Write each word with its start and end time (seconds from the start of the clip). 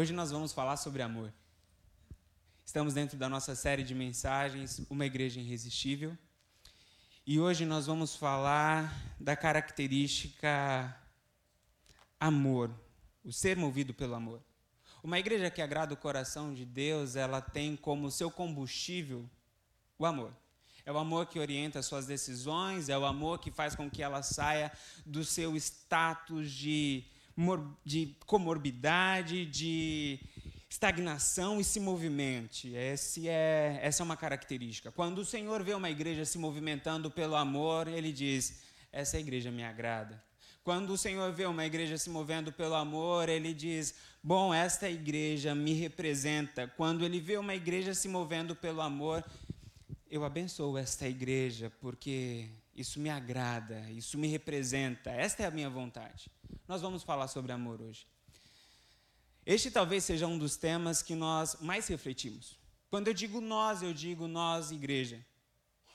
Hoje 0.00 0.14
nós 0.14 0.30
vamos 0.30 0.50
falar 0.50 0.78
sobre 0.78 1.02
amor. 1.02 1.30
Estamos 2.64 2.94
dentro 2.94 3.18
da 3.18 3.28
nossa 3.28 3.54
série 3.54 3.82
de 3.82 3.94
mensagens, 3.94 4.80
Uma 4.88 5.04
Igreja 5.04 5.38
Irresistível. 5.40 6.16
E 7.26 7.38
hoje 7.38 7.66
nós 7.66 7.86
vamos 7.86 8.16
falar 8.16 8.90
da 9.20 9.36
característica 9.36 10.96
amor, 12.18 12.70
o 13.22 13.30
ser 13.30 13.58
movido 13.58 13.92
pelo 13.92 14.14
amor. 14.14 14.42
Uma 15.02 15.18
igreja 15.18 15.50
que 15.50 15.60
agrada 15.60 15.92
o 15.92 15.98
coração 15.98 16.54
de 16.54 16.64
Deus, 16.64 17.14
ela 17.14 17.42
tem 17.42 17.76
como 17.76 18.10
seu 18.10 18.30
combustível 18.30 19.28
o 19.98 20.06
amor. 20.06 20.34
É 20.86 20.90
o 20.90 20.96
amor 20.96 21.26
que 21.26 21.38
orienta 21.38 21.78
as 21.78 21.84
suas 21.84 22.06
decisões, 22.06 22.88
é 22.88 22.96
o 22.96 23.04
amor 23.04 23.38
que 23.38 23.50
faz 23.50 23.76
com 23.76 23.90
que 23.90 24.02
ela 24.02 24.22
saia 24.22 24.72
do 25.04 25.22
seu 25.26 25.54
status 25.58 26.50
de 26.50 27.04
de 27.84 28.16
comorbidade, 28.26 29.46
de 29.46 30.20
estagnação 30.68 31.60
e 31.60 31.64
se 31.64 31.80
movimente. 31.80 32.68
Esse 32.74 33.28
é, 33.28 33.80
essa 33.82 34.02
é 34.02 34.04
uma 34.04 34.16
característica. 34.16 34.92
Quando 34.92 35.18
o 35.18 35.24
Senhor 35.24 35.62
vê 35.64 35.74
uma 35.74 35.90
igreja 35.90 36.24
se 36.24 36.38
movimentando 36.38 37.10
pelo 37.10 37.34
amor, 37.34 37.88
ele 37.88 38.12
diz: 38.12 38.62
Essa 38.92 39.18
igreja 39.18 39.50
me 39.50 39.64
agrada. 39.64 40.22
Quando 40.62 40.90
o 40.90 40.98
Senhor 40.98 41.32
vê 41.32 41.46
uma 41.46 41.64
igreja 41.64 41.98
se 41.98 42.10
movendo 42.10 42.52
pelo 42.52 42.74
amor, 42.74 43.28
ele 43.28 43.52
diz: 43.52 43.94
Bom, 44.22 44.54
esta 44.54 44.88
igreja 44.88 45.54
me 45.54 45.72
representa. 45.72 46.68
Quando 46.76 47.04
ele 47.04 47.20
vê 47.20 47.36
uma 47.36 47.54
igreja 47.54 47.94
se 47.94 48.08
movendo 48.08 48.54
pelo 48.54 48.80
amor, 48.80 49.24
eu 50.08 50.24
abençoo 50.24 50.76
esta 50.76 51.08
igreja, 51.08 51.72
porque 51.80 52.48
isso 52.74 53.00
me 53.00 53.10
agrada, 53.10 53.80
isso 53.90 54.18
me 54.18 54.28
representa. 54.28 55.10
Esta 55.10 55.42
é 55.42 55.46
a 55.46 55.50
minha 55.50 55.70
vontade. 55.70 56.30
Nós 56.66 56.80
vamos 56.80 57.02
falar 57.02 57.28
sobre 57.28 57.52
amor 57.52 57.80
hoje. 57.80 58.06
Este 59.44 59.70
talvez 59.70 60.04
seja 60.04 60.26
um 60.26 60.38
dos 60.38 60.56
temas 60.56 61.02
que 61.02 61.14
nós 61.14 61.56
mais 61.60 61.88
refletimos. 61.88 62.58
Quando 62.88 63.08
eu 63.08 63.14
digo 63.14 63.40
nós, 63.40 63.82
eu 63.82 63.92
digo 63.92 64.26
nós, 64.26 64.70
igreja. 64.70 65.24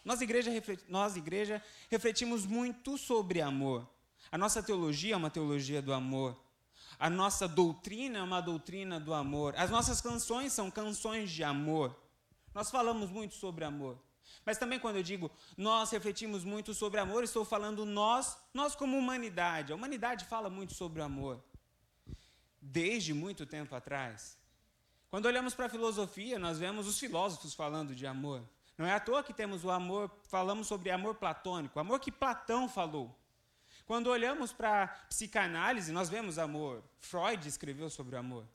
Nós, 0.03 0.21
igreja, 0.21 0.51
nós, 0.87 1.15
igreja, 1.15 1.61
refletimos 1.89 2.45
muito 2.45 2.97
sobre 2.97 3.41
amor. 3.41 3.89
A 4.31 4.37
nossa 4.37 4.61
teologia 4.61 5.13
é 5.13 5.17
uma 5.17 5.29
teologia 5.29 5.81
do 5.81 5.93
amor. 5.93 6.39
A 6.99 7.09
nossa 7.09 7.47
doutrina 7.47 8.19
é 8.19 8.21
uma 8.21 8.41
doutrina 8.41 8.99
do 8.99 9.13
amor. 9.13 9.53
As 9.57 9.69
nossas 9.69 9.99
canções 9.99 10.53
são 10.53 10.71
canções 10.71 11.31
de 11.31 11.43
amor. 11.43 11.95
Nós 12.53 12.71
falamos 12.71 13.09
muito 13.09 13.35
sobre 13.35 13.65
amor. 13.65 13.99
Mas 14.43 14.57
também 14.57 14.79
quando 14.79 14.97
eu 14.97 15.03
digo 15.03 15.29
nós 15.57 15.91
refletimos 15.91 16.43
muito 16.43 16.73
sobre 16.73 16.99
amor, 16.99 17.23
estou 17.23 17.45
falando 17.45 17.85
nós, 17.85 18.37
nós 18.53 18.75
como 18.75 18.97
humanidade. 18.97 19.71
A 19.71 19.75
humanidade 19.75 20.25
fala 20.25 20.49
muito 20.49 20.73
sobre 20.73 21.01
o 21.01 21.03
amor. 21.03 21.43
Desde 22.59 23.13
muito 23.13 23.45
tempo 23.45 23.75
atrás. 23.75 24.37
Quando 25.09 25.27
olhamos 25.27 25.53
para 25.53 25.67
a 25.67 25.69
filosofia, 25.69 26.37
nós 26.39 26.59
vemos 26.59 26.87
os 26.87 26.99
filósofos 26.99 27.53
falando 27.53 27.95
de 27.95 28.05
amor. 28.05 28.43
Não 28.77 28.85
é 28.85 28.93
à 28.93 28.99
toa 28.99 29.23
que 29.23 29.33
temos 29.33 29.63
o 29.63 29.71
amor, 29.71 30.11
falamos 30.27 30.67
sobre 30.67 30.91
amor 30.91 31.15
platônico, 31.15 31.79
amor 31.79 31.99
que 31.99 32.11
Platão 32.11 32.67
falou. 32.67 33.15
Quando 33.85 34.07
olhamos 34.07 34.51
para 34.51 34.83
a 34.83 34.87
psicanálise, 34.87 35.91
nós 35.91 36.09
vemos 36.09 36.37
amor. 36.39 36.83
Freud 36.99 37.47
escreveu 37.47 37.89
sobre 37.89 38.15
o 38.15 38.19
amor. 38.19 38.45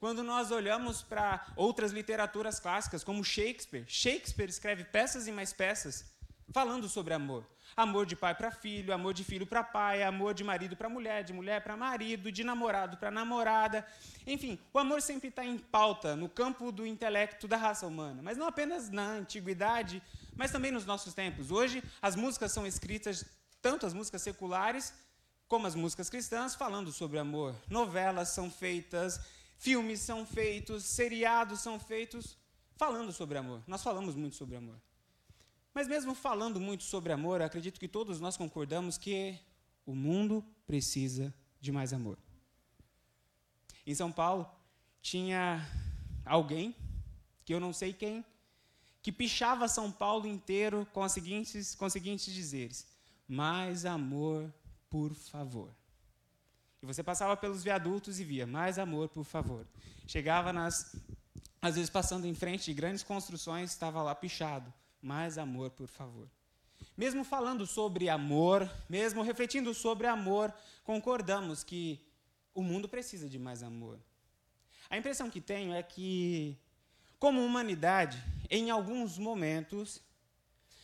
Quando 0.00 0.22
nós 0.22 0.50
olhamos 0.50 1.02
para 1.02 1.46
outras 1.54 1.92
literaturas 1.92 2.58
clássicas, 2.58 3.04
como 3.04 3.22
Shakespeare, 3.22 3.84
Shakespeare 3.86 4.48
escreve 4.48 4.82
peças 4.82 5.28
e 5.28 5.32
mais 5.32 5.52
peças 5.52 6.10
falando 6.54 6.88
sobre 6.88 7.12
amor. 7.12 7.46
Amor 7.76 8.06
de 8.06 8.16
pai 8.16 8.34
para 8.34 8.50
filho, 8.50 8.94
amor 8.94 9.12
de 9.12 9.22
filho 9.22 9.46
para 9.46 9.62
pai, 9.62 10.02
amor 10.02 10.32
de 10.32 10.42
marido 10.42 10.74
para 10.74 10.88
mulher, 10.88 11.22
de 11.22 11.34
mulher 11.34 11.62
para 11.62 11.76
marido, 11.76 12.32
de 12.32 12.42
namorado 12.42 12.96
para 12.96 13.10
namorada. 13.10 13.86
Enfim, 14.26 14.58
o 14.72 14.78
amor 14.78 15.02
sempre 15.02 15.28
está 15.28 15.44
em 15.44 15.58
pauta 15.58 16.16
no 16.16 16.30
campo 16.30 16.72
do 16.72 16.86
intelecto 16.86 17.46
da 17.46 17.58
raça 17.58 17.86
humana, 17.86 18.22
mas 18.22 18.38
não 18.38 18.46
apenas 18.46 18.88
na 18.88 19.04
antiguidade, 19.04 20.02
mas 20.34 20.50
também 20.50 20.72
nos 20.72 20.86
nossos 20.86 21.12
tempos. 21.12 21.50
Hoje, 21.50 21.84
as 22.00 22.16
músicas 22.16 22.52
são 22.52 22.66
escritas, 22.66 23.26
tanto 23.60 23.84
as 23.84 23.92
músicas 23.92 24.22
seculares 24.22 24.94
como 25.46 25.66
as 25.66 25.74
músicas 25.74 26.08
cristãs, 26.08 26.54
falando 26.54 26.90
sobre 26.90 27.18
amor. 27.18 27.54
Novelas 27.68 28.30
são 28.30 28.50
feitas 28.50 29.20
filmes 29.60 30.00
são 30.00 30.24
feitos, 30.24 30.84
seriados 30.84 31.60
são 31.60 31.78
feitos 31.78 32.36
falando 32.76 33.12
sobre 33.12 33.36
amor. 33.36 33.62
Nós 33.66 33.82
falamos 33.82 34.16
muito 34.16 34.34
sobre 34.34 34.56
amor. 34.56 34.80
Mas 35.74 35.86
mesmo 35.86 36.14
falando 36.14 36.58
muito 36.58 36.82
sobre 36.82 37.12
amor, 37.12 37.42
acredito 37.42 37.78
que 37.78 37.86
todos 37.86 38.18
nós 38.20 38.38
concordamos 38.38 38.96
que 38.96 39.38
o 39.84 39.94
mundo 39.94 40.42
precisa 40.66 41.32
de 41.60 41.70
mais 41.70 41.92
amor. 41.92 42.18
Em 43.86 43.94
São 43.94 44.10
Paulo, 44.10 44.50
tinha 45.02 45.60
alguém, 46.24 46.74
que 47.44 47.52
eu 47.52 47.60
não 47.60 47.72
sei 47.72 47.92
quem, 47.92 48.24
que 49.02 49.12
pichava 49.12 49.68
São 49.68 49.92
Paulo 49.92 50.26
inteiro 50.26 50.86
com, 50.94 51.02
os 51.02 51.12
seguintes, 51.12 51.74
com 51.74 51.84
os 51.84 51.92
seguintes 51.92 52.32
dizeres: 52.32 52.86
Mais 53.28 53.84
amor, 53.84 54.52
por 54.88 55.14
favor. 55.14 55.70
E 56.82 56.86
você 56.86 57.02
passava 57.02 57.36
pelos 57.36 57.62
viadutos 57.62 58.18
e 58.18 58.24
via, 58.24 58.46
mais 58.46 58.78
amor, 58.78 59.08
por 59.08 59.24
favor. 59.24 59.66
Chegava 60.06 60.52
nas. 60.52 60.96
Às 61.60 61.74
vezes, 61.74 61.90
passando 61.90 62.26
em 62.26 62.34
frente 62.34 62.64
de 62.64 62.74
grandes 62.74 63.02
construções, 63.02 63.70
estava 63.70 64.02
lá 64.02 64.14
pichado, 64.14 64.72
mais 65.02 65.36
amor, 65.36 65.70
por 65.70 65.86
favor. 65.86 66.26
Mesmo 66.96 67.22
falando 67.22 67.66
sobre 67.66 68.08
amor, 68.08 68.70
mesmo 68.88 69.22
refletindo 69.22 69.74
sobre 69.74 70.06
amor, 70.06 70.52
concordamos 70.82 71.62
que 71.62 72.00
o 72.54 72.62
mundo 72.62 72.88
precisa 72.88 73.28
de 73.28 73.38
mais 73.38 73.62
amor. 73.62 73.98
A 74.88 74.96
impressão 74.96 75.30
que 75.30 75.40
tenho 75.40 75.72
é 75.72 75.82
que, 75.82 76.58
como 77.18 77.44
humanidade, 77.44 78.22
em 78.50 78.70
alguns 78.70 79.18
momentos, 79.18 80.02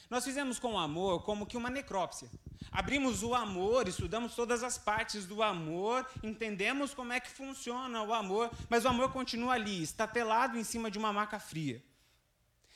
nós 0.09 0.25
fizemos 0.25 0.59
com 0.59 0.75
o 0.75 0.79
amor 0.79 1.23
como 1.25 1.47
que 1.47 1.57
uma 1.57 1.71
necrópsia. 1.71 2.31
Abrimos 2.71 3.23
o 3.23 3.35
amor, 3.35 3.89
estudamos 3.89 4.35
todas 4.35 4.63
as 4.63 4.77
partes 4.79 5.27
do 5.27 5.43
amor, 5.43 6.07
entendemos 6.23 6.95
como 6.95 7.13
é 7.13 7.21
que 7.21 7.31
funciona 7.31 8.03
o 8.03 8.13
amor, 8.13 8.51
mas 8.69 8.85
o 8.85 8.89
amor 8.89 9.13
continua 9.13 9.55
ali, 9.55 9.83
estatelado 9.83 10.59
em 10.59 10.65
cima 10.65 10.91
de 10.91 10.99
uma 10.99 11.13
maca 11.13 11.39
fria. 11.39 11.83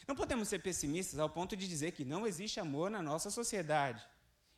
Não 0.06 0.16
podemos 0.16 0.48
ser 0.48 0.60
pessimistas 0.60 1.18
ao 1.18 1.30
ponto 1.30 1.56
de 1.56 1.68
dizer 1.68 1.92
que 1.92 2.04
não 2.04 2.26
existe 2.26 2.58
amor 2.58 2.90
na 2.90 3.00
nossa 3.00 3.30
sociedade. 3.30 4.04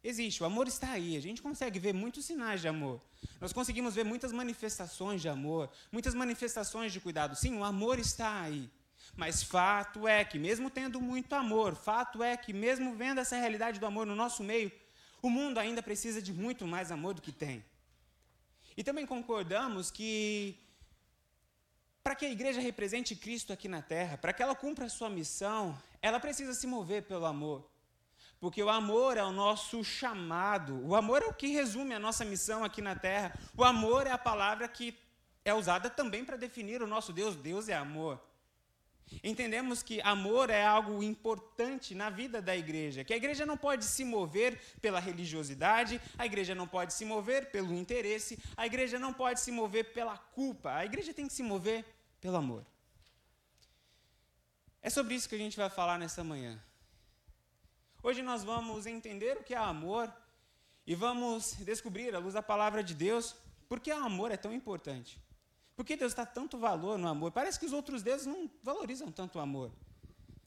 Existe, 0.04 0.42
o 0.42 0.46
amor 0.46 0.66
está 0.66 0.90
aí, 0.90 1.16
a 1.16 1.20
gente 1.20 1.40
consegue 1.40 1.78
ver 1.78 1.92
muitos 1.92 2.24
sinais 2.24 2.60
de 2.60 2.68
amor. 2.68 3.00
Nós 3.40 3.52
conseguimos 3.52 3.94
ver 3.94 4.04
muitas 4.04 4.32
manifestações 4.32 5.20
de 5.20 5.28
amor, 5.28 5.70
muitas 5.92 6.14
manifestações 6.14 6.92
de 6.92 7.00
cuidado. 7.00 7.36
Sim, 7.36 7.56
o 7.56 7.64
amor 7.64 7.98
está 7.98 8.40
aí. 8.40 8.68
Mas 9.16 9.42
fato 9.42 10.08
é 10.08 10.24
que, 10.24 10.38
mesmo 10.38 10.70
tendo 10.70 11.00
muito 11.00 11.34
amor, 11.34 11.76
fato 11.76 12.22
é 12.22 12.36
que, 12.36 12.52
mesmo 12.52 12.94
vendo 12.94 13.20
essa 13.20 13.36
realidade 13.36 13.78
do 13.78 13.86
amor 13.86 14.06
no 14.06 14.14
nosso 14.14 14.42
meio, 14.42 14.72
o 15.22 15.30
mundo 15.30 15.58
ainda 15.58 15.80
precisa 15.80 16.20
de 16.20 16.32
muito 16.32 16.66
mais 16.66 16.90
amor 16.90 17.14
do 17.14 17.22
que 17.22 17.30
tem. 17.30 17.64
E 18.76 18.82
também 18.82 19.06
concordamos 19.06 19.90
que, 19.90 20.58
para 22.02 22.16
que 22.16 22.26
a 22.26 22.30
igreja 22.30 22.60
represente 22.60 23.14
Cristo 23.14 23.52
aqui 23.52 23.68
na 23.68 23.80
terra, 23.80 24.18
para 24.18 24.32
que 24.32 24.42
ela 24.42 24.54
cumpra 24.54 24.86
a 24.86 24.90
sua 24.90 25.08
missão, 25.08 25.80
ela 26.00 26.18
precisa 26.18 26.52
se 26.52 26.66
mover 26.66 27.04
pelo 27.04 27.24
amor. 27.24 27.70
Porque 28.40 28.60
o 28.60 28.68
amor 28.68 29.16
é 29.16 29.22
o 29.22 29.30
nosso 29.30 29.84
chamado, 29.84 30.84
o 30.84 30.96
amor 30.96 31.22
é 31.22 31.26
o 31.26 31.34
que 31.34 31.46
resume 31.46 31.94
a 31.94 32.00
nossa 32.00 32.24
missão 32.24 32.64
aqui 32.64 32.82
na 32.82 32.96
terra. 32.96 33.38
O 33.56 33.62
amor 33.62 34.08
é 34.08 34.10
a 34.10 34.18
palavra 34.18 34.66
que 34.66 34.98
é 35.44 35.54
usada 35.54 35.88
também 35.88 36.24
para 36.24 36.36
definir 36.36 36.82
o 36.82 36.86
nosso 36.86 37.12
Deus. 37.12 37.36
Deus 37.36 37.68
é 37.68 37.74
amor. 37.74 38.20
Entendemos 39.22 39.82
que 39.82 40.00
amor 40.02 40.50
é 40.50 40.64
algo 40.64 41.02
importante 41.02 41.94
na 41.94 42.10
vida 42.10 42.40
da 42.40 42.56
igreja, 42.56 43.04
que 43.04 43.12
a 43.12 43.16
igreja 43.16 43.44
não 43.46 43.56
pode 43.56 43.84
se 43.84 44.04
mover 44.04 44.60
pela 44.80 45.00
religiosidade, 45.00 46.00
a 46.16 46.26
igreja 46.26 46.54
não 46.54 46.66
pode 46.66 46.92
se 46.92 47.04
mover 47.04 47.50
pelo 47.50 47.74
interesse, 47.74 48.38
a 48.56 48.66
igreja 48.66 48.98
não 48.98 49.12
pode 49.12 49.40
se 49.40 49.50
mover 49.50 49.92
pela 49.92 50.16
culpa, 50.16 50.74
a 50.74 50.84
igreja 50.84 51.12
tem 51.12 51.26
que 51.26 51.32
se 51.32 51.42
mover 51.42 51.84
pelo 52.20 52.36
amor. 52.36 52.64
É 54.80 54.90
sobre 54.90 55.14
isso 55.14 55.28
que 55.28 55.34
a 55.34 55.38
gente 55.38 55.56
vai 55.56 55.70
falar 55.70 55.98
nessa 55.98 56.24
manhã. 56.24 56.60
Hoje 58.02 58.20
nós 58.20 58.42
vamos 58.42 58.84
entender 58.84 59.36
o 59.36 59.44
que 59.44 59.54
é 59.54 59.58
amor 59.58 60.12
e 60.84 60.94
vamos 60.94 61.54
descobrir, 61.60 62.14
à 62.14 62.18
luz 62.18 62.34
da 62.34 62.42
palavra 62.42 62.82
de 62.82 62.94
Deus, 62.94 63.36
por 63.68 63.78
que 63.78 63.92
o 63.92 63.96
amor 63.96 64.32
é 64.32 64.36
tão 64.36 64.52
importante. 64.52 65.20
Por 65.76 65.84
que 65.84 65.96
Deus 65.96 66.14
dá 66.14 66.26
tanto 66.26 66.58
valor 66.58 66.98
no 66.98 67.08
amor? 67.08 67.32
Parece 67.32 67.58
que 67.58 67.66
os 67.66 67.72
outros 67.72 68.02
deuses 68.02 68.26
não 68.26 68.50
valorizam 68.62 69.10
tanto 69.10 69.38
o 69.38 69.40
amor. 69.40 69.72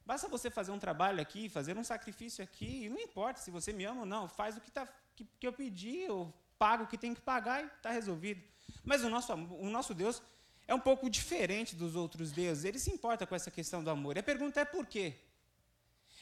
Basta 0.05 0.27
você 0.27 0.51
fazer 0.51 0.71
um 0.71 0.77
trabalho 0.77 1.19
aqui, 1.19 1.49
fazer 1.49 1.75
um 1.77 1.83
sacrifício 1.83 2.43
aqui, 2.43 2.85
e 2.85 2.89
não 2.89 2.99
importa 2.99 3.41
se 3.41 3.49
você 3.49 3.73
me 3.73 3.85
ama 3.85 4.01
ou 4.01 4.05
não, 4.05 4.29
faz 4.29 4.55
o 4.55 4.61
que, 4.61 4.69
tá, 4.69 4.87
que, 5.15 5.25
que 5.39 5.47
eu 5.47 5.51
pedi, 5.51 6.01
eu 6.01 6.31
pago 6.59 6.83
o 6.83 6.87
que 6.87 6.97
tem 6.97 7.13
que 7.13 7.21
pagar 7.21 7.63
e 7.63 7.67
está 7.67 7.89
resolvido. 7.89 8.41
Mas 8.83 9.03
o 9.03 9.09
nosso, 9.09 9.33
o 9.33 9.69
nosso 9.69 9.95
Deus 9.95 10.21
é 10.67 10.75
um 10.75 10.79
pouco 10.79 11.09
diferente 11.09 11.75
dos 11.75 11.95
outros 11.95 12.31
deuses, 12.31 12.65
ele 12.65 12.77
se 12.77 12.91
importa 12.91 13.25
com 13.25 13.33
essa 13.33 13.49
questão 13.49 13.83
do 13.83 13.89
amor. 13.89 14.15
E 14.15 14.19
a 14.19 14.23
pergunta 14.23 14.59
é 14.59 14.65
por 14.65 14.85
quê? 14.85 15.15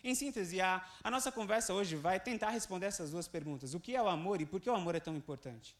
Em 0.01 0.15
síntese, 0.15 0.59
a, 0.61 0.85
a 1.01 1.11
nossa 1.11 1.31
conversa 1.31 1.73
hoje 1.73 1.95
vai 1.95 2.19
tentar 2.19 2.49
responder 2.49 2.87
essas 2.87 3.11
duas 3.11 3.27
perguntas: 3.27 3.73
o 3.73 3.79
que 3.79 3.95
é 3.95 4.01
o 4.01 4.07
amor 4.07 4.41
e 4.41 4.45
por 4.45 4.59
que 4.59 4.69
o 4.69 4.75
amor 4.75 4.95
é 4.95 4.99
tão 4.99 5.15
importante? 5.15 5.75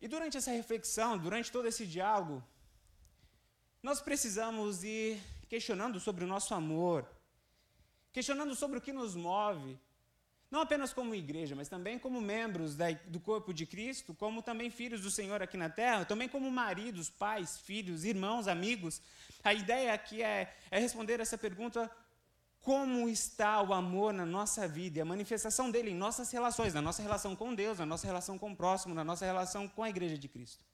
E 0.00 0.06
durante 0.06 0.36
essa 0.36 0.50
reflexão, 0.50 1.16
durante 1.16 1.50
todo 1.50 1.66
esse 1.66 1.86
diálogo, 1.86 2.42
nós 3.82 4.00
precisamos 4.00 4.84
ir 4.84 5.20
questionando 5.48 5.98
sobre 6.00 6.24
o 6.24 6.26
nosso 6.26 6.54
amor, 6.54 7.08
questionando 8.12 8.54
sobre 8.54 8.78
o 8.78 8.80
que 8.80 8.92
nos 8.92 9.14
move, 9.14 9.78
não 10.50 10.60
apenas 10.60 10.92
como 10.92 11.14
igreja, 11.14 11.56
mas 11.56 11.68
também 11.68 11.98
como 11.98 12.20
membros 12.20 12.76
do 13.06 13.18
corpo 13.18 13.52
de 13.52 13.66
Cristo, 13.66 14.14
como 14.14 14.42
também 14.42 14.70
filhos 14.70 15.00
do 15.00 15.10
Senhor 15.10 15.42
aqui 15.42 15.56
na 15.56 15.68
terra, 15.68 16.04
também 16.04 16.28
como 16.28 16.50
maridos, 16.50 17.10
pais, 17.10 17.58
filhos, 17.58 18.04
irmãos, 18.04 18.46
amigos. 18.46 19.02
A 19.42 19.52
ideia 19.52 19.92
aqui 19.92 20.22
é, 20.22 20.54
é 20.70 20.78
responder 20.78 21.18
essa 21.20 21.36
pergunta: 21.36 21.90
como 22.66 23.08
está 23.08 23.62
o 23.62 23.72
amor 23.72 24.12
na 24.12 24.26
nossa 24.26 24.66
vida 24.66 24.98
e 24.98 25.00
a 25.00 25.04
manifestação 25.04 25.70
dele 25.70 25.90
em 25.92 25.94
nossas 25.94 26.32
relações, 26.32 26.74
na 26.74 26.82
nossa 26.82 27.00
relação 27.00 27.36
com 27.36 27.54
Deus, 27.54 27.78
na 27.78 27.86
nossa 27.86 28.04
relação 28.04 28.36
com 28.36 28.50
o 28.50 28.56
próximo, 28.56 28.92
na 28.92 29.04
nossa 29.04 29.24
relação 29.24 29.68
com 29.68 29.84
a 29.84 29.88
igreja 29.88 30.18
de 30.18 30.26
Cristo? 30.26 30.64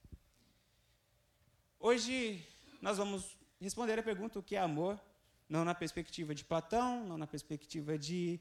Hoje 1.78 2.48
nós 2.80 2.96
vamos 2.96 3.36
responder 3.60 3.98
a 3.98 4.02
pergunta: 4.02 4.38
o 4.38 4.42
que 4.42 4.56
é 4.56 4.60
amor? 4.60 4.98
Não 5.46 5.66
na 5.66 5.74
perspectiva 5.74 6.34
de 6.34 6.46
Platão, 6.46 7.04
não 7.04 7.18
na 7.18 7.26
perspectiva 7.26 7.98
de 7.98 8.40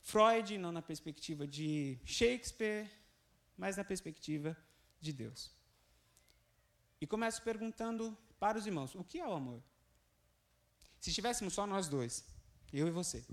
Freud, 0.00 0.58
não 0.58 0.72
na 0.72 0.82
perspectiva 0.82 1.46
de 1.46 1.96
Shakespeare, 2.04 2.90
mas 3.56 3.76
na 3.76 3.84
perspectiva 3.84 4.56
de 5.00 5.12
Deus. 5.12 5.52
E 7.00 7.06
começo 7.06 7.40
perguntando 7.40 8.18
para 8.40 8.58
os 8.58 8.66
irmãos: 8.66 8.96
o 8.96 9.04
que 9.04 9.20
é 9.20 9.28
o 9.28 9.32
amor? 9.32 9.62
Se 10.98 11.10
estivéssemos 11.10 11.54
só 11.54 11.68
nós 11.68 11.86
dois, 11.86 12.24
eu 12.72 12.88
e 12.88 12.90
você, 12.90 13.24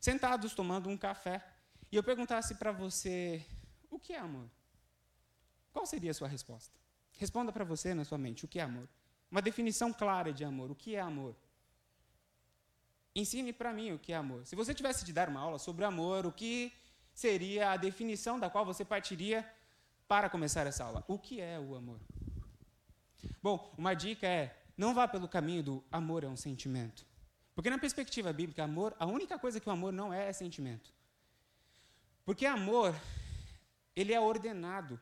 sentados 0.00 0.54
tomando 0.54 0.88
um 0.88 0.96
café, 0.96 1.44
e 1.90 1.96
eu 1.96 2.02
perguntasse 2.02 2.54
para 2.54 2.72
você: 2.72 3.44
o 3.90 3.98
que 3.98 4.12
é 4.14 4.18
amor? 4.18 4.48
Qual 5.72 5.86
seria 5.86 6.10
a 6.10 6.14
sua 6.14 6.28
resposta? 6.28 6.74
Responda 7.18 7.52
para 7.52 7.64
você 7.64 7.94
na 7.94 8.04
sua 8.04 8.18
mente: 8.18 8.44
o 8.44 8.48
que 8.48 8.58
é 8.58 8.62
amor? 8.62 8.88
Uma 9.30 9.42
definição 9.42 9.92
clara 9.92 10.32
de 10.32 10.44
amor. 10.44 10.70
O 10.70 10.74
que 10.74 10.94
é 10.94 11.00
amor? 11.00 11.34
Ensine 13.14 13.52
para 13.52 13.72
mim 13.72 13.92
o 13.92 13.98
que 13.98 14.12
é 14.12 14.16
amor. 14.16 14.46
Se 14.46 14.56
você 14.56 14.74
tivesse 14.74 15.04
de 15.04 15.12
dar 15.12 15.28
uma 15.28 15.40
aula 15.40 15.58
sobre 15.58 15.84
amor, 15.84 16.24
o 16.24 16.32
que 16.32 16.72
seria 17.14 17.72
a 17.72 17.76
definição 17.76 18.40
da 18.40 18.48
qual 18.48 18.64
você 18.64 18.84
partiria 18.84 19.46
para 20.08 20.30
começar 20.30 20.66
essa 20.66 20.84
aula? 20.84 21.04
O 21.06 21.18
que 21.18 21.40
é 21.40 21.58
o 21.60 21.74
amor? 21.74 22.00
Bom, 23.42 23.72
uma 23.76 23.94
dica 23.94 24.26
é: 24.26 24.56
não 24.76 24.94
vá 24.94 25.06
pelo 25.06 25.28
caminho 25.28 25.62
do 25.62 25.84
amor 25.90 26.24
é 26.24 26.28
um 26.28 26.36
sentimento. 26.36 27.06
Porque 27.54 27.70
na 27.70 27.78
perspectiva 27.78 28.32
bíblica, 28.32 28.64
amor, 28.64 28.94
a 28.98 29.06
única 29.06 29.38
coisa 29.38 29.60
que 29.60 29.68
o 29.68 29.72
amor 29.72 29.92
não 29.92 30.12
é 30.12 30.28
é 30.28 30.32
sentimento. 30.32 30.90
Porque 32.24 32.46
amor, 32.46 32.94
ele 33.94 34.12
é 34.12 34.20
ordenado. 34.20 35.00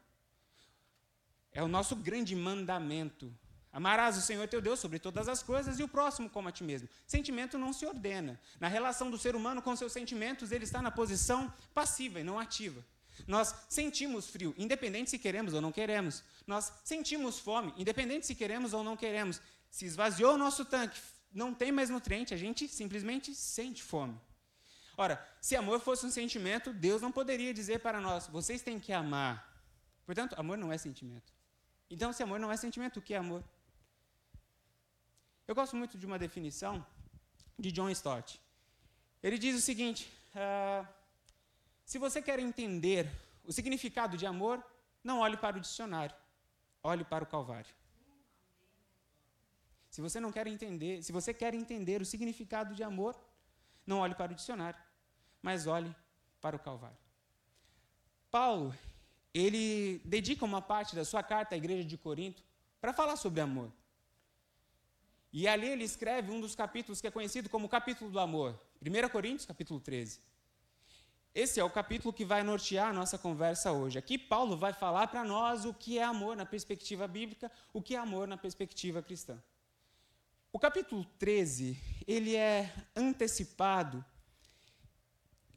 É 1.52 1.62
o 1.62 1.68
nosso 1.68 1.94
grande 1.96 2.34
mandamento. 2.34 3.32
Amarás 3.72 4.16
o 4.16 4.20
Senhor 4.20 4.48
teu 4.48 4.60
Deus 4.60 4.80
sobre 4.80 4.98
todas 4.98 5.28
as 5.28 5.42
coisas 5.42 5.78
e 5.78 5.82
o 5.82 5.88
próximo 5.88 6.28
como 6.28 6.48
a 6.48 6.52
ti 6.52 6.64
mesmo. 6.64 6.88
Sentimento 7.06 7.56
não 7.56 7.72
se 7.72 7.86
ordena. 7.86 8.40
Na 8.58 8.66
relação 8.66 9.10
do 9.10 9.18
ser 9.18 9.36
humano 9.36 9.62
com 9.62 9.76
seus 9.76 9.92
sentimentos, 9.92 10.50
ele 10.50 10.64
está 10.64 10.82
na 10.82 10.90
posição 10.90 11.52
passiva 11.72 12.18
e 12.18 12.24
não 12.24 12.38
ativa. 12.38 12.84
Nós 13.28 13.54
sentimos 13.68 14.28
frio, 14.28 14.54
independente 14.58 15.10
se 15.10 15.18
queremos 15.18 15.54
ou 15.54 15.60
não 15.60 15.70
queremos. 15.70 16.24
Nós 16.46 16.72
sentimos 16.82 17.38
fome, 17.38 17.72
independente 17.76 18.26
se 18.26 18.34
queremos 18.34 18.72
ou 18.72 18.82
não 18.82 18.96
queremos. 18.96 19.40
Se 19.70 19.84
esvaziou 19.84 20.34
o 20.34 20.38
nosso 20.38 20.64
tanque, 20.64 21.00
não 21.32 21.54
tem 21.54 21.70
mais 21.70 21.90
nutriente, 21.90 22.34
a 22.34 22.36
gente 22.36 22.66
simplesmente 22.68 23.34
sente 23.34 23.82
fome. 23.82 24.20
Ora, 24.96 25.24
se 25.40 25.56
amor 25.56 25.80
fosse 25.80 26.04
um 26.04 26.10
sentimento, 26.10 26.72
Deus 26.72 27.00
não 27.00 27.10
poderia 27.10 27.54
dizer 27.54 27.80
para 27.80 28.00
nós: 28.00 28.26
vocês 28.26 28.62
têm 28.62 28.78
que 28.78 28.92
amar. 28.92 29.48
Portanto, 30.04 30.34
amor 30.38 30.58
não 30.58 30.72
é 30.72 30.76
sentimento. 30.76 31.32
Então, 31.88 32.12
se 32.12 32.22
amor 32.22 32.38
não 32.38 32.52
é 32.52 32.56
sentimento, 32.56 32.98
o 32.98 33.02
que 33.02 33.14
é 33.14 33.16
amor? 33.16 33.42
Eu 35.46 35.54
gosto 35.54 35.74
muito 35.74 35.96
de 35.96 36.06
uma 36.06 36.18
definição 36.18 36.84
de 37.58 37.72
John 37.72 37.88
Stott. 37.90 38.40
Ele 39.22 39.38
diz 39.38 39.56
o 39.56 39.60
seguinte: 39.60 40.12
uh, 40.34 40.86
se 41.84 41.98
você 41.98 42.20
quer 42.20 42.38
entender 42.38 43.10
o 43.44 43.52
significado 43.52 44.16
de 44.16 44.26
amor, 44.26 44.64
não 45.02 45.20
olhe 45.20 45.36
para 45.36 45.56
o 45.56 45.60
dicionário, 45.60 46.14
olhe 46.82 47.04
para 47.04 47.24
o 47.24 47.26
Calvário. 47.26 47.74
Se 49.90 50.00
você 50.00 50.20
não 50.20 50.30
quer 50.30 50.46
entender, 50.46 51.02
se 51.02 51.10
você 51.10 51.34
quer 51.34 51.52
entender 51.52 52.00
o 52.00 52.06
significado 52.06 52.74
de 52.74 52.82
amor, 52.82 53.14
não 53.84 53.98
olhe 53.98 54.14
para 54.14 54.32
o 54.32 54.34
dicionário, 54.34 54.80
mas 55.42 55.66
olhe 55.66 55.94
para 56.40 56.54
o 56.54 56.58
Calvário. 56.58 56.96
Paulo, 58.30 58.72
ele 59.34 60.00
dedica 60.04 60.44
uma 60.44 60.62
parte 60.62 60.94
da 60.94 61.04
sua 61.04 61.22
carta 61.24 61.56
à 61.56 61.58
igreja 61.58 61.86
de 61.86 61.98
Corinto 61.98 62.42
para 62.80 62.92
falar 62.92 63.16
sobre 63.16 63.40
amor. 63.40 63.72
E 65.32 65.48
ali 65.48 65.68
ele 65.68 65.84
escreve 65.84 66.30
um 66.30 66.40
dos 66.40 66.54
capítulos 66.54 67.00
que 67.00 67.08
é 67.08 67.10
conhecido 67.10 67.48
como 67.48 67.66
o 67.66 67.68
capítulo 67.68 68.10
do 68.10 68.20
amor. 68.20 68.58
1 68.80 69.08
Coríntios, 69.08 69.46
capítulo 69.46 69.80
13. 69.80 70.20
Esse 71.34 71.60
é 71.60 71.64
o 71.64 71.70
capítulo 71.70 72.12
que 72.12 72.24
vai 72.24 72.42
nortear 72.42 72.88
a 72.88 72.92
nossa 72.92 73.16
conversa 73.16 73.70
hoje. 73.72 73.98
Aqui 73.98 74.18
Paulo 74.18 74.56
vai 74.56 74.72
falar 74.72 75.08
para 75.08 75.24
nós 75.24 75.64
o 75.64 75.74
que 75.74 75.98
é 75.98 76.02
amor 76.02 76.36
na 76.36 76.46
perspectiva 76.46 77.06
bíblica, 77.06 77.50
o 77.72 77.80
que 77.82 77.94
é 77.94 77.98
amor 77.98 78.26
na 78.26 78.36
perspectiva 78.36 79.00
cristã. 79.00 79.40
O 80.52 80.58
capítulo 80.58 81.04
13, 81.16 81.78
ele 82.08 82.34
é 82.34 82.74
antecipado 82.96 84.04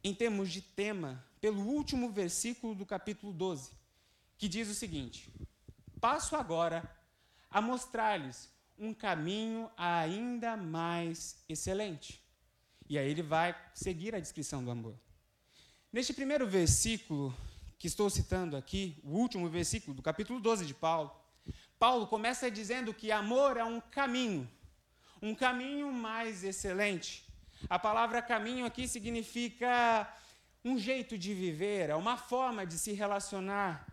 em 0.03 0.13
termos 0.13 0.51
de 0.51 0.61
tema 0.61 1.25
pelo 1.41 1.61
último 1.61 2.11
versículo 2.11 2.75
do 2.75 2.85
capítulo 2.85 3.33
12, 3.33 3.71
que 4.37 4.47
diz 4.47 4.69
o 4.69 4.75
seguinte: 4.75 5.33
Passo 5.99 6.35
agora 6.35 6.87
a 7.49 7.59
mostrar-lhes 7.59 8.51
um 8.77 8.93
caminho 8.93 9.67
ainda 9.75 10.55
mais 10.55 11.43
excelente. 11.49 12.21
E 12.87 12.95
aí 12.95 13.09
ele 13.09 13.23
vai 13.23 13.55
seguir 13.73 14.13
a 14.13 14.19
descrição 14.19 14.63
do 14.63 14.69
amor. 14.69 14.95
Neste 15.91 16.13
primeiro 16.13 16.47
versículo 16.47 17.35
que 17.79 17.87
estou 17.87 18.11
citando 18.11 18.55
aqui, 18.55 18.95
o 19.03 19.17
último 19.17 19.49
versículo 19.49 19.95
do 19.95 20.03
capítulo 20.03 20.39
12 20.39 20.67
de 20.67 20.73
Paulo, 20.75 21.11
Paulo 21.79 22.05
começa 22.05 22.51
dizendo 22.51 22.93
que 22.93 23.11
amor 23.11 23.57
é 23.57 23.63
um 23.63 23.81
caminho, 23.81 24.47
um 25.23 25.33
caminho 25.33 25.89
mais 25.89 26.43
excelente. 26.43 27.23
A 27.69 27.79
palavra 27.79 28.21
caminho 28.21 28.65
aqui 28.65 28.89
significa 28.89 30.13
um 30.65 30.77
jeito 30.77 31.17
de 31.17 31.33
viver, 31.33 31.89
é 31.89 31.95
uma 31.95 32.17
forma 32.17 32.65
de 32.65 32.77
se 32.77 32.91
relacionar. 32.91 33.87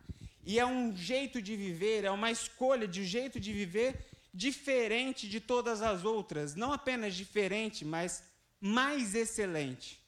E 0.44 0.59
é 0.59 0.67
um 0.67 0.94
jeito 0.97 1.41
de 1.41 1.55
viver, 1.55 2.05
é 2.05 2.11
uma 2.11 2.32
escolha 2.32 2.88
de 2.88 3.05
jeito 3.05 3.38
de 3.38 3.53
viver 3.53 4.05
diferente 4.34 5.29
de 5.29 5.39
todas 5.39 5.82
as 5.82 6.05
outras, 6.05 6.56
não 6.56 6.72
apenas 6.72 7.15
diferente, 7.15 7.84
mas 7.84 8.25
mais 8.60 9.15
excelente. 9.15 10.01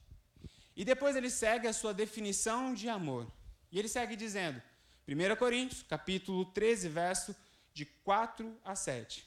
E 0.75 0.85
depois 0.85 1.15
ele 1.15 1.31
segue 1.31 1.69
a 1.69 1.73
sua 1.73 1.95
definição 1.95 2.75
de 2.75 2.89
amor. 2.89 3.31
E 3.71 3.79
ele 3.79 3.89
segue 3.89 4.17
dizendo, 4.17 4.61
1 5.07 5.37
Coríntios, 5.37 5.85
capítulo 5.85 6.47
13, 6.47 6.89
verso 6.89 7.37
de 7.73 7.85
4 7.85 8.59
a 8.65 8.75
7. 8.75 9.25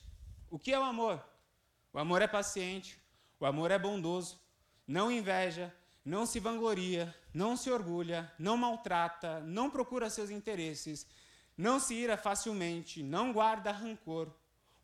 O 0.49 0.59
que 0.59 0.73
é 0.73 0.79
o 0.79 0.83
amor? 0.83 1.34
O 1.95 1.97
amor 1.97 2.21
é 2.21 2.27
paciente, 2.27 3.01
o 3.39 3.45
amor 3.45 3.71
é 3.71 3.79
bondoso, 3.79 4.37
não 4.85 5.09
inveja, 5.09 5.73
não 6.03 6.25
se 6.25 6.41
vangloria, 6.41 7.15
não 7.33 7.55
se 7.55 7.71
orgulha, 7.71 8.29
não 8.37 8.57
maltrata, 8.57 9.39
não 9.39 9.69
procura 9.69 10.09
seus 10.09 10.29
interesses, 10.29 11.07
não 11.57 11.79
se 11.79 11.93
ira 11.93 12.17
facilmente, 12.17 13.01
não 13.01 13.31
guarda 13.31 13.71
rancor. 13.71 14.29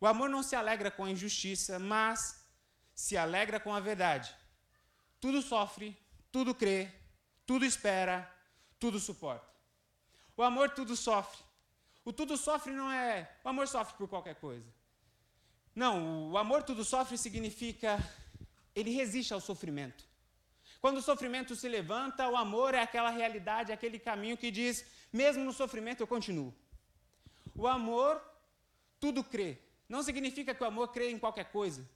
O 0.00 0.06
amor 0.06 0.30
não 0.30 0.42
se 0.42 0.56
alegra 0.56 0.90
com 0.90 1.04
a 1.04 1.10
injustiça, 1.10 1.78
mas 1.78 2.48
se 2.94 3.14
alegra 3.14 3.60
com 3.60 3.74
a 3.74 3.78
verdade. 3.78 4.34
Tudo 5.20 5.42
sofre, 5.42 5.94
tudo 6.32 6.54
crê, 6.54 6.90
tudo 7.44 7.66
espera, 7.66 8.26
tudo 8.80 8.98
suporta. 8.98 9.52
O 10.34 10.42
amor 10.42 10.70
tudo 10.70 10.96
sofre. 10.96 11.42
O 12.06 12.10
tudo 12.10 12.38
sofre 12.38 12.72
não 12.72 12.90
é. 12.90 13.30
O 13.44 13.50
amor 13.50 13.68
sofre 13.68 13.98
por 13.98 14.08
qualquer 14.08 14.36
coisa. 14.36 14.66
Não, 15.74 16.30
o 16.30 16.38
amor 16.38 16.62
tudo 16.62 16.84
sofre 16.84 17.16
significa 17.16 17.98
ele 18.74 18.90
resiste 18.90 19.32
ao 19.32 19.40
sofrimento. 19.40 20.04
Quando 20.80 20.98
o 20.98 21.02
sofrimento 21.02 21.54
se 21.54 21.68
levanta, 21.68 22.28
o 22.28 22.36
amor 22.36 22.74
é 22.74 22.80
aquela 22.80 23.10
realidade, 23.10 23.72
aquele 23.72 23.98
caminho 23.98 24.36
que 24.36 24.50
diz: 24.50 24.84
mesmo 25.12 25.44
no 25.44 25.52
sofrimento 25.52 26.00
eu 26.00 26.06
continuo. 26.06 26.54
O 27.54 27.66
amor 27.66 28.20
tudo 28.98 29.22
crê, 29.22 29.58
não 29.88 30.02
significa 30.02 30.54
que 30.54 30.62
o 30.62 30.66
amor 30.66 30.88
crê 30.88 31.10
em 31.10 31.18
qualquer 31.18 31.46
coisa. 31.50 31.88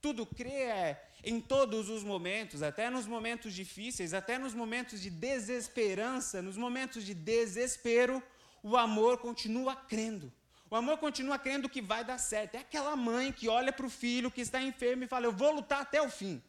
Tudo 0.00 0.26
crê 0.26 0.62
é 0.62 1.08
em 1.22 1.40
todos 1.40 1.88
os 1.88 2.02
momentos, 2.02 2.62
até 2.62 2.90
nos 2.90 3.06
momentos 3.06 3.54
difíceis, 3.54 4.12
até 4.12 4.36
nos 4.38 4.52
momentos 4.52 5.00
de 5.00 5.08
desesperança, 5.08 6.42
nos 6.42 6.56
momentos 6.56 7.04
de 7.04 7.14
desespero, 7.14 8.20
o 8.62 8.76
amor 8.76 9.18
continua 9.18 9.76
crendo. 9.76 10.32
O 10.72 10.74
amor 10.74 10.96
continua 10.96 11.38
crendo 11.38 11.68
que 11.68 11.82
vai 11.82 12.02
dar 12.02 12.16
certo. 12.16 12.54
É 12.54 12.60
aquela 12.60 12.96
mãe 12.96 13.30
que 13.30 13.46
olha 13.46 13.70
para 13.70 13.84
o 13.84 13.90
filho 13.90 14.30
que 14.30 14.40
está 14.40 14.58
enfermo 14.58 15.04
e 15.04 15.06
fala: 15.06 15.26
Eu 15.26 15.32
vou 15.40 15.50
lutar 15.52 15.82
até 15.82 16.00
o 16.00 16.08
fim. 16.08 16.42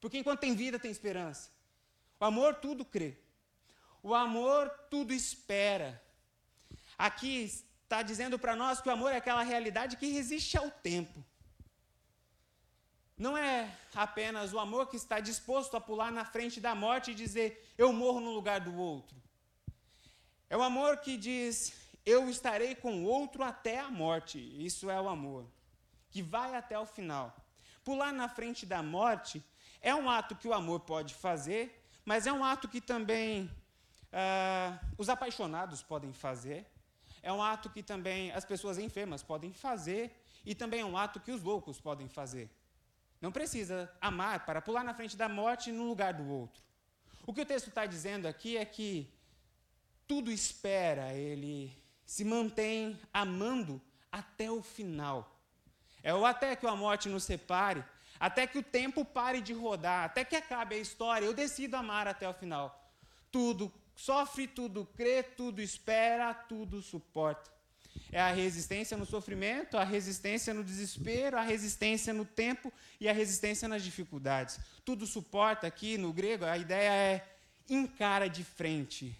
Porque 0.00 0.18
enquanto 0.18 0.40
tem 0.40 0.52
vida, 0.52 0.80
tem 0.80 0.90
esperança. 0.90 1.48
O 2.18 2.24
amor 2.24 2.56
tudo 2.56 2.84
crê. 2.84 3.16
O 4.02 4.16
amor 4.16 4.68
tudo 4.90 5.14
espera. 5.14 6.02
Aqui 6.98 7.44
está 7.84 8.02
dizendo 8.02 8.36
para 8.36 8.56
nós 8.56 8.80
que 8.80 8.88
o 8.88 8.92
amor 8.92 9.12
é 9.12 9.18
aquela 9.18 9.44
realidade 9.44 9.96
que 9.96 10.08
resiste 10.08 10.58
ao 10.58 10.68
tempo. 10.68 11.24
não 13.16 13.38
é 13.38 13.72
apenas 13.94 14.52
o 14.52 14.58
amor 14.58 14.88
que 14.88 14.96
está 14.96 15.20
disposto 15.20 15.76
a 15.76 15.80
pular 15.80 16.10
na 16.10 16.24
frente 16.24 16.60
da 16.60 16.74
morte 16.74 17.12
e 17.12 17.14
dizer, 17.14 17.46
eu 17.78 17.92
morro 17.92 18.18
no 18.18 18.32
lugar 18.32 18.58
do 18.58 18.74
outro. 18.76 19.16
É 20.50 20.56
o 20.56 20.62
amor 20.62 20.96
que 20.96 21.16
diz, 21.16 21.72
eu 22.04 22.28
estarei 22.28 22.74
com 22.74 23.02
o 23.02 23.04
outro 23.04 23.42
até 23.42 23.78
a 23.78 23.90
morte. 23.90 24.38
Isso 24.64 24.90
é 24.90 25.00
o 25.00 25.08
amor, 25.08 25.46
que 26.10 26.22
vai 26.22 26.54
até 26.54 26.78
o 26.78 26.86
final. 26.86 27.34
Pular 27.84 28.12
na 28.12 28.28
frente 28.28 28.64
da 28.64 28.82
morte 28.82 29.42
é 29.80 29.94
um 29.94 30.08
ato 30.08 30.36
que 30.36 30.46
o 30.46 30.54
amor 30.54 30.80
pode 30.80 31.14
fazer, 31.14 31.84
mas 32.04 32.26
é 32.26 32.32
um 32.32 32.44
ato 32.44 32.68
que 32.68 32.80
também 32.80 33.50
uh, 34.12 34.86
os 34.96 35.08
apaixonados 35.08 35.82
podem 35.82 36.12
fazer. 36.12 36.66
É 37.22 37.32
um 37.32 37.42
ato 37.42 37.70
que 37.70 37.82
também 37.82 38.32
as 38.32 38.44
pessoas 38.44 38.78
enfermas 38.78 39.22
podem 39.22 39.52
fazer. 39.52 40.12
E 40.44 40.54
também 40.54 40.80
é 40.80 40.84
um 40.84 40.96
ato 40.96 41.20
que 41.20 41.30
os 41.30 41.42
loucos 41.42 41.80
podem 41.80 42.08
fazer. 42.08 42.50
Não 43.20 43.30
precisa 43.30 43.90
amar 44.00 44.44
para 44.44 44.60
pular 44.60 44.82
na 44.82 44.92
frente 44.92 45.16
da 45.16 45.28
morte 45.28 45.70
no 45.70 45.84
lugar 45.84 46.12
do 46.12 46.28
outro. 46.28 46.60
O 47.24 47.32
que 47.32 47.42
o 47.42 47.46
texto 47.46 47.68
está 47.68 47.86
dizendo 47.86 48.26
aqui 48.26 48.56
é 48.56 48.64
que 48.64 49.08
tudo 50.08 50.32
espera, 50.32 51.12
ele 51.12 51.72
se 52.04 52.24
mantém 52.24 52.98
amando 53.12 53.80
até 54.10 54.50
o 54.50 54.62
final. 54.62 55.40
É 56.02 56.12
o 56.14 56.26
até 56.26 56.56
que 56.56 56.66
a 56.66 56.76
morte 56.76 57.08
nos 57.08 57.24
separe, 57.24 57.84
até 58.18 58.46
que 58.46 58.58
o 58.58 58.62
tempo 58.62 59.04
pare 59.04 59.40
de 59.40 59.52
rodar, 59.52 60.04
até 60.04 60.24
que 60.24 60.36
acabe 60.36 60.74
a 60.74 60.78
história, 60.78 61.26
eu 61.26 61.34
decido 61.34 61.76
amar 61.76 62.06
até 62.06 62.28
o 62.28 62.34
final. 62.34 62.92
Tudo 63.30 63.72
sofre, 63.94 64.46
tudo 64.46 64.84
crê, 64.96 65.22
tudo 65.22 65.62
espera, 65.62 66.34
tudo 66.34 66.82
suporta. 66.82 67.50
É 68.10 68.20
a 68.20 68.32
resistência 68.32 68.96
no 68.96 69.06
sofrimento, 69.06 69.76
a 69.76 69.84
resistência 69.84 70.52
no 70.52 70.62
desespero, 70.62 71.38
a 71.38 71.42
resistência 71.42 72.12
no 72.12 72.24
tempo 72.24 72.72
e 73.00 73.08
a 73.08 73.12
resistência 73.12 73.68
nas 73.68 73.82
dificuldades. 73.82 74.58
Tudo 74.84 75.06
suporta 75.06 75.66
aqui 75.66 75.96
no 75.96 76.12
grego, 76.12 76.44
a 76.44 76.58
ideia 76.58 76.90
é 76.90 77.28
encara 77.68 78.28
de 78.28 78.44
frente. 78.44 79.16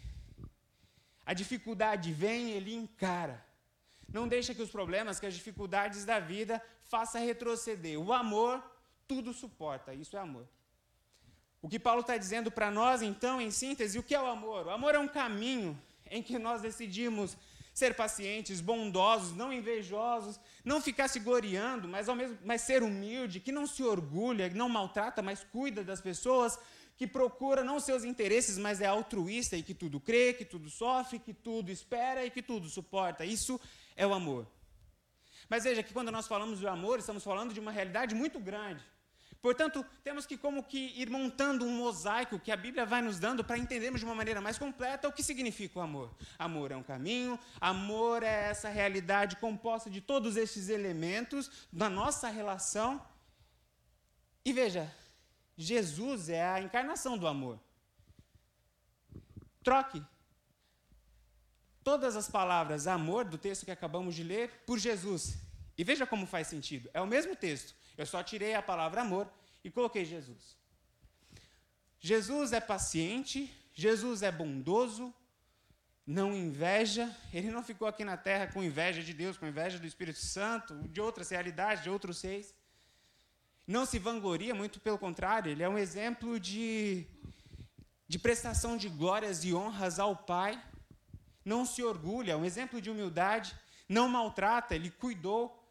A 1.25 1.33
dificuldade 1.33 2.11
vem, 2.11 2.51
ele 2.51 2.73
encara. 2.73 3.43
Não 4.11 4.27
deixa 4.27 4.53
que 4.53 4.61
os 4.61 4.69
problemas, 4.69 5.19
que 5.19 5.25
as 5.25 5.33
dificuldades 5.33 6.05
da 6.05 6.19
vida 6.19 6.61
faça 6.83 7.19
retroceder. 7.19 7.99
O 7.99 8.13
amor 8.13 8.63
tudo 9.07 9.33
suporta, 9.33 9.93
isso 9.93 10.15
é 10.15 10.19
amor. 10.19 10.47
O 11.61 11.69
que 11.69 11.79
Paulo 11.79 12.01
está 12.01 12.17
dizendo 12.17 12.51
para 12.51 12.69
nós, 12.69 13.01
então, 13.01 13.39
em 13.39 13.49
síntese, 13.49 13.97
o 13.97 14.03
que 14.03 14.13
é 14.13 14.21
o 14.21 14.25
amor? 14.25 14.67
O 14.67 14.69
amor 14.69 14.95
é 14.95 14.99
um 14.99 15.07
caminho 15.07 15.79
em 16.09 16.21
que 16.21 16.37
nós 16.37 16.61
decidimos 16.61 17.37
ser 17.73 17.95
pacientes, 17.95 18.61
bondosos, 18.61 19.35
não 19.35 19.51
invejosos, 19.51 20.39
não 20.63 20.79
ficar 20.79 21.07
se 21.07 21.19
gloriando, 21.19 21.87
mas, 21.87 22.07
ao 22.07 22.15
mesmo, 22.15 22.37
mas 22.43 22.61
ser 22.61 22.83
humilde, 22.83 23.39
que 23.39 23.51
não 23.51 23.65
se 23.65 23.81
orgulha, 23.81 24.49
que 24.49 24.55
não 24.55 24.69
maltrata, 24.69 25.21
mas 25.21 25.43
cuida 25.43 25.83
das 25.83 25.99
pessoas, 25.99 26.59
que 26.95 27.07
procura 27.07 27.63
não 27.63 27.79
seus 27.79 28.03
interesses, 28.03 28.57
mas 28.57 28.81
é 28.81 28.85
altruísta 28.85 29.57
e 29.57 29.63
que 29.63 29.73
tudo 29.73 29.99
crê, 29.99 30.33
que 30.33 30.45
tudo 30.45 30.69
sofre, 30.69 31.19
que 31.19 31.33
tudo 31.33 31.71
espera 31.71 32.25
e 32.25 32.29
que 32.29 32.41
tudo 32.41 32.69
suporta. 32.69 33.25
Isso 33.25 33.59
é 33.95 34.05
o 34.05 34.13
amor. 34.13 34.47
Mas 35.49 35.63
veja 35.63 35.83
que 35.83 35.93
quando 35.93 36.11
nós 36.11 36.27
falamos 36.27 36.59
de 36.59 36.67
amor, 36.67 36.99
estamos 36.99 37.23
falando 37.23 37.53
de 37.53 37.59
uma 37.59 37.71
realidade 37.71 38.15
muito 38.15 38.39
grande. 38.39 38.83
Portanto, 39.41 39.85
temos 40.05 40.25
que 40.25 40.37
como 40.37 40.63
que 40.63 40.93
ir 40.95 41.09
montando 41.09 41.65
um 41.65 41.75
mosaico 41.75 42.39
que 42.39 42.49
a 42.49 42.55
Bíblia 42.55 42.85
vai 42.85 43.01
nos 43.01 43.19
dando 43.19 43.43
para 43.43 43.57
entendermos 43.57 43.99
de 43.99 44.05
uma 44.05 44.15
maneira 44.15 44.39
mais 44.39 44.57
completa 44.57 45.09
o 45.09 45.11
que 45.11 45.21
significa 45.21 45.79
o 45.79 45.81
amor. 45.81 46.15
Amor 46.39 46.71
é 46.71 46.77
um 46.77 46.81
caminho, 46.81 47.37
amor 47.59 48.23
é 48.23 48.49
essa 48.49 48.69
realidade 48.69 49.35
composta 49.35 49.89
de 49.89 49.99
todos 49.99 50.37
estes 50.37 50.69
elementos 50.69 51.67
da 51.73 51.89
nossa 51.89 52.29
relação. 52.29 53.05
E 54.45 54.53
veja, 54.53 54.89
Jesus 55.57 56.29
é 56.29 56.43
a 56.43 56.61
encarnação 56.61 57.17
do 57.17 57.27
amor. 57.27 57.59
Troque 59.63 60.03
todas 61.83 62.15
as 62.15 62.29
palavras 62.29 62.87
amor 62.87 63.25
do 63.25 63.37
texto 63.37 63.65
que 63.65 63.71
acabamos 63.71 64.15
de 64.15 64.23
ler 64.23 64.49
por 64.65 64.79
Jesus. 64.79 65.37
E 65.77 65.83
veja 65.83 66.05
como 66.05 66.25
faz 66.25 66.47
sentido. 66.47 66.89
É 66.93 67.01
o 67.01 67.07
mesmo 67.07 67.35
texto. 67.35 67.75
Eu 67.97 68.05
só 68.05 68.23
tirei 68.23 68.55
a 68.55 68.61
palavra 68.61 69.01
amor 69.01 69.31
e 69.63 69.69
coloquei 69.69 70.05
Jesus. 70.05 70.57
Jesus 71.99 72.51
é 72.51 72.59
paciente, 72.59 73.51
Jesus 73.73 74.23
é 74.23 74.31
bondoso, 74.31 75.13
não 76.05 76.35
inveja, 76.35 77.09
ele 77.31 77.49
não 77.49 77.63
ficou 77.63 77.87
aqui 77.87 78.03
na 78.03 78.17
terra 78.17 78.47
com 78.47 78.61
inveja 78.61 79.01
de 79.01 79.13
Deus, 79.13 79.37
com 79.37 79.47
inveja 79.47 79.79
do 79.79 79.87
Espírito 79.87 80.19
Santo, 80.19 80.75
de 80.89 80.99
outras 80.99 81.29
realidades, 81.29 81.83
de 81.83 81.89
outros 81.89 82.17
seis. 82.17 82.53
Não 83.67 83.85
se 83.85 83.97
vangloria, 83.97 84.53
muito 84.53 84.79
pelo 84.79 84.97
contrário, 84.97 85.51
ele 85.51 85.63
é 85.63 85.69
um 85.69 85.77
exemplo 85.77 86.39
de, 86.39 87.05
de 88.07 88.19
prestação 88.19 88.75
de 88.75 88.89
glórias 88.89 89.43
e 89.43 89.53
honras 89.53 89.99
ao 89.99 90.15
Pai. 90.15 90.61
Não 91.45 91.65
se 91.65 91.83
orgulha, 91.83 92.33
é 92.33 92.35
um 92.35 92.45
exemplo 92.45 92.81
de 92.81 92.89
humildade, 92.89 93.55
não 93.87 94.07
maltrata, 94.07 94.75
ele 94.75 94.89
cuidou 94.89 95.63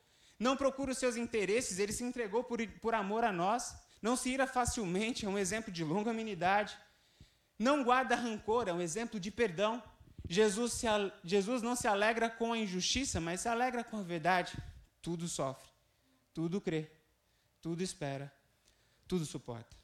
não 0.43 0.57
procura 0.57 0.91
os 0.91 0.99
seus 0.99 1.17
interesses, 1.17 1.79
ele 1.79 1.93
se 1.93 2.03
entregou 2.03 2.43
por, 2.43 2.59
por 2.81 2.95
amor 2.95 3.23
a 3.23 3.31
nós, 3.31 3.77
não 4.03 4.17
se 4.17 4.29
ira 4.31 4.45
facilmente, 4.45 5.25
é 5.25 5.29
um 5.29 5.39
exemplo 5.39 5.73
de 5.73 5.85
longanimidade, 5.85 6.77
não 7.57 7.85
guarda 7.85 8.17
rancor, 8.17 8.67
é 8.67 8.73
um 8.73 8.81
exemplo 8.81 9.21
de 9.21 9.31
perdão. 9.31 9.81
Jesus, 10.29 10.73
se, 10.73 10.87
Jesus 11.23 11.63
não 11.63 11.77
se 11.77 11.87
alegra 11.87 12.29
com 12.29 12.53
a 12.53 12.59
injustiça, 12.59 13.21
mas 13.21 13.43
se 13.43 13.49
alegra 13.49 13.85
com 13.85 13.99
a 13.99 14.03
verdade. 14.03 14.59
Tudo 15.01 15.29
sofre, 15.29 15.69
tudo 16.35 16.61
crê, 16.61 16.91
tudo 17.63 17.83
espera, 17.83 18.31
tudo 19.09 19.25
suporta. 19.25 19.75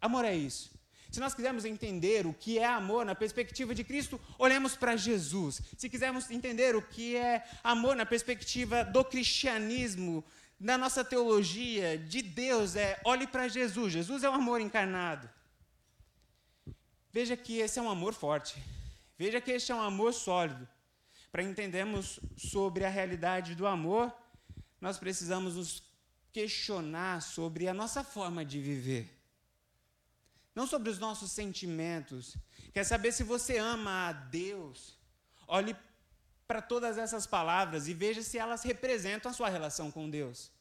Amor 0.00 0.24
é 0.24 0.34
isso. 0.34 0.70
Se 1.10 1.20
nós 1.20 1.34
quisermos 1.34 1.64
entender 1.64 2.26
o 2.26 2.34
que 2.34 2.58
é 2.58 2.66
amor 2.66 3.04
na 3.04 3.14
perspectiva 3.14 3.74
de 3.74 3.84
Cristo, 3.84 4.20
olhemos 4.38 4.74
para 4.74 4.96
Jesus. 4.96 5.60
Se 5.76 5.88
quisermos 5.88 6.30
entender 6.30 6.74
o 6.74 6.82
que 6.82 7.16
é 7.16 7.44
amor 7.62 7.94
na 7.94 8.06
perspectiva 8.06 8.84
do 8.84 9.04
cristianismo, 9.04 10.24
da 10.58 10.78
nossa 10.78 11.04
teologia, 11.04 11.98
de 11.98 12.22
Deus, 12.22 12.74
é 12.74 13.00
olhe 13.04 13.26
para 13.26 13.48
Jesus. 13.48 13.92
Jesus 13.92 14.24
é 14.24 14.28
o 14.28 14.32
amor 14.32 14.60
encarnado. 14.60 15.28
Veja 17.12 17.36
que 17.36 17.58
esse 17.58 17.78
é 17.78 17.82
um 17.82 17.90
amor 17.90 18.12
forte. 18.12 18.60
Veja 19.16 19.40
que 19.40 19.52
este 19.52 19.70
é 19.70 19.74
um 19.74 19.82
amor 19.82 20.12
sólido. 20.12 20.68
Para 21.30 21.42
entendermos 21.42 22.18
sobre 22.36 22.84
a 22.84 22.88
realidade 22.88 23.54
do 23.54 23.66
amor, 23.66 24.12
nós 24.80 24.98
precisamos 24.98 25.54
nos 25.54 25.82
questionar 26.34 27.22
sobre 27.22 27.66
a 27.66 27.72
nossa 27.72 28.04
forma 28.04 28.44
de 28.44 28.60
viver 28.60 29.14
não 30.54 30.66
sobre 30.66 30.88
os 30.88 30.98
nossos 30.98 31.32
sentimentos. 31.32 32.36
Quer 32.72 32.84
saber 32.84 33.12
se 33.12 33.24
você 33.24 33.58
ama 33.58 34.08
a 34.08 34.12
Deus? 34.12 34.96
Olhe 35.48 35.76
para 36.46 36.62
todas 36.62 36.96
essas 36.96 37.26
palavras 37.26 37.88
e 37.88 37.94
veja 37.94 38.22
se 38.22 38.38
elas 38.38 38.62
representam 38.62 39.30
a 39.30 39.34
sua 39.34 39.48
relação 39.48 39.90
com 39.90 40.08
Deus. 40.08 40.52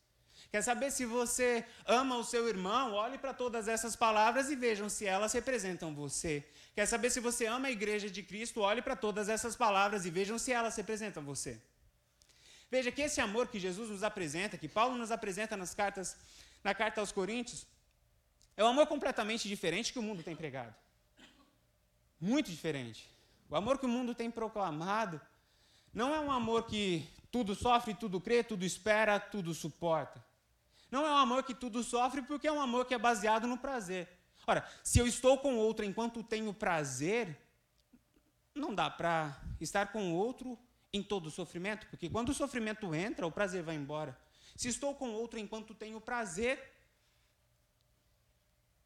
Quer 0.49 0.61
saber 0.61 0.91
se 0.91 1.05
você 1.05 1.65
ama 1.85 2.17
o 2.17 2.23
seu 2.23 2.47
irmão? 2.47 2.93
Olhe 2.93 3.17
para 3.17 3.33
todas 3.33 3.67
essas 3.67 3.95
palavras 3.95 4.49
e 4.49 4.55
vejam 4.55 4.89
se 4.89 5.05
elas 5.05 5.31
representam 5.33 5.93
você. 5.93 6.43
Quer 6.75 6.87
saber 6.87 7.11
se 7.11 7.19
você 7.19 7.45
ama 7.45 7.67
a 7.67 7.71
igreja 7.71 8.09
de 8.09 8.23
Cristo? 8.23 8.61
Olhe 8.61 8.81
para 8.81 8.95
todas 8.95 9.29
essas 9.29 9.55
palavras 9.55 10.05
e 10.05 10.09
vejam 10.09 10.39
se 10.39 10.51
elas 10.51 10.75
representam 10.75 11.23
você. 11.23 11.61
Veja 12.75 12.91
que 12.91 13.03
esse 13.03 13.21
amor 13.21 13.49
que 13.49 13.59
Jesus 13.59 13.87
nos 13.91 14.01
apresenta, 14.01 14.57
que 14.57 14.67
Paulo 14.67 14.97
nos 14.97 15.11
apresenta 15.11 15.55
nas 15.55 15.75
cartas, 15.75 16.17
na 16.63 16.73
carta 16.73 17.01
aos 17.01 17.11
Coríntios, 17.11 17.67
é 18.57 18.63
um 18.63 18.67
amor 18.67 18.87
completamente 18.87 19.47
diferente 19.47 19.93
que 19.93 19.99
o 19.99 20.01
mundo 20.01 20.23
tem 20.23 20.35
pregado. 20.35 20.73
Muito 22.19 22.49
diferente. 22.49 23.07
O 23.47 23.55
amor 23.55 23.77
que 23.77 23.85
o 23.85 23.89
mundo 23.95 24.15
tem 24.15 24.31
proclamado 24.31 25.21
não 25.93 26.15
é 26.15 26.19
um 26.19 26.31
amor 26.31 26.65
que 26.65 27.07
tudo 27.31 27.53
sofre, 27.53 27.93
tudo 27.93 28.19
crê, 28.19 28.43
tudo 28.43 28.65
espera, 28.65 29.19
tudo 29.19 29.53
suporta. 29.53 30.25
Não 30.89 31.05
é 31.05 31.11
um 31.11 31.17
amor 31.17 31.43
que 31.43 31.53
tudo 31.53 31.83
sofre 31.83 32.23
porque 32.23 32.47
é 32.47 32.51
um 32.51 32.59
amor 32.59 32.85
que 32.85 32.95
é 32.95 32.97
baseado 32.97 33.45
no 33.45 33.59
prazer. 33.59 34.09
Ora, 34.47 34.67
se 34.83 34.97
eu 34.97 35.05
estou 35.05 35.37
com 35.37 35.57
outro 35.57 35.85
enquanto 35.85 36.23
tenho 36.23 36.51
prazer, 36.51 37.39
não 38.55 38.73
dá 38.73 38.89
para 38.89 39.39
estar 39.61 39.91
com 39.91 40.11
outro 40.11 40.57
em 40.93 41.01
todo 41.01 41.25
o 41.25 41.31
sofrimento, 41.31 41.87
porque 41.87 42.07
quando 42.07 42.29
o 42.29 42.33
sofrimento 42.33 42.93
entra, 42.93 43.25
o 43.25 43.31
prazer 43.31 43.63
vai 43.63 43.75
embora. 43.75 44.15
Se 44.55 44.67
estou 44.67 44.93
com 44.93 45.11
outro 45.11 45.39
enquanto 45.39 45.73
tenho 45.73 45.99
prazer, 45.99 46.71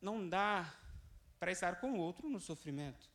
não 0.01 0.27
dá 0.27 0.73
para 1.37 1.51
estar 1.51 1.81
com 1.81 1.99
outro 1.99 2.29
no 2.29 2.39
sofrimento. 2.39 3.09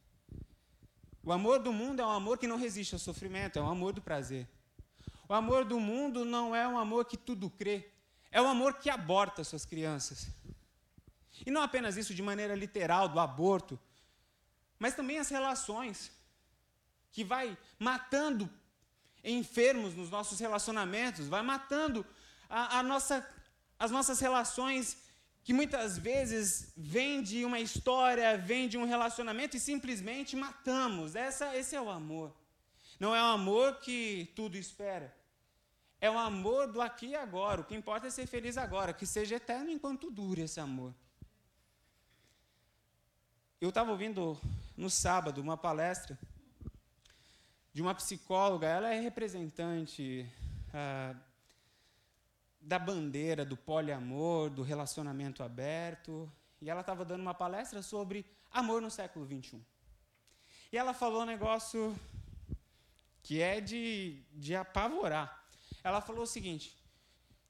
O 1.24 1.32
amor 1.32 1.60
do 1.60 1.72
mundo 1.72 2.02
é 2.02 2.06
um 2.06 2.10
amor 2.10 2.36
que 2.36 2.46
não 2.46 2.56
resiste 2.58 2.94
ao 2.94 2.98
sofrimento, 2.98 3.58
é 3.58 3.62
um 3.62 3.70
amor 3.70 3.94
do 3.94 4.02
prazer. 4.02 4.46
O 5.26 5.32
amor 5.32 5.64
do 5.64 5.80
mundo 5.80 6.24
não 6.24 6.54
é 6.54 6.68
um 6.68 6.78
amor 6.78 7.06
que 7.06 7.16
tudo 7.16 7.48
crê, 7.48 7.90
é 8.30 8.42
um 8.42 8.48
amor 8.48 8.74
que 8.74 8.90
aborta 8.90 9.42
suas 9.42 9.64
crianças. 9.64 10.28
E 11.46 11.50
não 11.50 11.62
apenas 11.62 11.96
isso 11.96 12.14
de 12.14 12.22
maneira 12.22 12.54
literal, 12.54 13.08
do 13.08 13.18
aborto, 13.18 13.80
mas 14.78 14.94
também 14.94 15.18
as 15.18 15.30
relações, 15.30 16.12
que 17.10 17.24
vai 17.24 17.56
matando 17.78 18.50
enfermos 19.24 19.94
nos 19.94 20.10
nossos 20.10 20.40
relacionamentos, 20.40 21.28
vai 21.28 21.42
matando 21.42 22.04
a, 22.48 22.78
a 22.78 22.82
nossa, 22.82 23.26
as 23.78 23.90
nossas 23.90 24.20
relações 24.20 24.96
que 25.44 25.52
muitas 25.52 25.98
vezes 25.98 26.72
vem 26.76 27.22
de 27.22 27.44
uma 27.44 27.58
história, 27.58 28.38
vem 28.38 28.68
de 28.68 28.78
um 28.78 28.84
relacionamento 28.84 29.56
e 29.56 29.60
simplesmente 29.60 30.36
matamos. 30.36 31.16
Essa, 31.16 31.56
esse 31.56 31.74
é 31.74 31.80
o 31.80 31.90
amor. 31.90 32.32
Não 33.00 33.14
é 33.14 33.20
o 33.20 33.26
amor 33.26 33.80
que 33.80 34.30
tudo 34.36 34.56
espera. 34.56 35.14
É 36.00 36.10
o 36.10 36.18
amor 36.18 36.68
do 36.68 36.80
aqui 36.80 37.08
e 37.08 37.16
agora. 37.16 37.60
O 37.60 37.64
que 37.64 37.74
importa 37.74 38.06
é 38.06 38.10
ser 38.10 38.26
feliz 38.26 38.56
agora, 38.56 38.92
que 38.92 39.06
seja 39.06 39.36
eterno 39.36 39.70
enquanto 39.70 40.10
dure 40.10 40.42
esse 40.42 40.60
amor. 40.60 40.94
Eu 43.60 43.68
estava 43.68 43.90
ouvindo 43.90 44.40
no 44.76 44.90
sábado 44.90 45.40
uma 45.40 45.56
palestra 45.56 46.18
de 47.72 47.80
uma 47.80 47.94
psicóloga, 47.94 48.66
ela 48.66 48.92
é 48.92 49.00
representante 49.00 50.30
ah, 50.72 51.14
da 52.60 52.78
bandeira 52.78 53.44
do 53.44 53.56
poliamor, 53.56 54.50
do 54.50 54.62
relacionamento 54.62 55.42
aberto, 55.42 56.30
e 56.60 56.70
ela 56.70 56.80
estava 56.80 57.04
dando 57.04 57.22
uma 57.22 57.34
palestra 57.34 57.82
sobre 57.82 58.24
amor 58.50 58.80
no 58.80 58.90
século 58.90 59.26
XXI. 59.26 59.60
E 60.70 60.78
ela 60.78 60.94
falou 60.94 61.22
um 61.22 61.26
negócio 61.26 61.98
que 63.22 63.40
é 63.40 63.60
de, 63.60 64.22
de 64.32 64.54
apavorar. 64.54 65.46
Ela 65.82 66.00
falou 66.00 66.22
o 66.22 66.26
seguinte: 66.26 66.76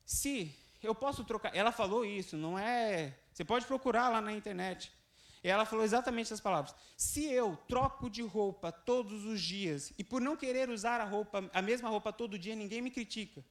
se 0.05 0.55
eu 0.83 0.95
posso 0.95 1.25
trocar. 1.25 1.55
Ela 1.55 1.71
falou 1.71 2.05
isso, 2.05 2.37
não 2.37 2.59
é. 2.59 3.17
Você 3.33 3.45
pode 3.45 3.67
procurar 3.67 4.09
lá 4.09 4.21
na 4.21 4.33
internet. 4.33 4.93
E 5.43 5.49
ela 5.49 5.65
falou 5.65 5.85
exatamente 5.85 6.27
essas 6.27 6.41
palavras. 6.41 6.75
Se 6.97 7.25
eu 7.25 7.57
troco 7.69 8.09
de 8.09 8.23
roupa 8.23 8.71
todos 8.71 9.25
os 9.25 9.41
dias 9.41 9.93
e 9.99 10.05
por 10.05 10.21
não 10.21 10.37
querer 10.37 10.71
usar 10.71 11.01
a 11.01 11.05
roupa, 11.05 11.51
a 11.53 11.61
mesma 11.61 11.89
roupa 11.89 12.13
todo 12.13 12.39
dia, 12.39 12.55
ninguém 12.55 12.81
me 12.81 12.91
critica. 12.91 13.45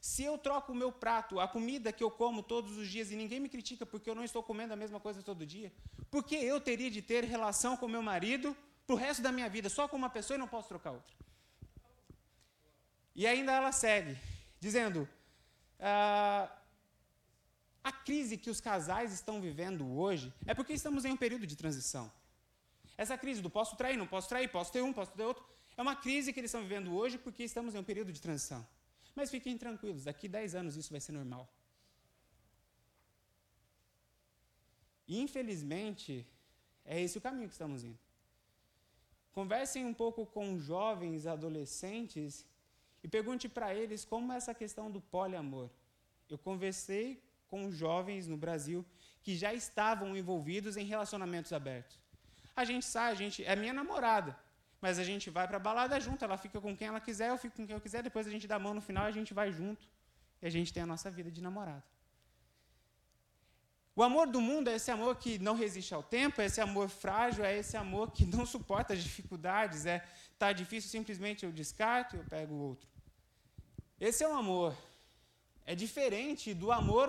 Se 0.00 0.22
eu 0.22 0.36
troco 0.38 0.72
o 0.72 0.74
meu 0.74 0.90
prato, 0.90 1.40
a 1.40 1.48
comida 1.48 1.92
que 1.92 2.04
eu 2.04 2.10
como 2.10 2.42
todos 2.42 2.76
os 2.76 2.88
dias 2.88 3.10
e 3.10 3.16
ninguém 3.16 3.40
me 3.40 3.48
critica 3.48 3.84
porque 3.84 4.08
eu 4.08 4.14
não 4.14 4.24
estou 4.24 4.42
comendo 4.42 4.72
a 4.72 4.76
mesma 4.76 5.00
coisa 5.00 5.22
todo 5.22 5.46
dia, 5.46 5.72
por 6.10 6.22
que 6.22 6.34
eu 6.34 6.60
teria 6.60 6.90
de 6.90 7.02
ter 7.02 7.24
relação 7.24 7.76
com 7.76 7.88
meu 7.88 8.02
marido 8.02 8.56
para 8.86 8.94
o 8.94 8.98
resto 8.98 9.22
da 9.22 9.32
minha 9.32 9.48
vida, 9.48 9.68
só 9.68 9.88
com 9.88 9.96
uma 9.96 10.10
pessoa 10.10 10.36
e 10.36 10.38
não 10.38 10.48
posso 10.48 10.68
trocar 10.68 10.92
outra? 10.92 11.14
E 13.14 13.26
ainda 13.26 13.52
ela 13.52 13.70
segue, 13.70 14.18
dizendo: 14.60 15.08
ah, 15.78 16.50
a 17.84 17.92
crise 17.92 18.38
que 18.38 18.48
os 18.48 18.60
casais 18.60 19.12
estão 19.12 19.42
vivendo 19.42 19.86
hoje 19.86 20.32
é 20.46 20.54
porque 20.54 20.72
estamos 20.72 21.04
em 21.04 21.12
um 21.12 21.16
período 21.16 21.46
de 21.46 21.54
transição. 21.54 22.10
Essa 22.96 23.18
crise 23.18 23.42
do 23.42 23.50
posso 23.50 23.76
trair, 23.76 23.96
não 23.98 24.06
posso 24.06 24.28
trair, 24.28 24.48
posso 24.48 24.72
ter 24.72 24.82
um, 24.82 24.92
posso 24.92 25.12
ter 25.12 25.24
outro, 25.24 25.44
é 25.76 25.82
uma 25.82 25.94
crise 25.94 26.32
que 26.32 26.40
eles 26.40 26.48
estão 26.48 26.62
vivendo 26.62 26.94
hoje 26.94 27.18
porque 27.18 27.42
estamos 27.44 27.74
em 27.74 27.78
um 27.78 27.84
período 27.84 28.10
de 28.10 28.20
transição. 28.20 28.66
Mas 29.14 29.30
fiquem 29.30 29.58
tranquilos, 29.58 30.04
daqui 30.04 30.26
10 30.26 30.54
anos 30.54 30.76
isso 30.76 30.90
vai 30.90 31.00
ser 31.00 31.12
normal. 31.12 31.46
E, 35.06 35.20
infelizmente, 35.20 36.26
é 36.84 37.00
esse 37.00 37.18
o 37.18 37.20
caminho 37.20 37.48
que 37.48 37.54
estamos 37.54 37.84
indo. 37.84 37.98
Conversem 39.32 39.84
um 39.84 39.92
pouco 39.92 40.24
com 40.24 40.58
jovens, 40.58 41.26
adolescentes, 41.26 42.46
e 43.02 43.08
pergunte 43.08 43.48
para 43.48 43.74
eles 43.74 44.04
como 44.04 44.32
é 44.32 44.36
essa 44.36 44.54
questão 44.54 44.90
do 44.90 45.00
poliamor. 45.00 45.68
Eu 46.30 46.38
conversei 46.38 47.22
com 47.54 47.70
jovens 47.70 48.26
no 48.32 48.38
Brasil 48.44 48.84
que 49.24 49.34
já 49.42 49.52
estavam 49.62 50.16
envolvidos 50.20 50.76
em 50.76 50.86
relacionamentos 50.94 51.52
abertos. 51.60 51.98
A 52.54 52.64
gente 52.70 52.86
sai, 52.94 53.10
a 53.12 53.18
gente 53.22 53.44
é 53.52 53.54
minha 53.56 53.76
namorada 53.82 54.32
mas 54.84 54.98
a 54.98 55.04
gente 55.10 55.30
vai 55.30 55.46
para 55.48 55.56
a 55.56 55.64
balada 55.66 55.98
junto, 55.98 56.22
ela 56.26 56.36
fica 56.36 56.60
com 56.60 56.76
quem 56.76 56.88
ela 56.88 57.00
quiser, 57.00 57.30
eu 57.30 57.38
fico 57.38 57.56
com 57.56 57.66
quem 57.66 57.74
eu 57.74 57.80
quiser, 57.80 58.02
depois 58.02 58.26
a 58.26 58.30
gente 58.30 58.46
dá 58.46 58.56
a 58.56 58.58
mão 58.58 58.74
no 58.74 58.82
final, 58.82 59.06
a 59.06 59.10
gente 59.10 59.32
vai 59.32 59.50
junto 59.50 59.88
e 60.42 60.46
a 60.46 60.50
gente 60.50 60.74
tem 60.74 60.82
a 60.82 60.86
nossa 60.86 61.10
vida 61.10 61.30
de 61.30 61.40
namorado. 61.40 61.82
O 63.96 64.02
amor 64.02 64.26
do 64.26 64.42
mundo 64.42 64.68
é 64.68 64.74
esse 64.74 64.90
amor 64.90 65.16
que 65.16 65.38
não 65.38 65.54
resiste 65.54 65.94
ao 65.94 66.02
tempo, 66.02 66.42
é 66.42 66.44
esse 66.44 66.60
amor 66.60 66.90
frágil, 66.90 67.42
é 67.42 67.56
esse 67.56 67.78
amor 67.78 68.10
que 68.10 68.26
não 68.26 68.44
suporta 68.54 68.92
as 68.92 69.02
dificuldades, 69.02 69.86
é 69.86 70.06
tá 70.38 70.52
difícil, 70.52 70.90
simplesmente 70.90 71.46
eu 71.46 71.50
descarto 71.50 72.16
e 72.16 72.18
eu 72.18 72.24
pego 72.26 72.52
o 72.54 72.58
outro. 72.58 72.86
Esse 73.98 74.22
é 74.22 74.28
um 74.28 74.36
amor. 74.36 74.76
É 75.64 75.74
diferente 75.74 76.52
do 76.52 76.70
amor 76.70 77.08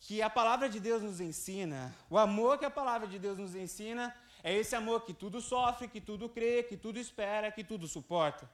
que 0.00 0.22
a 0.22 0.30
palavra 0.30 0.68
de 0.68 0.78
Deus 0.80 1.02
nos 1.02 1.20
ensina. 1.20 1.94
O 2.08 2.16
amor 2.18 2.58
que 2.58 2.64
a 2.64 2.70
palavra 2.70 3.06
de 3.06 3.18
Deus 3.18 3.38
nos 3.38 3.54
ensina 3.54 4.14
é 4.42 4.54
esse 4.54 4.74
amor 4.76 5.04
que 5.04 5.12
tudo 5.12 5.40
sofre, 5.40 5.88
que 5.88 6.00
tudo 6.00 6.28
crê, 6.28 6.62
que 6.62 6.76
tudo 6.76 6.98
espera, 6.98 7.50
que 7.50 7.64
tudo 7.64 7.88
suporta. 7.88 8.48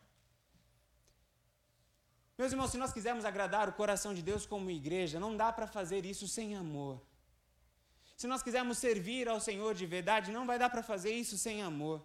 Meus 2.37 2.50
irmãos, 2.50 2.70
se 2.70 2.78
nós 2.78 2.92
quisermos 2.92 3.24
agradar 3.24 3.68
o 3.68 3.72
coração 3.72 4.12
de 4.12 4.22
Deus 4.22 4.44
como 4.44 4.70
igreja, 4.70 5.20
não 5.20 5.37
dá 5.37 5.52
para 5.52 5.66
fazer 5.66 6.04
isso 6.04 6.26
sem 6.26 6.57
amor. 6.57 7.00
Se 8.16 8.26
nós 8.26 8.42
quisermos 8.42 8.78
servir 8.78 9.28
ao 9.28 9.40
Senhor 9.40 9.74
de 9.74 9.87
verdade, 9.87 10.33
não 10.33 10.46
vai 10.46 10.59
dar 10.59 10.70
para 10.70 10.83
fazer 10.83 11.12
isso 11.12 11.37
sem 11.38 11.62
amor. 11.62 12.04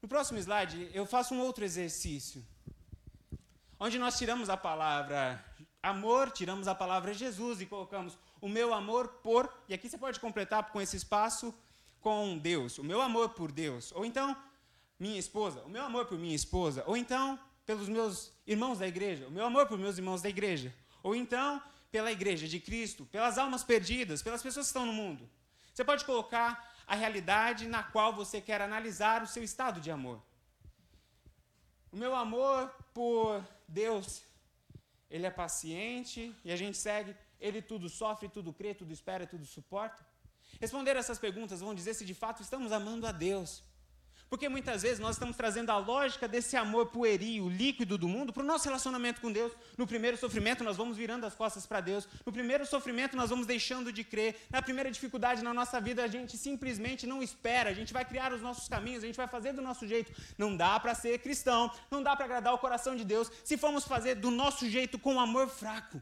No 0.00 0.08
próximo 0.08 0.38
slide, 0.38 0.90
eu 0.94 1.04
faço 1.04 1.34
um 1.34 1.40
outro 1.40 1.64
exercício, 1.64 2.46
onde 3.78 3.98
nós 3.98 4.16
tiramos 4.16 4.48
a 4.48 4.56
palavra 4.56 5.44
amor, 5.82 6.30
tiramos 6.30 6.68
a 6.68 6.74
palavra 6.74 7.14
Jesus 7.14 7.60
e 7.60 7.66
colocamos 7.66 8.16
o 8.40 8.48
meu 8.48 8.72
amor 8.74 9.08
por, 9.22 9.52
e 9.68 9.74
aqui 9.74 9.88
você 9.88 9.98
pode 9.98 10.20
completar 10.20 10.70
com 10.70 10.80
esse 10.80 10.96
espaço, 10.96 11.54
com 12.00 12.38
Deus, 12.38 12.78
o 12.78 12.84
meu 12.84 13.00
amor 13.00 13.30
por 13.30 13.52
Deus, 13.52 13.92
ou 13.92 14.04
então 14.04 14.36
minha 14.98 15.18
esposa, 15.18 15.62
o 15.62 15.68
meu 15.68 15.82
amor 15.84 16.06
por 16.06 16.18
minha 16.18 16.34
esposa, 16.34 16.82
ou 16.86 16.96
então 16.96 17.38
pelos 17.64 17.88
meus 17.88 18.32
irmãos 18.46 18.78
da 18.78 18.86
igreja, 18.86 19.26
o 19.26 19.30
meu 19.30 19.44
amor 19.44 19.66
por 19.66 19.78
meus 19.78 19.96
irmãos 19.96 20.22
da 20.22 20.28
igreja, 20.28 20.74
ou 21.02 21.14
então 21.14 21.62
pela 21.90 22.12
igreja 22.12 22.46
de 22.46 22.60
Cristo, 22.60 23.04
pelas 23.06 23.38
almas 23.38 23.64
perdidas, 23.64 24.22
pelas 24.22 24.42
pessoas 24.42 24.66
que 24.66 24.70
estão 24.70 24.86
no 24.86 24.92
mundo. 24.92 25.28
Você 25.72 25.84
pode 25.84 26.04
colocar 26.04 26.74
a 26.86 26.94
realidade 26.94 27.66
na 27.66 27.82
qual 27.82 28.12
você 28.12 28.40
quer 28.40 28.60
analisar 28.60 29.22
o 29.22 29.26
seu 29.26 29.42
estado 29.42 29.80
de 29.80 29.90
amor. 29.90 30.20
O 31.92 31.96
meu 31.96 32.14
amor 32.14 32.68
por 32.92 33.44
Deus, 33.66 34.22
ele 35.10 35.26
é 35.26 35.30
paciente 35.30 36.34
e 36.44 36.52
a 36.52 36.56
gente 36.56 36.78
segue, 36.78 37.14
ele 37.40 37.60
tudo 37.60 37.88
sofre, 37.88 38.28
tudo 38.28 38.52
crê, 38.52 38.74
tudo 38.74 38.92
espera, 38.92 39.26
tudo 39.26 39.44
suporta. 39.44 40.06
Responder 40.60 40.96
essas 40.96 41.18
perguntas 41.18 41.60
vão 41.60 41.74
dizer 41.74 41.94
se 41.94 42.04
de 42.04 42.14
fato 42.14 42.42
estamos 42.42 42.70
amando 42.72 43.06
a 43.06 43.12
Deus. 43.12 43.64
Porque 44.30 44.48
muitas 44.48 44.82
vezes 44.82 45.00
nós 45.00 45.16
estamos 45.16 45.36
trazendo 45.36 45.70
a 45.70 45.76
lógica 45.76 46.28
desse 46.28 46.56
amor 46.56 46.86
pueril, 46.86 47.48
líquido 47.48 47.98
do 47.98 48.06
mundo, 48.06 48.32
para 48.32 48.44
o 48.44 48.46
nosso 48.46 48.64
relacionamento 48.64 49.20
com 49.20 49.32
Deus. 49.32 49.52
No 49.76 49.88
primeiro 49.88 50.16
sofrimento, 50.16 50.62
nós 50.62 50.76
vamos 50.76 50.96
virando 50.96 51.26
as 51.26 51.34
costas 51.34 51.66
para 51.66 51.80
Deus. 51.80 52.06
No 52.24 52.32
primeiro 52.32 52.64
sofrimento, 52.64 53.16
nós 53.16 53.28
vamos 53.28 53.44
deixando 53.44 53.92
de 53.92 54.04
crer. 54.04 54.36
Na 54.48 54.62
primeira 54.62 54.88
dificuldade 54.88 55.42
na 55.42 55.52
nossa 55.52 55.80
vida, 55.80 56.04
a 56.04 56.06
gente 56.06 56.38
simplesmente 56.38 57.08
não 57.08 57.20
espera. 57.20 57.70
A 57.70 57.72
gente 57.72 57.92
vai 57.92 58.04
criar 58.04 58.32
os 58.32 58.40
nossos 58.40 58.68
caminhos, 58.68 59.02
a 59.02 59.08
gente 59.08 59.16
vai 59.16 59.26
fazer 59.26 59.52
do 59.52 59.60
nosso 59.60 59.84
jeito. 59.84 60.12
Não 60.38 60.56
dá 60.56 60.78
para 60.78 60.94
ser 60.94 61.18
cristão, 61.18 61.68
não 61.90 62.00
dá 62.00 62.14
para 62.14 62.26
agradar 62.26 62.54
o 62.54 62.58
coração 62.58 62.94
de 62.94 63.04
Deus 63.04 63.32
se 63.42 63.58
formos 63.58 63.84
fazer 63.84 64.14
do 64.14 64.30
nosso 64.30 64.70
jeito 64.70 64.96
com 64.96 65.18
amor 65.18 65.48
fraco. 65.48 66.00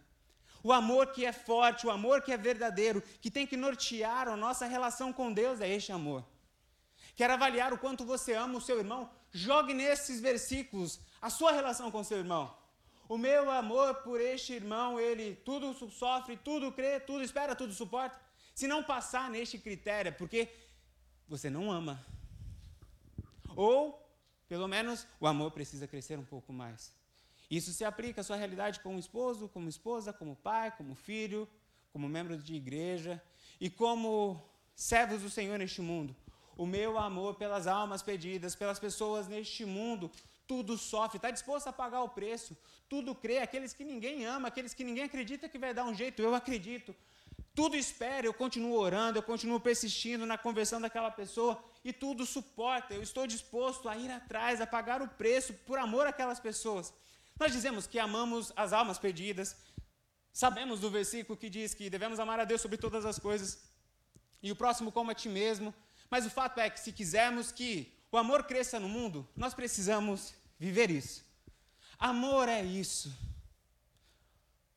O 0.62 0.70
amor 0.70 1.12
que 1.12 1.24
é 1.24 1.32
forte, 1.32 1.86
o 1.86 1.90
amor 1.90 2.20
que 2.20 2.30
é 2.30 2.36
verdadeiro, 2.36 3.02
que 3.22 3.30
tem 3.30 3.46
que 3.46 3.56
nortear 3.56 4.28
a 4.28 4.36
nossa 4.36 4.66
relação 4.66 5.14
com 5.14 5.32
Deus 5.32 5.62
é 5.62 5.74
este 5.74 5.92
amor. 5.92 6.22
Quer 7.18 7.30
avaliar 7.32 7.72
o 7.72 7.78
quanto 7.78 8.04
você 8.04 8.34
ama 8.34 8.58
o 8.58 8.60
seu 8.60 8.78
irmão? 8.78 9.10
Jogue 9.32 9.74
nesses 9.74 10.20
versículos 10.20 11.00
a 11.20 11.28
sua 11.28 11.50
relação 11.50 11.90
com 11.90 12.04
seu 12.04 12.18
irmão. 12.18 12.56
O 13.08 13.18
meu 13.18 13.50
amor 13.50 13.92
por 14.04 14.20
este 14.20 14.52
irmão, 14.52 15.00
ele 15.00 15.34
tudo 15.34 15.74
sofre, 15.90 16.36
tudo 16.36 16.70
crê, 16.70 17.00
tudo 17.00 17.24
espera, 17.24 17.56
tudo 17.56 17.72
suporta. 17.74 18.16
Se 18.54 18.68
não 18.68 18.84
passar 18.84 19.28
neste 19.28 19.58
critério, 19.58 20.10
é 20.10 20.12
porque 20.12 20.48
você 21.26 21.50
não 21.50 21.72
ama. 21.72 22.06
Ou, 23.56 24.00
pelo 24.48 24.68
menos, 24.68 25.04
o 25.18 25.26
amor 25.26 25.50
precisa 25.50 25.88
crescer 25.88 26.20
um 26.20 26.24
pouco 26.24 26.52
mais. 26.52 26.94
Isso 27.50 27.72
se 27.72 27.84
aplica 27.84 28.20
à 28.20 28.24
sua 28.24 28.36
realidade 28.36 28.78
como 28.78 28.96
esposo, 28.96 29.48
como 29.48 29.68
esposa, 29.68 30.12
como 30.12 30.36
pai, 30.36 30.70
como 30.76 30.94
filho, 30.94 31.48
como 31.92 32.08
membro 32.08 32.38
de 32.38 32.54
igreja 32.54 33.20
e 33.60 33.68
como 33.68 34.40
servos 34.76 35.22
do 35.22 35.28
Senhor 35.28 35.58
neste 35.58 35.80
mundo. 35.80 36.14
O 36.58 36.66
meu 36.66 36.98
amor 36.98 37.36
pelas 37.36 37.68
almas 37.68 38.02
perdidas, 38.02 38.56
pelas 38.56 38.80
pessoas 38.80 39.28
neste 39.28 39.64
mundo, 39.64 40.10
tudo 40.44 40.76
sofre, 40.76 41.18
está 41.18 41.30
disposto 41.30 41.68
a 41.68 41.72
pagar 41.72 42.02
o 42.02 42.08
preço, 42.08 42.56
tudo 42.88 43.14
crê, 43.14 43.38
aqueles 43.38 43.72
que 43.72 43.84
ninguém 43.84 44.26
ama, 44.26 44.48
aqueles 44.48 44.74
que 44.74 44.82
ninguém 44.82 45.04
acredita 45.04 45.48
que 45.48 45.56
vai 45.56 45.72
dar 45.72 45.84
um 45.84 45.94
jeito, 45.94 46.20
eu 46.20 46.34
acredito. 46.34 46.92
Tudo 47.54 47.76
espera, 47.76 48.26
eu 48.26 48.34
continuo 48.34 48.76
orando, 48.76 49.18
eu 49.18 49.22
continuo 49.22 49.60
persistindo 49.60 50.26
na 50.26 50.36
conversão 50.36 50.80
daquela 50.80 51.12
pessoa 51.12 51.62
e 51.84 51.92
tudo 51.92 52.26
suporta. 52.26 52.92
Eu 52.92 53.02
estou 53.02 53.24
disposto 53.24 53.88
a 53.88 53.96
ir 53.96 54.10
atrás, 54.10 54.60
a 54.60 54.66
pagar 54.66 55.00
o 55.00 55.08
preço 55.08 55.54
por 55.66 55.78
amor 55.78 56.08
àquelas 56.08 56.40
pessoas. 56.40 56.92
Nós 57.38 57.52
dizemos 57.52 57.86
que 57.86 58.00
amamos 58.00 58.52
as 58.56 58.72
almas 58.72 58.98
perdidas, 58.98 59.56
sabemos 60.32 60.80
do 60.80 60.90
versículo 60.90 61.38
que 61.38 61.48
diz 61.48 61.72
que 61.72 61.88
devemos 61.88 62.18
amar 62.18 62.40
a 62.40 62.44
Deus 62.44 62.60
sobre 62.60 62.78
todas 62.78 63.04
as 63.04 63.16
coisas 63.16 63.62
e 64.42 64.50
o 64.50 64.56
próximo 64.56 64.90
como 64.90 65.10
a 65.10 65.14
ti 65.14 65.28
mesmo, 65.28 65.74
mas 66.10 66.26
o 66.26 66.30
fato 66.30 66.58
é 66.60 66.70
que 66.70 66.80
se 66.80 66.92
quisermos 66.92 67.52
que 67.52 67.92
o 68.10 68.16
amor 68.16 68.44
cresça 68.44 68.80
no 68.80 68.88
mundo, 68.88 69.28
nós 69.36 69.54
precisamos 69.54 70.34
viver 70.58 70.90
isso. 70.90 71.26
Amor 71.98 72.48
é 72.48 72.62
isso. 72.62 73.14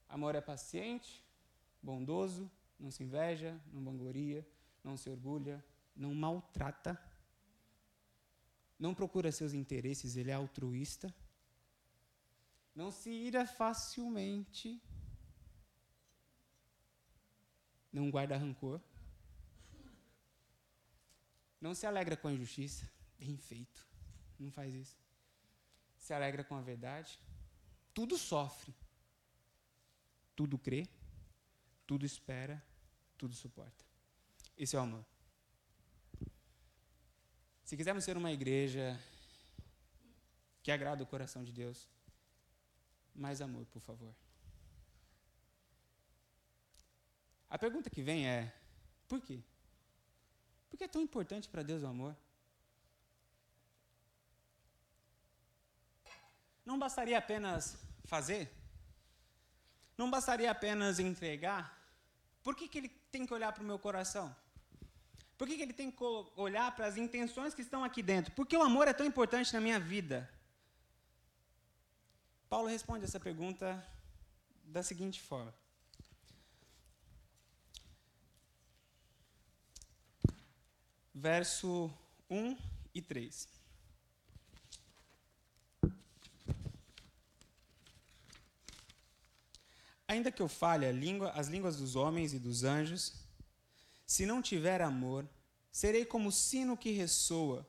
Amor 0.09 0.35
é 0.35 0.41
paciente, 0.41 1.23
bondoso, 1.81 2.51
não 2.77 2.91
se 2.91 3.03
inveja, 3.03 3.59
não 3.71 3.83
vangloria, 3.83 4.45
não 4.83 4.97
se 4.97 5.09
orgulha, 5.09 5.63
não 5.95 6.13
maltrata, 6.13 7.01
não 8.77 8.93
procura 8.93 9.31
seus 9.31 9.53
interesses, 9.53 10.17
ele 10.17 10.31
é 10.31 10.33
altruísta, 10.33 11.13
não 12.75 12.91
se 12.91 13.09
ira 13.09 13.45
facilmente, 13.45 14.81
não 17.93 18.09
guarda 18.09 18.37
rancor, 18.37 18.81
não 21.61 21.75
se 21.75 21.85
alegra 21.85 22.17
com 22.17 22.27
a 22.27 22.33
injustiça, 22.33 22.89
bem 23.19 23.37
feito, 23.37 23.87
não 24.39 24.51
faz 24.51 24.73
isso. 24.73 24.97
Se 25.95 26.11
alegra 26.11 26.43
com 26.43 26.55
a 26.55 26.61
verdade, 26.61 27.19
tudo 27.93 28.17
sofre, 28.17 28.73
tudo 30.35 30.57
crê, 30.57 30.89
tudo 31.85 32.03
espera, 32.05 32.61
tudo 33.17 33.35
suporta. 33.35 33.85
Esse 34.57 34.75
é 34.75 34.79
o 34.79 34.81
amor. 34.81 35.05
Se 37.63 37.77
quisermos 37.77 38.03
ser 38.03 38.17
uma 38.17 38.31
igreja 38.31 38.99
que 40.63 40.71
agrada 40.71 41.03
o 41.03 41.07
coração 41.07 41.43
de 41.43 41.53
Deus, 41.53 41.87
mais 43.13 43.39
amor, 43.39 43.65
por 43.67 43.81
favor. 43.81 44.13
A 47.49 47.57
pergunta 47.57 47.89
que 47.89 48.01
vem 48.01 48.27
é: 48.27 48.53
por 49.07 49.21
quê? 49.21 49.43
Por 50.71 50.77
que 50.77 50.85
é 50.85 50.87
tão 50.87 51.01
importante 51.01 51.49
para 51.49 51.61
Deus 51.61 51.83
o 51.83 51.87
amor? 51.87 52.15
Não 56.65 56.79
bastaria 56.79 57.17
apenas 57.17 57.77
fazer? 58.05 58.49
Não 59.97 60.09
bastaria 60.09 60.49
apenas 60.49 60.97
entregar? 60.97 61.77
Por 62.41 62.55
que, 62.55 62.69
que 62.69 62.77
ele 62.77 62.89
tem 63.11 63.25
que 63.25 63.33
olhar 63.33 63.51
para 63.51 63.61
o 63.61 63.65
meu 63.65 63.77
coração? 63.77 64.33
Por 65.37 65.47
que, 65.47 65.57
que 65.57 65.63
ele 65.63 65.73
tem 65.73 65.91
que 65.91 66.03
olhar 66.35 66.73
para 66.73 66.85
as 66.85 66.95
intenções 66.95 67.53
que 67.53 67.61
estão 67.61 67.83
aqui 67.83 68.01
dentro? 68.01 68.31
Por 68.31 68.47
que 68.47 68.55
o 68.55 68.63
amor 68.63 68.87
é 68.87 68.93
tão 68.93 69.05
importante 69.05 69.53
na 69.53 69.59
minha 69.59 69.79
vida? 69.79 70.31
Paulo 72.47 72.67
responde 72.67 73.03
essa 73.03 73.19
pergunta 73.19 73.85
da 74.63 74.81
seguinte 74.81 75.21
forma: 75.21 75.53
verso 81.13 81.91
1 82.29 82.57
e 82.93 83.01
3. 83.01 83.47
Ainda 90.07 90.31
que 90.31 90.41
eu 90.41 90.49
fale 90.49 90.91
língua, 90.91 91.31
as 91.31 91.47
línguas 91.47 91.77
dos 91.77 91.95
homens 91.95 92.33
e 92.33 92.39
dos 92.39 92.63
anjos, 92.63 93.13
se 94.05 94.25
não 94.25 94.41
tiver 94.41 94.81
amor, 94.81 95.25
serei 95.71 96.03
como 96.03 96.29
o 96.29 96.33
sino 96.33 96.75
que 96.75 96.91
ressoa, 96.91 97.65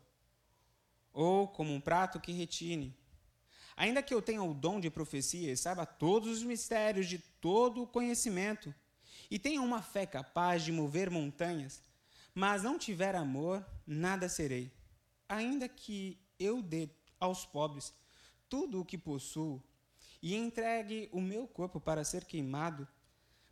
ou 1.13 1.47
como 1.47 1.73
um 1.73 1.81
prato 1.81 2.19
que 2.19 2.33
retine. 2.33 2.97
Ainda 3.77 4.03
que 4.03 4.13
eu 4.13 4.21
tenha 4.21 4.43
o 4.43 4.55
dom 4.55 4.81
de 4.81 4.91
profecia 4.91 5.53
e 5.53 5.57
saiba 5.57 5.87
todos 5.87 6.39
os 6.39 6.43
mistérios 6.43 7.07
de 7.07 7.19
todo 7.19 7.83
o 7.83 7.87
conhecimento, 7.87 8.75
e 9.31 9.39
tenha 9.39 9.63
uma 9.63 9.81
fé 9.81 10.05
capaz 10.05 10.65
de 10.65 10.73
mover 10.73 11.11
montanhas, 11.11 11.81
mas 12.35 12.63
não 12.63 12.79
tiver 12.79 13.15
amor, 13.15 13.65
nada 13.87 14.29
serei. 14.29 14.73
Ainda 15.29 15.69
que 15.69 16.19
eu 16.39 16.63
dê 16.63 16.89
aos 17.19 17.45
pobres 17.45 17.95
tudo 18.49 18.81
o 18.81 18.85
que 18.85 18.99
possuo, 18.99 19.63
e 20.23 20.37
entregue 20.37 21.09
o 21.13 21.21
meu 21.21 21.49
corpo 21.49 21.81
para 21.81 22.05
ser 22.05 22.25
queimado, 22.25 22.87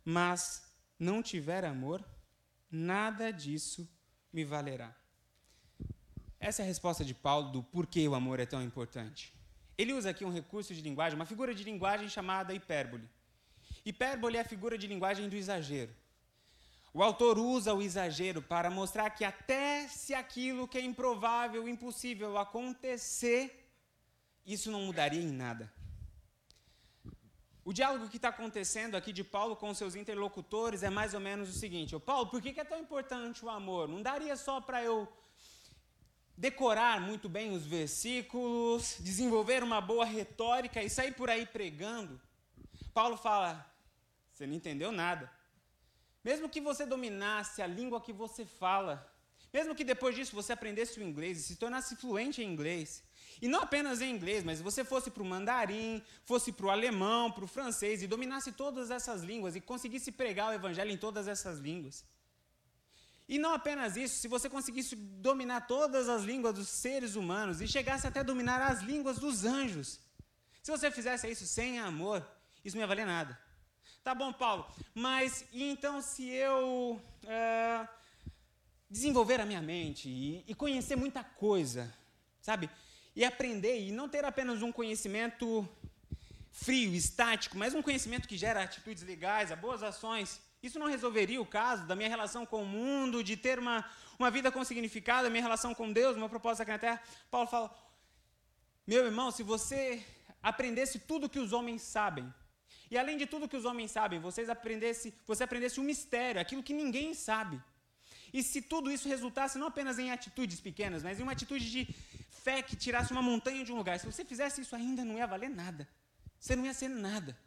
mas 0.05 0.63
não 0.97 1.21
tiver 1.21 1.65
amor, 1.65 2.03
nada 2.71 3.29
disso 3.31 3.87
me 4.31 4.45
valerá. 4.45 4.95
Essa 6.39 6.61
é 6.61 6.63
a 6.63 6.67
resposta 6.67 7.03
de 7.03 7.13
Paulo 7.13 7.51
do 7.51 7.61
porquê 7.61 8.07
o 8.07 8.15
amor 8.15 8.39
é 8.39 8.45
tão 8.45 8.63
importante. 8.63 9.33
Ele 9.77 9.93
usa 9.93 10.11
aqui 10.11 10.23
um 10.23 10.31
recurso 10.31 10.73
de 10.73 10.81
linguagem, 10.81 11.17
uma 11.17 11.25
figura 11.25 11.53
de 11.53 11.63
linguagem 11.63 12.07
chamada 12.07 12.53
hipérbole. 12.53 13.07
Hipérbole 13.85 14.37
é 14.37 14.41
a 14.41 14.45
figura 14.45 14.77
de 14.77 14.87
linguagem 14.87 15.27
do 15.27 15.35
exagero. 15.35 15.93
O 16.93 17.01
autor 17.01 17.39
usa 17.39 17.73
o 17.73 17.81
exagero 17.81 18.41
para 18.41 18.69
mostrar 18.69 19.09
que 19.11 19.23
até 19.23 19.87
se 19.87 20.13
aquilo 20.13 20.67
que 20.67 20.77
é 20.77 20.81
improvável, 20.81 21.67
impossível 21.67 22.37
acontecer, 22.37 23.71
isso 24.45 24.69
não 24.69 24.81
mudaria 24.81 25.21
em 25.21 25.31
nada. 25.31 25.71
O 27.63 27.71
diálogo 27.71 28.09
que 28.09 28.17
está 28.17 28.27
acontecendo 28.29 28.95
aqui 28.95 29.13
de 29.13 29.23
Paulo 29.23 29.55
com 29.55 29.73
seus 29.73 29.95
interlocutores 29.95 30.83
é 30.83 30.89
mais 30.89 31.13
ou 31.13 31.21
menos 31.21 31.47
o 31.49 31.53
seguinte: 31.53 31.97
Paulo, 31.99 32.27
por 32.27 32.41
que 32.41 32.59
é 32.59 32.63
tão 32.65 32.79
importante 32.79 33.45
o 33.45 33.49
amor? 33.49 33.87
Não 33.87 34.01
daria 34.01 34.35
só 34.35 34.59
para 34.59 34.83
eu 34.83 35.07
decorar 36.35 36.99
muito 36.99 37.29
bem 37.29 37.53
os 37.53 37.65
versículos, 37.65 38.97
desenvolver 38.99 39.63
uma 39.63 39.79
boa 39.79 40.03
retórica 40.03 40.83
e 40.83 40.89
sair 40.89 41.13
por 41.13 41.29
aí 41.29 41.45
pregando? 41.45 42.19
Paulo 42.93 43.15
fala: 43.15 43.65
você 44.33 44.45
não 44.45 44.55
entendeu 44.55 44.91
nada. 44.91 45.31
Mesmo 46.23 46.49
que 46.49 46.61
você 46.61 46.85
dominasse 46.85 47.61
a 47.61 47.67
língua 47.67 47.99
que 47.99 48.13
você 48.13 48.45
fala, 48.45 49.07
mesmo 49.53 49.75
que 49.75 49.83
depois 49.83 50.15
disso 50.15 50.35
você 50.35 50.53
aprendesse 50.53 50.99
o 50.99 51.03
inglês 51.03 51.39
e 51.39 51.43
se 51.43 51.55
tornasse 51.55 51.95
fluente 51.95 52.41
em 52.41 52.51
inglês, 52.51 53.03
e 53.41 53.47
não 53.47 53.61
apenas 53.61 54.01
em 54.01 54.13
inglês, 54.13 54.43
mas 54.43 54.61
você 54.61 54.83
fosse 54.83 55.09
para 55.09 55.23
o 55.23 55.25
mandarim, 55.25 56.01
fosse 56.25 56.51
para 56.51 56.67
o 56.67 56.69
alemão, 56.69 57.31
para 57.31 57.43
o 57.43 57.47
francês, 57.47 58.03
e 58.03 58.07
dominasse 58.07 58.51
todas 58.51 58.91
essas 58.91 59.23
línguas 59.23 59.55
e 59.55 59.61
conseguisse 59.61 60.11
pregar 60.11 60.49
o 60.49 60.53
evangelho 60.53 60.91
em 60.91 60.97
todas 60.97 61.27
essas 61.27 61.57
línguas. 61.57 62.05
E 63.27 63.39
não 63.39 63.53
apenas 63.53 63.95
isso, 63.95 64.17
se 64.17 64.27
você 64.27 64.49
conseguisse 64.49 64.95
dominar 64.95 65.61
todas 65.61 66.07
as 66.07 66.23
línguas 66.23 66.53
dos 66.53 66.67
seres 66.67 67.15
humanos 67.15 67.61
e 67.61 67.67
chegasse 67.67 68.05
até 68.05 68.23
dominar 68.23 68.61
as 68.61 68.81
línguas 68.81 69.17
dos 69.17 69.45
anjos. 69.45 69.99
Se 70.61 70.69
você 70.69 70.91
fizesse 70.91 71.29
isso 71.29 71.47
sem 71.47 71.79
amor, 71.79 72.25
isso 72.63 72.75
não 72.75 72.81
ia 72.81 72.87
valer 72.87 73.05
nada. 73.05 73.39
Tá 74.03 74.15
bom, 74.15 74.33
Paulo, 74.33 74.65
mas 74.95 75.45
então 75.53 76.01
se 76.01 76.27
eu 76.27 76.99
é, 77.27 77.87
desenvolver 78.89 79.39
a 79.39 79.45
minha 79.45 79.61
mente 79.61 80.09
e, 80.09 80.43
e 80.47 80.55
conhecer 80.55 80.95
muita 80.95 81.23
coisa, 81.23 81.93
sabe? 82.41 82.69
e 83.15 83.25
aprender 83.25 83.79
e 83.79 83.91
não 83.91 84.07
ter 84.07 84.23
apenas 84.23 84.61
um 84.61 84.71
conhecimento 84.71 85.67
frio, 86.51 86.93
estático, 86.93 87.57
mas 87.57 87.73
um 87.73 87.81
conhecimento 87.81 88.27
que 88.27 88.37
gera 88.37 88.63
atitudes 88.63 89.03
legais, 89.03 89.51
boas 89.59 89.83
ações. 89.83 90.41
Isso 90.61 90.79
não 90.79 90.87
resolveria 90.87 91.41
o 91.41 91.45
caso 91.45 91.85
da 91.85 91.95
minha 91.95 92.09
relação 92.09 92.45
com 92.45 92.63
o 92.63 92.65
mundo, 92.65 93.23
de 93.23 93.35
ter 93.35 93.57
uma, 93.59 93.85
uma 94.17 94.29
vida 94.29 94.51
com 94.51 94.63
significado, 94.63 95.27
a 95.27 95.29
minha 95.29 95.41
relação 95.41 95.73
com 95.73 95.91
Deus, 95.91 96.15
uma 96.15 96.29
proposta 96.29 96.63
aqui 96.63 96.71
na 96.71 96.79
terra. 96.79 97.01
Paulo 97.29 97.47
fala: 97.47 97.75
Meu 98.85 99.05
irmão, 99.05 99.31
se 99.31 99.43
você 99.43 100.05
aprendesse 100.41 100.99
tudo 100.99 101.29
que 101.29 101.39
os 101.39 101.51
homens 101.51 101.81
sabem, 101.81 102.31
e 102.91 102.97
além 102.97 103.17
de 103.17 103.25
tudo 103.25 103.47
que 103.47 103.55
os 103.55 103.63
homens 103.63 103.89
sabem, 103.91 104.19
vocês 104.19 104.49
aprendesse, 104.49 105.13
você 105.25 105.43
aprendesse 105.45 105.79
um 105.79 105.83
mistério, 105.91 106.41
aquilo 106.41 106.61
que 106.61 106.73
ninguém 106.73 107.13
sabe. 107.13 107.57
E 108.33 108.43
se 108.43 108.61
tudo 108.61 108.91
isso 108.91 109.07
resultasse 109.07 109.57
não 109.57 109.67
apenas 109.67 109.97
em 109.97 110.11
atitudes 110.11 110.59
pequenas, 110.59 111.01
mas 111.01 111.17
em 111.17 111.23
uma 111.23 111.31
atitude 111.31 111.71
de 111.71 111.83
fé 112.43 112.61
que 112.61 112.75
tirasse 112.75 113.13
uma 113.13 113.21
montanha 113.21 113.63
de 113.63 113.71
um 113.71 113.77
lugar. 113.77 113.97
Se 113.97 114.05
você 114.05 114.25
fizesse 114.25 114.59
isso 114.59 114.75
ainda 114.75 115.05
não 115.05 115.17
ia 115.17 115.25
valer 115.25 115.49
nada. 115.49 115.87
Você 116.37 116.53
não 116.53 116.65
ia 116.65 116.73
ser 116.73 116.89
nada. 116.89 117.37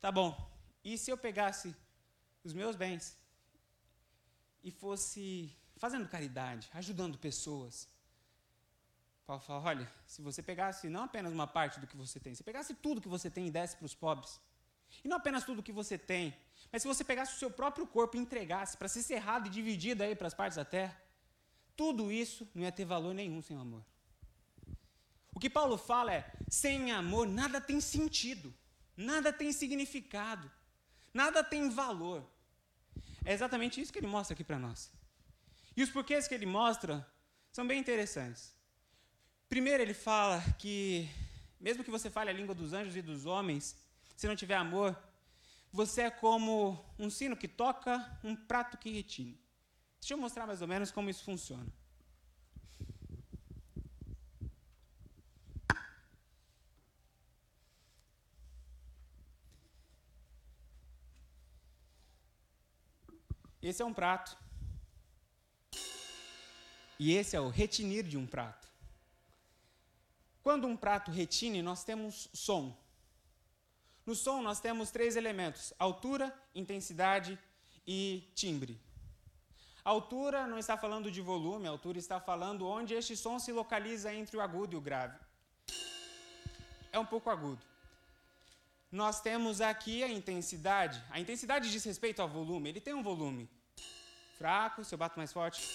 Tá 0.00 0.12
bom. 0.12 0.30
E 0.84 0.98
se 0.98 1.10
eu 1.10 1.16
pegasse 1.16 1.74
os 2.44 2.52
meus 2.52 2.76
bens 2.76 3.16
e 4.62 4.70
fosse 4.70 5.50
fazendo 5.76 6.08
caridade, 6.08 6.68
ajudando 6.74 7.16
pessoas? 7.16 7.88
Paulo 9.26 9.42
fala: 9.42 9.60
olha, 9.60 9.92
se 10.06 10.20
você 10.20 10.42
pegasse 10.42 10.88
não 10.88 11.04
apenas 11.04 11.32
uma 11.32 11.46
parte 11.46 11.80
do 11.80 11.86
que 11.86 11.96
você 11.96 12.18
tem, 12.18 12.34
se 12.34 12.42
pegasse 12.42 12.74
tudo 12.74 13.00
que 13.00 13.08
você 13.08 13.30
tem 13.30 13.46
e 13.46 13.50
desse 13.50 13.76
para 13.76 13.86
os 13.86 13.94
pobres, 13.94 14.40
e 15.04 15.08
não 15.08 15.16
apenas 15.16 15.44
tudo 15.44 15.62
que 15.62 15.72
você 15.72 15.96
tem, 15.96 16.36
mas 16.70 16.82
se 16.82 16.88
você 16.88 17.04
pegasse 17.04 17.34
o 17.34 17.38
seu 17.38 17.50
próprio 17.50 17.86
corpo 17.86 18.16
e 18.16 18.20
entregasse 18.20 18.76
para 18.76 18.88
ser 18.88 19.02
cerrado 19.02 19.46
e 19.46 19.50
dividido 19.50 20.02
aí 20.02 20.14
para 20.14 20.26
as 20.26 20.34
partes 20.34 20.56
da 20.56 20.64
terra, 20.64 21.00
tudo 21.76 22.12
isso 22.12 22.48
não 22.54 22.62
ia 22.62 22.72
ter 22.72 22.84
valor 22.84 23.14
nenhum 23.14 23.40
sem 23.42 23.56
o 23.56 23.60
amor. 23.60 23.84
O 25.34 25.40
que 25.40 25.48
Paulo 25.48 25.78
fala 25.78 26.12
é: 26.12 26.32
sem 26.48 26.92
amor 26.92 27.26
nada 27.26 27.60
tem 27.60 27.80
sentido, 27.80 28.54
nada 28.96 29.32
tem 29.32 29.52
significado, 29.52 30.50
nada 31.12 31.42
tem 31.42 31.70
valor. 31.70 32.28
É 33.24 33.32
exatamente 33.32 33.80
isso 33.80 33.92
que 33.92 33.98
ele 33.98 34.06
mostra 34.06 34.34
aqui 34.34 34.44
para 34.44 34.58
nós. 34.58 34.90
E 35.76 35.82
os 35.82 35.90
porquês 35.90 36.28
que 36.28 36.34
ele 36.34 36.46
mostra 36.46 37.06
são 37.50 37.66
bem 37.66 37.78
interessantes. 37.80 38.54
Primeiro, 39.52 39.82
ele 39.82 39.92
fala 39.92 40.40
que, 40.58 41.06
mesmo 41.60 41.84
que 41.84 41.90
você 41.90 42.08
fale 42.08 42.30
a 42.30 42.32
língua 42.32 42.54
dos 42.54 42.72
anjos 42.72 42.96
e 42.96 43.02
dos 43.02 43.26
homens, 43.26 43.76
se 44.16 44.26
não 44.26 44.34
tiver 44.34 44.54
amor, 44.54 44.98
você 45.70 46.04
é 46.04 46.10
como 46.10 46.82
um 46.98 47.10
sino 47.10 47.36
que 47.36 47.46
toca, 47.46 48.18
um 48.24 48.34
prato 48.34 48.78
que 48.78 48.90
retine. 48.90 49.38
Deixa 50.00 50.14
eu 50.14 50.16
mostrar 50.16 50.46
mais 50.46 50.62
ou 50.62 50.68
menos 50.68 50.90
como 50.90 51.10
isso 51.10 51.22
funciona. 51.22 51.70
esse 63.60 63.82
é 63.82 63.84
um 63.84 63.92
prato. 63.92 64.34
E 66.98 67.12
esse 67.12 67.36
é 67.36 67.40
o 67.40 67.50
retinir 67.50 68.04
de 68.04 68.16
um 68.16 68.26
prato. 68.26 68.71
Quando 70.42 70.66
um 70.66 70.76
prato 70.76 71.10
retine, 71.10 71.62
nós 71.62 71.84
temos 71.84 72.28
som. 72.32 72.76
No 74.04 74.14
som, 74.14 74.42
nós 74.42 74.60
temos 74.60 74.90
três 74.90 75.16
elementos: 75.16 75.72
altura, 75.78 76.34
intensidade 76.54 77.38
e 77.86 78.28
timbre. 78.34 78.80
A 79.84 79.90
altura 79.90 80.46
não 80.46 80.58
está 80.58 80.76
falando 80.76 81.10
de 81.10 81.20
volume, 81.20 81.66
a 81.66 81.70
altura 81.70 81.98
está 81.98 82.20
falando 82.20 82.66
onde 82.66 82.94
este 82.94 83.16
som 83.16 83.38
se 83.38 83.52
localiza 83.52 84.14
entre 84.14 84.36
o 84.36 84.40
agudo 84.40 84.74
e 84.74 84.78
o 84.78 84.80
grave. 84.80 85.18
É 86.92 86.98
um 86.98 87.06
pouco 87.06 87.30
agudo. 87.30 87.64
Nós 88.90 89.20
temos 89.20 89.60
aqui 89.60 90.04
a 90.04 90.08
intensidade. 90.08 91.02
A 91.10 91.18
intensidade 91.18 91.70
diz 91.70 91.82
respeito 91.82 92.20
ao 92.20 92.28
volume. 92.28 92.68
Ele 92.68 92.80
tem 92.80 92.94
um 92.94 93.02
volume 93.02 93.48
fraco, 94.36 94.84
se 94.84 94.94
eu 94.94 94.98
bato 94.98 95.18
mais 95.18 95.32
forte, 95.32 95.66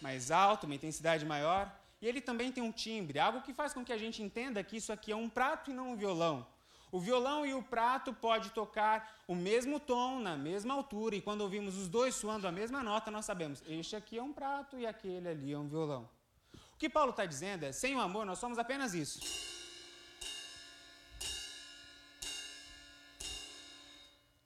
mais 0.00 0.30
alto, 0.30 0.64
uma 0.64 0.74
intensidade 0.74 1.24
maior. 1.26 1.70
E 2.02 2.08
ele 2.08 2.20
também 2.20 2.50
tem 2.50 2.64
um 2.64 2.72
timbre, 2.72 3.20
algo 3.20 3.42
que 3.42 3.54
faz 3.54 3.72
com 3.72 3.84
que 3.84 3.92
a 3.92 3.96
gente 3.96 4.20
entenda 4.20 4.64
que 4.64 4.76
isso 4.76 4.92
aqui 4.92 5.12
é 5.12 5.16
um 5.16 5.28
prato 5.28 5.70
e 5.70 5.74
não 5.74 5.92
um 5.92 5.96
violão. 5.96 6.44
O 6.90 6.98
violão 6.98 7.46
e 7.46 7.54
o 7.54 7.62
prato 7.62 8.12
pode 8.12 8.50
tocar 8.50 9.22
o 9.26 9.36
mesmo 9.36 9.78
tom, 9.78 10.18
na 10.18 10.36
mesma 10.36 10.74
altura, 10.74 11.14
e 11.14 11.22
quando 11.22 11.42
ouvimos 11.42 11.78
os 11.78 11.88
dois 11.88 12.16
soando 12.16 12.48
a 12.48 12.52
mesma 12.52 12.82
nota, 12.82 13.08
nós 13.08 13.24
sabemos, 13.24 13.62
este 13.68 13.94
aqui 13.94 14.18
é 14.18 14.22
um 14.22 14.32
prato 14.32 14.76
e 14.76 14.84
aquele 14.84 15.28
ali 15.28 15.52
é 15.52 15.58
um 15.58 15.68
violão. 15.68 16.10
O 16.74 16.76
que 16.76 16.90
Paulo 16.90 17.12
está 17.12 17.24
dizendo 17.24 17.64
é, 17.64 17.70
sem 17.70 17.94
o 17.94 18.00
amor 18.00 18.26
nós 18.26 18.40
somos 18.40 18.58
apenas 18.58 18.94
isso. 18.94 19.20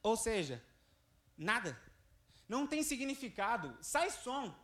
Ou 0.02 0.14
seja, 0.14 0.62
nada. 1.38 1.76
Não 2.46 2.66
tem 2.66 2.82
significado. 2.82 3.76
Sai 3.80 4.10
som, 4.10 4.54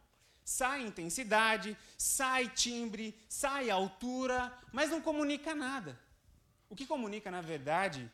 sai 0.45 0.83
intensidade, 0.83 1.77
sai 1.97 2.49
timbre, 2.49 3.17
sai 3.29 3.71
altura, 3.71 4.53
mas 4.73 4.91
não 4.91 5.01
comunica 5.01 5.55
nada. 5.55 5.99
O 6.69 6.77
que 6.77 6.87
comunica, 6.87 7.31
na 7.31 7.41
verdade, 7.41 8.11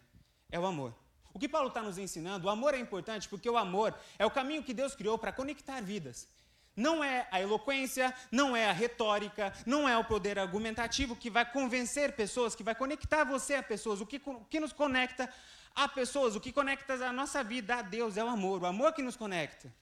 é 0.50 0.58
o 0.58 0.66
amor. 0.66 0.94
O 1.32 1.38
que 1.38 1.48
Paulo 1.48 1.68
está 1.68 1.82
nos 1.82 1.98
ensinando, 1.98 2.46
o 2.46 2.50
amor 2.50 2.74
é 2.74 2.78
importante 2.78 3.28
porque 3.28 3.48
o 3.48 3.56
amor 3.56 3.94
é 4.18 4.26
o 4.26 4.30
caminho 4.30 4.62
que 4.62 4.74
Deus 4.74 4.94
criou 4.94 5.16
para 5.16 5.32
conectar 5.32 5.80
vidas. 5.80 6.26
Não 6.74 7.02
é 7.02 7.26
a 7.30 7.40
eloquência, 7.40 8.14
não 8.30 8.56
é 8.56 8.68
a 8.68 8.72
retórica, 8.72 9.52
não 9.66 9.88
é 9.88 9.96
o 9.96 10.04
poder 10.04 10.38
argumentativo 10.38 11.16
que 11.16 11.28
vai 11.28 11.44
convencer 11.44 12.14
pessoas, 12.14 12.54
que 12.54 12.62
vai 12.62 12.74
conectar 12.74 13.24
você 13.24 13.54
a 13.54 13.62
pessoas. 13.62 14.00
O 14.00 14.06
que, 14.06 14.20
o 14.24 14.44
que 14.44 14.60
nos 14.60 14.72
conecta 14.72 15.32
a 15.74 15.88
pessoas, 15.88 16.36
o 16.36 16.40
que 16.40 16.52
conecta 16.52 16.94
a 16.94 17.12
nossa 17.12 17.42
vida 17.42 17.76
a 17.76 17.82
Deus 17.82 18.16
é 18.16 18.24
o 18.24 18.28
amor, 18.28 18.62
o 18.62 18.66
amor 18.66 18.92
que 18.92 19.02
nos 19.02 19.16
conecta. 19.16 19.72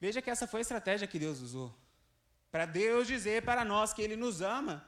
Veja 0.00 0.20
que 0.20 0.30
essa 0.30 0.46
foi 0.46 0.60
a 0.60 0.62
estratégia 0.62 1.06
que 1.06 1.18
Deus 1.18 1.40
usou. 1.40 1.74
Para 2.50 2.66
Deus 2.66 3.06
dizer 3.06 3.42
para 3.42 3.64
nós 3.64 3.92
que 3.92 4.02
Ele 4.02 4.16
nos 4.16 4.40
ama 4.40 4.86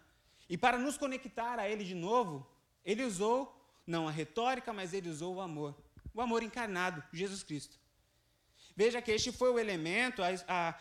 e 0.49 0.57
para 0.57 0.79
nos 0.79 0.97
conectar 0.97 1.59
a 1.59 1.69
Ele 1.69 1.85
de 1.85 1.95
novo, 1.95 2.47
Ele 2.85 3.03
usou, 3.05 3.55
não 3.87 4.09
a 4.09 4.11
retórica, 4.11 4.73
mas 4.73 4.93
Ele 4.93 5.09
usou 5.09 5.37
o 5.37 5.41
amor. 5.41 5.75
O 6.15 6.21
amor 6.21 6.43
encarnado, 6.43 7.03
Jesus 7.13 7.43
Cristo. 7.43 7.79
Veja 8.75 9.03
que 9.03 9.11
este 9.11 9.33
foi 9.33 9.51
o 9.51 9.59
elemento, 9.59 10.23
a, 10.23 10.29
a, 10.47 10.81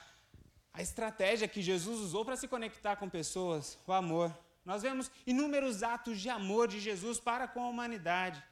a 0.73 0.81
estratégia 0.81 1.47
que 1.47 1.61
Jesus 1.61 1.99
usou 1.99 2.23
para 2.23 2.35
se 2.35 2.47
conectar 2.47 2.95
com 2.95 3.09
pessoas, 3.09 3.77
o 3.87 3.91
amor. 3.91 4.37
Nós 4.63 4.81
vemos 4.81 5.09
inúmeros 5.25 5.81
atos 5.81 6.19
de 6.19 6.29
amor 6.29 6.67
de 6.67 6.79
Jesus 6.79 7.19
para 7.19 7.47
com 7.47 7.63
a 7.63 7.69
humanidade. 7.69 8.43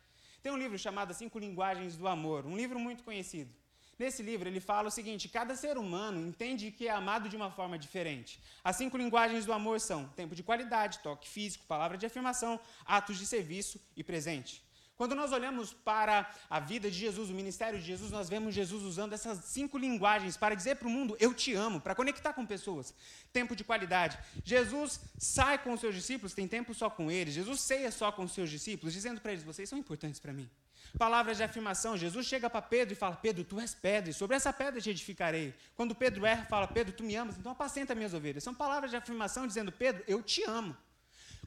Tem 0.42 0.52
um 0.52 0.58
livro 0.58 0.78
chamado 0.78 1.14
Cinco 1.14 1.40
Linguagens 1.40 1.98
do 1.98 2.08
Amor, 2.08 2.46
um 2.46 2.56
livro 2.56 2.80
muito 2.80 3.04
conhecido. 3.04 3.54
Nesse 3.98 4.22
livro, 4.22 4.48
ele 4.48 4.60
fala 4.60 4.90
o 4.90 4.92
seguinte: 4.92 5.30
cada 5.30 5.56
ser 5.56 5.78
humano 5.78 6.20
entende 6.20 6.72
que 6.72 6.88
é 6.88 6.92
amado 6.92 7.30
de 7.30 7.36
uma 7.36 7.50
forma 7.50 7.80
diferente. 7.80 8.42
As 8.64 8.76
cinco 8.76 8.98
linguagens 8.98 9.46
do 9.46 9.54
amor 9.54 9.80
são 9.80 10.08
tempo 10.10 10.36
de 10.36 10.44
qualidade, 10.44 11.00
toque 11.00 11.30
físico, 11.30 11.66
palavra 11.66 11.98
de 11.98 12.06
afirmação, 12.06 12.60
atos 12.86 13.18
de 13.18 13.26
serviço 13.26 13.80
e 13.96 14.04
presente. 14.04 14.66
Quando 14.98 15.14
nós 15.14 15.34
olhamos 15.34 15.74
para 15.74 16.30
a 16.50 16.60
vida 16.60 16.90
de 16.90 16.98
Jesus, 16.98 17.30
o 17.30 17.34
ministério 17.34 17.78
de 17.78 17.86
Jesus, 17.86 18.12
nós 18.12 18.30
vemos 18.30 18.56
Jesus 18.56 18.82
usando 18.84 19.12
essas 19.12 19.40
cinco 19.46 19.78
linguagens 19.78 20.38
para 20.38 20.56
dizer 20.56 20.76
para 20.76 20.88
o 20.88 20.92
mundo: 20.92 21.16
Eu 21.20 21.34
te 21.34 21.54
amo, 21.54 21.80
para 21.82 21.96
conectar 21.96 22.34
com 22.34 22.46
pessoas. 22.46 22.94
Tempo 23.32 23.56
de 23.56 23.64
qualidade. 23.64 24.18
Jesus 24.44 25.00
sai 25.18 25.58
com 25.58 25.74
os 25.74 25.80
seus 25.80 25.96
discípulos, 25.96 26.34
tem 26.34 26.48
tempo 26.48 26.74
só 26.74 26.90
com 26.90 27.12
eles. 27.12 27.34
Jesus 27.34 27.62
ceia 27.62 27.92
só 27.92 28.12
com 28.12 28.24
os 28.24 28.34
seus 28.34 28.50
discípulos, 28.50 28.94
dizendo 28.94 29.22
para 29.22 29.32
eles: 29.34 29.44
Vocês 29.44 29.68
são 29.68 29.78
importantes 29.78 30.20
para 30.20 30.32
mim. 30.34 30.50
Palavras 30.98 31.38
de 31.38 31.44
afirmação. 31.44 31.98
Jesus 31.98 32.26
chega 32.26 32.50
para 32.50 32.62
Pedro 32.62 32.94
e 32.94 32.96
fala: 32.96 33.16
Pedro, 33.16 33.44
tu 33.44 33.60
és 33.60 33.74
pedra, 33.74 34.10
e 34.10 34.14
sobre 34.14 34.36
essa 34.36 34.54
pedra 34.54 34.80
te 34.80 34.90
edificarei. 34.90 35.54
Quando 35.76 35.94
Pedro 35.94 36.26
erra, 36.26 36.46
fala: 36.46 36.68
Pedro, 36.68 36.94
tu 36.94 37.04
me 37.04 37.16
amas, 37.16 37.38
então 37.38 37.52
apacenta 37.52 37.94
minhas 37.94 38.14
ovelhas. 38.14 38.44
São 38.44 38.54
palavras 38.54 38.92
de 38.92 38.98
afirmação 38.98 39.46
dizendo: 39.46 39.72
Pedro, 39.72 40.04
eu 40.08 40.22
te 40.24 40.44
amo. 40.44 40.76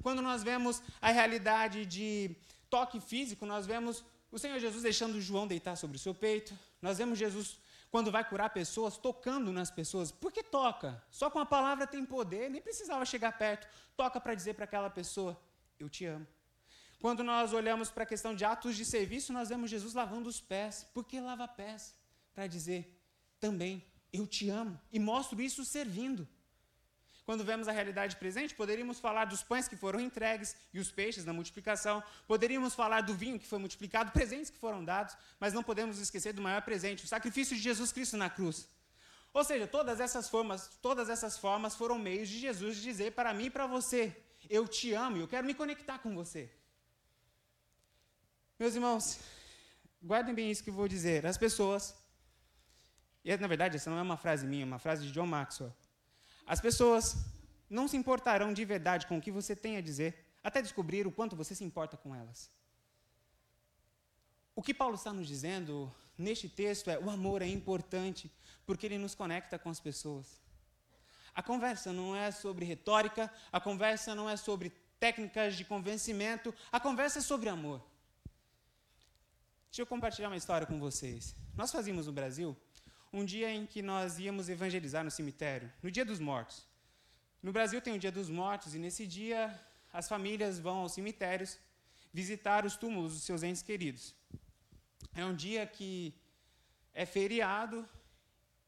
Quando 0.02 0.22
nós 0.22 0.42
vemos 0.42 0.82
a 1.00 1.10
realidade 1.10 1.86
de 1.86 2.36
toque 2.70 3.00
físico, 3.00 3.46
nós 3.46 3.66
vemos 3.66 4.04
o 4.30 4.38
Senhor 4.38 4.58
Jesus 4.58 4.82
deixando 4.82 5.20
João 5.20 5.46
deitar 5.46 5.76
sobre 5.76 5.96
o 5.96 6.00
seu 6.00 6.14
peito. 6.14 6.56
Nós 6.80 6.98
vemos 6.98 7.18
Jesus, 7.18 7.58
quando 7.90 8.10
vai 8.10 8.22
curar 8.28 8.50
pessoas, 8.50 8.96
tocando 8.96 9.52
nas 9.52 9.70
pessoas. 9.70 10.12
Por 10.12 10.30
que 10.30 10.42
toca? 10.42 11.02
Só 11.10 11.30
com 11.30 11.38
a 11.38 11.46
palavra 11.46 11.86
tem 11.86 12.04
poder, 12.04 12.50
nem 12.50 12.60
precisava 12.60 13.04
chegar 13.04 13.36
perto. 13.36 13.66
Toca 13.96 14.20
para 14.20 14.34
dizer 14.34 14.54
para 14.54 14.64
aquela 14.64 14.90
pessoa: 14.90 15.40
Eu 15.78 15.88
te 15.88 16.04
amo. 16.04 16.26
Quando 17.00 17.22
nós 17.22 17.52
olhamos 17.52 17.90
para 17.90 18.02
a 18.02 18.06
questão 18.06 18.34
de 18.34 18.44
atos 18.44 18.76
de 18.76 18.84
serviço, 18.84 19.32
nós 19.32 19.48
vemos 19.48 19.70
Jesus 19.70 19.94
lavando 19.94 20.28
os 20.28 20.40
pés. 20.40 20.86
Por 20.92 21.04
que 21.04 21.20
lava 21.20 21.46
pés? 21.46 21.94
Para 22.34 22.46
dizer 22.46 23.00
também, 23.38 23.84
eu 24.12 24.26
te 24.26 24.48
amo. 24.48 24.78
E 24.92 24.98
mostro 24.98 25.40
isso 25.40 25.64
servindo. 25.64 26.26
Quando 27.24 27.44
vemos 27.44 27.68
a 27.68 27.72
realidade 27.72 28.16
presente, 28.16 28.54
poderíamos 28.54 28.98
falar 28.98 29.26
dos 29.26 29.42
pães 29.42 29.68
que 29.68 29.76
foram 29.76 30.00
entregues 30.00 30.56
e 30.72 30.80
os 30.80 30.90
peixes 30.90 31.26
na 31.26 31.32
multiplicação. 31.32 32.02
Poderíamos 32.26 32.74
falar 32.74 33.02
do 33.02 33.14
vinho 33.14 33.38
que 33.38 33.46
foi 33.46 33.58
multiplicado, 33.58 34.12
presentes 34.12 34.48
que 34.50 34.58
foram 34.58 34.82
dados, 34.82 35.14
mas 35.38 35.52
não 35.52 35.62
podemos 35.62 35.98
esquecer 35.98 36.32
do 36.32 36.40
maior 36.40 36.62
presente, 36.62 37.04
o 37.04 37.06
sacrifício 37.06 37.54
de 37.54 37.62
Jesus 37.62 37.92
Cristo 37.92 38.16
na 38.16 38.30
cruz. 38.30 38.66
Ou 39.34 39.44
seja, 39.44 39.66
todas 39.66 40.00
essas 40.00 40.28
formas, 40.28 40.70
todas 40.80 41.10
essas 41.10 41.36
formas 41.36 41.76
foram 41.76 41.98
meios 41.98 42.30
de 42.30 42.38
Jesus 42.38 42.78
dizer 42.78 43.12
para 43.12 43.34
mim 43.34 43.44
e 43.44 43.50
para 43.50 43.66
você: 43.66 44.16
eu 44.48 44.66
te 44.66 44.94
amo 44.94 45.18
e 45.18 45.20
eu 45.20 45.28
quero 45.28 45.46
me 45.46 45.52
conectar 45.52 45.98
com 45.98 46.14
você. 46.14 46.50
Meus 48.58 48.74
irmãos, 48.74 49.20
guardem 50.02 50.34
bem 50.34 50.50
isso 50.50 50.64
que 50.64 50.70
eu 50.70 50.74
vou 50.74 50.88
dizer. 50.88 51.24
As 51.24 51.38
pessoas, 51.38 51.94
e 53.24 53.36
na 53.36 53.46
verdade 53.46 53.76
essa 53.76 53.88
não 53.88 53.98
é 53.98 54.02
uma 54.02 54.16
frase 54.16 54.48
minha, 54.48 54.64
é 54.64 54.66
uma 54.66 54.80
frase 54.80 55.06
de 55.06 55.12
John 55.12 55.28
Maxwell. 55.28 55.72
As 56.44 56.60
pessoas 56.60 57.14
não 57.70 57.86
se 57.86 57.96
importarão 57.96 58.52
de 58.52 58.64
verdade 58.64 59.06
com 59.06 59.16
o 59.16 59.20
que 59.20 59.30
você 59.30 59.54
tem 59.54 59.76
a 59.76 59.80
dizer, 59.80 60.26
até 60.42 60.60
descobrir 60.60 61.06
o 61.06 61.12
quanto 61.12 61.36
você 61.36 61.54
se 61.54 61.62
importa 61.62 61.96
com 61.96 62.12
elas. 62.12 62.50
O 64.56 64.62
que 64.62 64.74
Paulo 64.74 64.96
está 64.96 65.12
nos 65.12 65.28
dizendo 65.28 65.94
neste 66.16 66.48
texto 66.48 66.90
é: 66.90 66.98
o 66.98 67.08
amor 67.08 67.42
é 67.42 67.46
importante, 67.46 68.28
porque 68.66 68.86
ele 68.86 68.98
nos 68.98 69.14
conecta 69.14 69.56
com 69.56 69.70
as 69.70 69.78
pessoas. 69.78 70.40
A 71.32 71.44
conversa 71.44 71.92
não 71.92 72.16
é 72.16 72.32
sobre 72.32 72.64
retórica, 72.64 73.32
a 73.52 73.60
conversa 73.60 74.16
não 74.16 74.28
é 74.28 74.36
sobre 74.36 74.70
técnicas 74.98 75.54
de 75.54 75.64
convencimento, 75.64 76.52
a 76.72 76.80
conversa 76.80 77.20
é 77.20 77.22
sobre 77.22 77.48
amor. 77.48 77.80
Deixa 79.78 79.86
eu 79.86 79.94
compartilhar 79.94 80.26
uma 80.28 80.36
história 80.36 80.66
com 80.66 80.76
vocês. 80.80 81.36
Nós 81.54 81.70
fazíamos 81.70 82.08
no 82.08 82.12
Brasil 82.12 82.56
um 83.12 83.24
dia 83.24 83.48
em 83.48 83.64
que 83.64 83.80
nós 83.80 84.18
íamos 84.18 84.48
evangelizar 84.48 85.04
no 85.04 85.10
cemitério, 85.18 85.72
no 85.80 85.88
Dia 85.88 86.04
dos 86.04 86.18
Mortos. 86.18 86.66
No 87.40 87.52
Brasil 87.52 87.80
tem 87.80 87.94
o 87.94 87.98
Dia 88.04 88.10
dos 88.10 88.28
Mortos 88.28 88.74
e 88.74 88.78
nesse 88.80 89.06
dia 89.06 89.56
as 89.92 90.08
famílias 90.08 90.58
vão 90.58 90.78
aos 90.78 90.94
cemitérios 90.94 91.60
visitar 92.12 92.66
os 92.66 92.76
túmulos 92.76 93.12
dos 93.12 93.22
seus 93.22 93.44
entes 93.44 93.62
queridos. 93.62 94.16
É 95.14 95.24
um 95.24 95.32
dia 95.32 95.64
que 95.64 96.12
é 96.92 97.06
feriado 97.06 97.88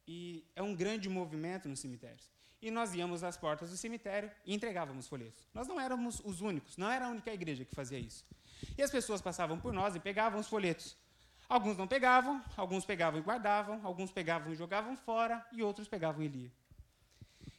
e 0.06 0.44
é 0.54 0.62
um 0.62 0.76
grande 0.76 1.08
movimento 1.08 1.68
nos 1.68 1.80
cemitérios. 1.80 2.30
E 2.62 2.70
nós 2.70 2.94
íamos 2.94 3.24
às 3.24 3.36
portas 3.36 3.70
do 3.70 3.76
cemitério 3.76 4.30
e 4.46 4.54
entregávamos 4.54 5.08
folhetos. 5.08 5.48
Nós 5.52 5.66
não 5.66 5.80
éramos 5.80 6.20
os 6.24 6.40
únicos, 6.40 6.76
não 6.76 6.88
era 6.88 7.06
a 7.06 7.08
única 7.08 7.34
igreja 7.34 7.64
que 7.64 7.74
fazia 7.74 7.98
isso. 7.98 8.24
E 8.76 8.82
as 8.82 8.90
pessoas 8.90 9.20
passavam 9.20 9.58
por 9.58 9.72
nós 9.72 9.96
e 9.96 10.00
pegavam 10.00 10.38
os 10.38 10.46
folhetos. 10.46 10.99
Alguns 11.50 11.76
não 11.76 11.88
pegavam, 11.88 12.40
alguns 12.56 12.84
pegavam 12.84 13.18
e 13.18 13.22
guardavam, 13.24 13.80
alguns 13.82 14.12
pegavam 14.12 14.52
e 14.52 14.54
jogavam 14.54 14.96
fora, 14.96 15.44
e 15.50 15.64
outros 15.64 15.88
pegavam 15.88 16.22
e 16.22 16.28
liam. 16.28 16.52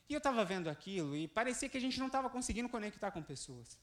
E 0.07 0.13
eu 0.13 0.19
estava 0.19 0.45
vendo 0.45 0.69
aquilo 0.69 1.13
e 1.13 1.27
parecia 1.27 1.67
que 1.67 1.77
a 1.77 1.81
gente 1.81 1.99
não 1.99 2.07
estava 2.07 2.29
conseguindo 2.29 2.69
conectar 2.69 3.11
com 3.11 3.21
pessoas. 3.21 3.77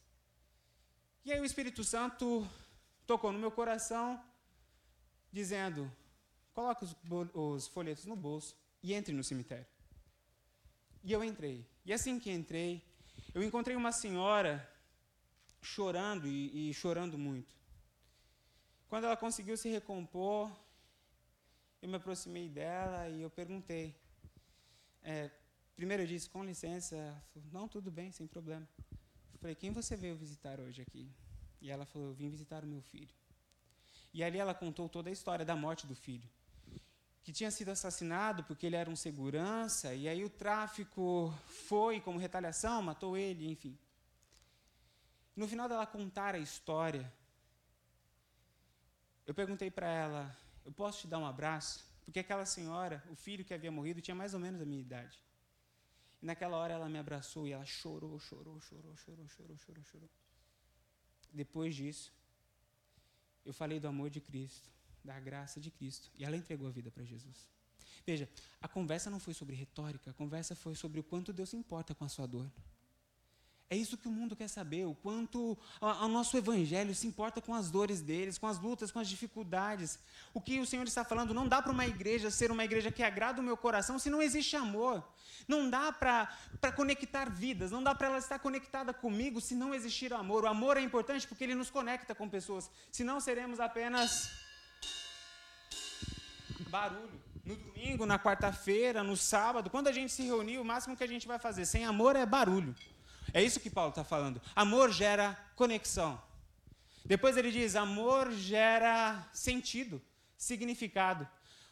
E 1.26 1.30
aí 1.30 1.38
o 1.38 1.44
Espírito 1.44 1.84
Santo 1.84 2.48
tocou 3.06 3.30
no 3.32 3.38
meu 3.38 3.50
coração, 3.50 4.18
dizendo: 5.30 5.92
coloque 6.54 6.86
os, 6.86 6.96
os 7.34 7.68
folhetos 7.68 8.06
no 8.06 8.16
bolso 8.16 8.56
e 8.82 8.94
entre 8.94 9.12
no 9.12 9.22
cemitério. 9.22 9.66
E 11.04 11.12
eu 11.12 11.22
entrei. 11.22 11.68
E 11.84 11.92
assim 11.92 12.18
que 12.18 12.32
entrei, 12.32 12.82
eu 13.34 13.42
encontrei 13.42 13.76
uma 13.76 13.92
senhora 13.92 14.66
chorando 15.60 16.26
e, 16.26 16.70
e 16.70 16.72
chorando 16.72 17.18
muito. 17.18 17.57
Quando 18.88 19.04
ela 19.04 19.16
conseguiu 19.18 19.54
se 19.56 19.68
recompor, 19.68 20.50
eu 21.82 21.88
me 21.90 21.96
aproximei 21.96 22.48
dela 22.48 23.08
e 23.10 23.20
eu 23.20 23.28
perguntei. 23.28 23.94
É, 25.02 25.30
primeiro 25.76 26.04
eu 26.04 26.06
disse, 26.06 26.30
com 26.30 26.42
licença. 26.42 26.96
Falou, 27.34 27.48
não, 27.52 27.68
tudo 27.68 27.90
bem, 27.90 28.10
sem 28.10 28.26
problema. 28.26 28.66
Eu 29.34 29.38
falei, 29.40 29.54
quem 29.54 29.72
você 29.72 29.94
veio 29.94 30.16
visitar 30.16 30.58
hoje 30.58 30.80
aqui? 30.80 31.06
E 31.60 31.70
ela 31.70 31.84
falou, 31.84 32.08
eu 32.08 32.14
vim 32.14 32.30
visitar 32.30 32.64
o 32.64 32.66
meu 32.66 32.80
filho. 32.80 33.14
E 34.14 34.24
ali 34.24 34.38
ela 34.38 34.54
contou 34.54 34.88
toda 34.88 35.10
a 35.10 35.12
história 35.12 35.44
da 35.44 35.54
morte 35.54 35.86
do 35.86 35.94
filho. 35.94 36.28
Que 37.22 37.30
tinha 37.30 37.50
sido 37.50 37.68
assassinado 37.68 38.42
porque 38.44 38.64
ele 38.64 38.76
era 38.76 38.88
um 38.88 38.96
segurança, 38.96 39.94
e 39.94 40.08
aí 40.08 40.24
o 40.24 40.30
tráfico 40.30 41.30
foi, 41.46 42.00
como 42.00 42.18
retaliação, 42.18 42.80
matou 42.80 43.18
ele, 43.18 43.50
enfim. 43.50 43.78
No 45.36 45.46
final 45.46 45.68
dela 45.68 45.86
contar 45.86 46.34
a 46.34 46.38
história, 46.38 47.12
eu 49.28 49.34
perguntei 49.34 49.70
para 49.70 49.86
ela: 49.86 50.36
Eu 50.64 50.72
posso 50.72 51.02
te 51.02 51.06
dar 51.06 51.18
um 51.18 51.26
abraço? 51.26 51.86
Porque 52.04 52.18
aquela 52.18 52.46
senhora, 52.46 53.04
o 53.10 53.14
filho 53.14 53.44
que 53.44 53.52
havia 53.52 53.70
morrido, 53.70 54.00
tinha 54.00 54.14
mais 54.14 54.32
ou 54.32 54.40
menos 54.40 54.60
a 54.60 54.64
minha 54.64 54.80
idade. 54.80 55.22
E 56.22 56.26
naquela 56.26 56.56
hora 56.56 56.72
ela 56.72 56.88
me 56.88 56.98
abraçou 56.98 57.46
e 57.46 57.52
ela 57.52 57.66
chorou, 57.66 58.18
chorou, 58.18 58.58
chorou, 58.60 58.96
chorou, 58.96 59.28
chorou, 59.28 59.58
chorou, 59.58 59.84
chorou. 59.84 60.10
Depois 61.30 61.76
disso, 61.76 62.10
eu 63.44 63.52
falei 63.52 63.78
do 63.78 63.86
amor 63.86 64.08
de 64.08 64.20
Cristo, 64.20 64.66
da 65.04 65.20
graça 65.20 65.60
de 65.60 65.70
Cristo, 65.70 66.10
e 66.14 66.24
ela 66.24 66.34
entregou 66.34 66.66
a 66.66 66.70
vida 66.70 66.90
para 66.90 67.04
Jesus. 67.04 67.50
Veja, 68.06 68.26
a 68.62 68.66
conversa 68.66 69.10
não 69.10 69.20
foi 69.20 69.34
sobre 69.34 69.54
retórica, 69.54 70.10
a 70.10 70.14
conversa 70.14 70.56
foi 70.56 70.74
sobre 70.74 71.00
o 71.00 71.04
quanto 71.04 71.34
Deus 71.34 71.50
se 71.50 71.56
importa 71.56 71.94
com 71.94 72.04
a 72.04 72.08
sua 72.08 72.26
dor. 72.26 72.50
É 73.70 73.76
isso 73.76 73.98
que 73.98 74.08
o 74.08 74.10
mundo 74.10 74.34
quer 74.34 74.48
saber, 74.48 74.86
o 74.86 74.94
quanto 74.94 75.56
o 75.78 76.08
nosso 76.08 76.38
evangelho 76.38 76.94
se 76.94 77.06
importa 77.06 77.38
com 77.42 77.54
as 77.54 77.70
dores 77.70 78.00
deles, 78.00 78.38
com 78.38 78.46
as 78.46 78.58
lutas, 78.58 78.90
com 78.90 78.98
as 78.98 79.06
dificuldades. 79.06 79.98
O 80.32 80.40
que 80.40 80.58
o 80.58 80.64
Senhor 80.64 80.86
está 80.86 81.04
falando, 81.04 81.34
não 81.34 81.46
dá 81.46 81.60
para 81.60 81.70
uma 81.70 81.86
igreja 81.86 82.30
ser 82.30 82.50
uma 82.50 82.64
igreja 82.64 82.90
que 82.90 83.02
agrada 83.02 83.42
o 83.42 83.44
meu 83.44 83.58
coração 83.58 83.98
se 83.98 84.08
não 84.08 84.22
existe 84.22 84.56
amor. 84.56 85.06
Não 85.46 85.68
dá 85.68 85.92
para 85.92 86.72
conectar 86.74 87.28
vidas, 87.28 87.70
não 87.70 87.82
dá 87.82 87.94
para 87.94 88.06
ela 88.06 88.18
estar 88.18 88.38
conectada 88.38 88.94
comigo 88.94 89.38
se 89.38 89.54
não 89.54 89.74
existir 89.74 90.14
amor. 90.14 90.44
O 90.44 90.48
amor 90.48 90.78
é 90.78 90.80
importante 90.80 91.28
porque 91.28 91.44
ele 91.44 91.54
nos 91.54 91.68
conecta 91.68 92.14
com 92.14 92.26
pessoas, 92.26 92.70
senão 92.90 93.20
seremos 93.20 93.60
apenas 93.60 94.30
barulho. 96.70 97.20
No 97.44 97.54
domingo, 97.54 98.06
na 98.06 98.18
quarta-feira, 98.18 99.02
no 99.02 99.16
sábado, 99.16 99.68
quando 99.68 99.88
a 99.88 99.92
gente 99.92 100.10
se 100.10 100.22
reunir, 100.22 100.56
o 100.56 100.64
máximo 100.64 100.96
que 100.96 101.04
a 101.04 101.06
gente 101.06 101.26
vai 101.26 101.38
fazer 101.38 101.66
sem 101.66 101.84
amor 101.84 102.16
é 102.16 102.24
barulho. 102.24 102.74
É 103.32 103.42
isso 103.42 103.60
que 103.60 103.70
Paulo 103.70 103.90
está 103.90 104.04
falando. 104.04 104.40
Amor 104.54 104.90
gera 104.90 105.38
conexão. 105.54 106.20
Depois 107.04 107.36
ele 107.36 107.50
diz: 107.50 107.76
amor 107.76 108.30
gera 108.32 109.28
sentido, 109.32 110.00
significado. 110.36 111.28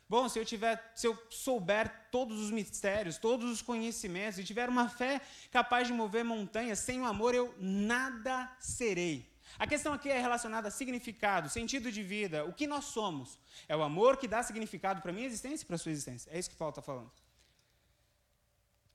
Bom, 0.08 0.28
se 0.28 0.38
eu 0.38 0.44
tiver, 0.44 0.92
se 0.94 1.06
eu 1.06 1.18
souber 1.28 1.92
todos 2.12 2.38
os 2.38 2.50
mistérios, 2.50 3.18
todos 3.18 3.50
os 3.50 3.60
conhecimentos, 3.60 4.38
e 4.38 4.44
tiver 4.44 4.68
uma 4.68 4.88
fé 4.88 5.20
capaz 5.50 5.88
de 5.88 5.92
mover 5.92 6.24
montanhas, 6.24 6.78
sem 6.78 7.00
o 7.00 7.04
amor 7.04 7.34
eu 7.34 7.52
nada 7.58 8.50
serei. 8.60 9.28
A 9.58 9.66
questão 9.66 9.92
aqui 9.92 10.08
é 10.08 10.20
relacionada 10.20 10.68
a 10.68 10.70
significado, 10.70 11.48
sentido 11.48 11.90
de 11.90 12.02
vida, 12.02 12.44
o 12.44 12.52
que 12.52 12.66
nós 12.66 12.84
somos. 12.84 13.38
É 13.68 13.74
o 13.74 13.82
amor 13.82 14.16
que 14.16 14.28
dá 14.28 14.42
significado 14.42 15.00
para 15.00 15.12
minha 15.12 15.26
existência 15.26 15.64
e 15.64 15.66
para 15.66 15.78
sua 15.78 15.90
existência. 15.90 16.30
É 16.30 16.38
isso 16.38 16.50
que 16.50 16.56
Paulo 16.56 16.70
está 16.70 16.82
falando. 16.82 17.10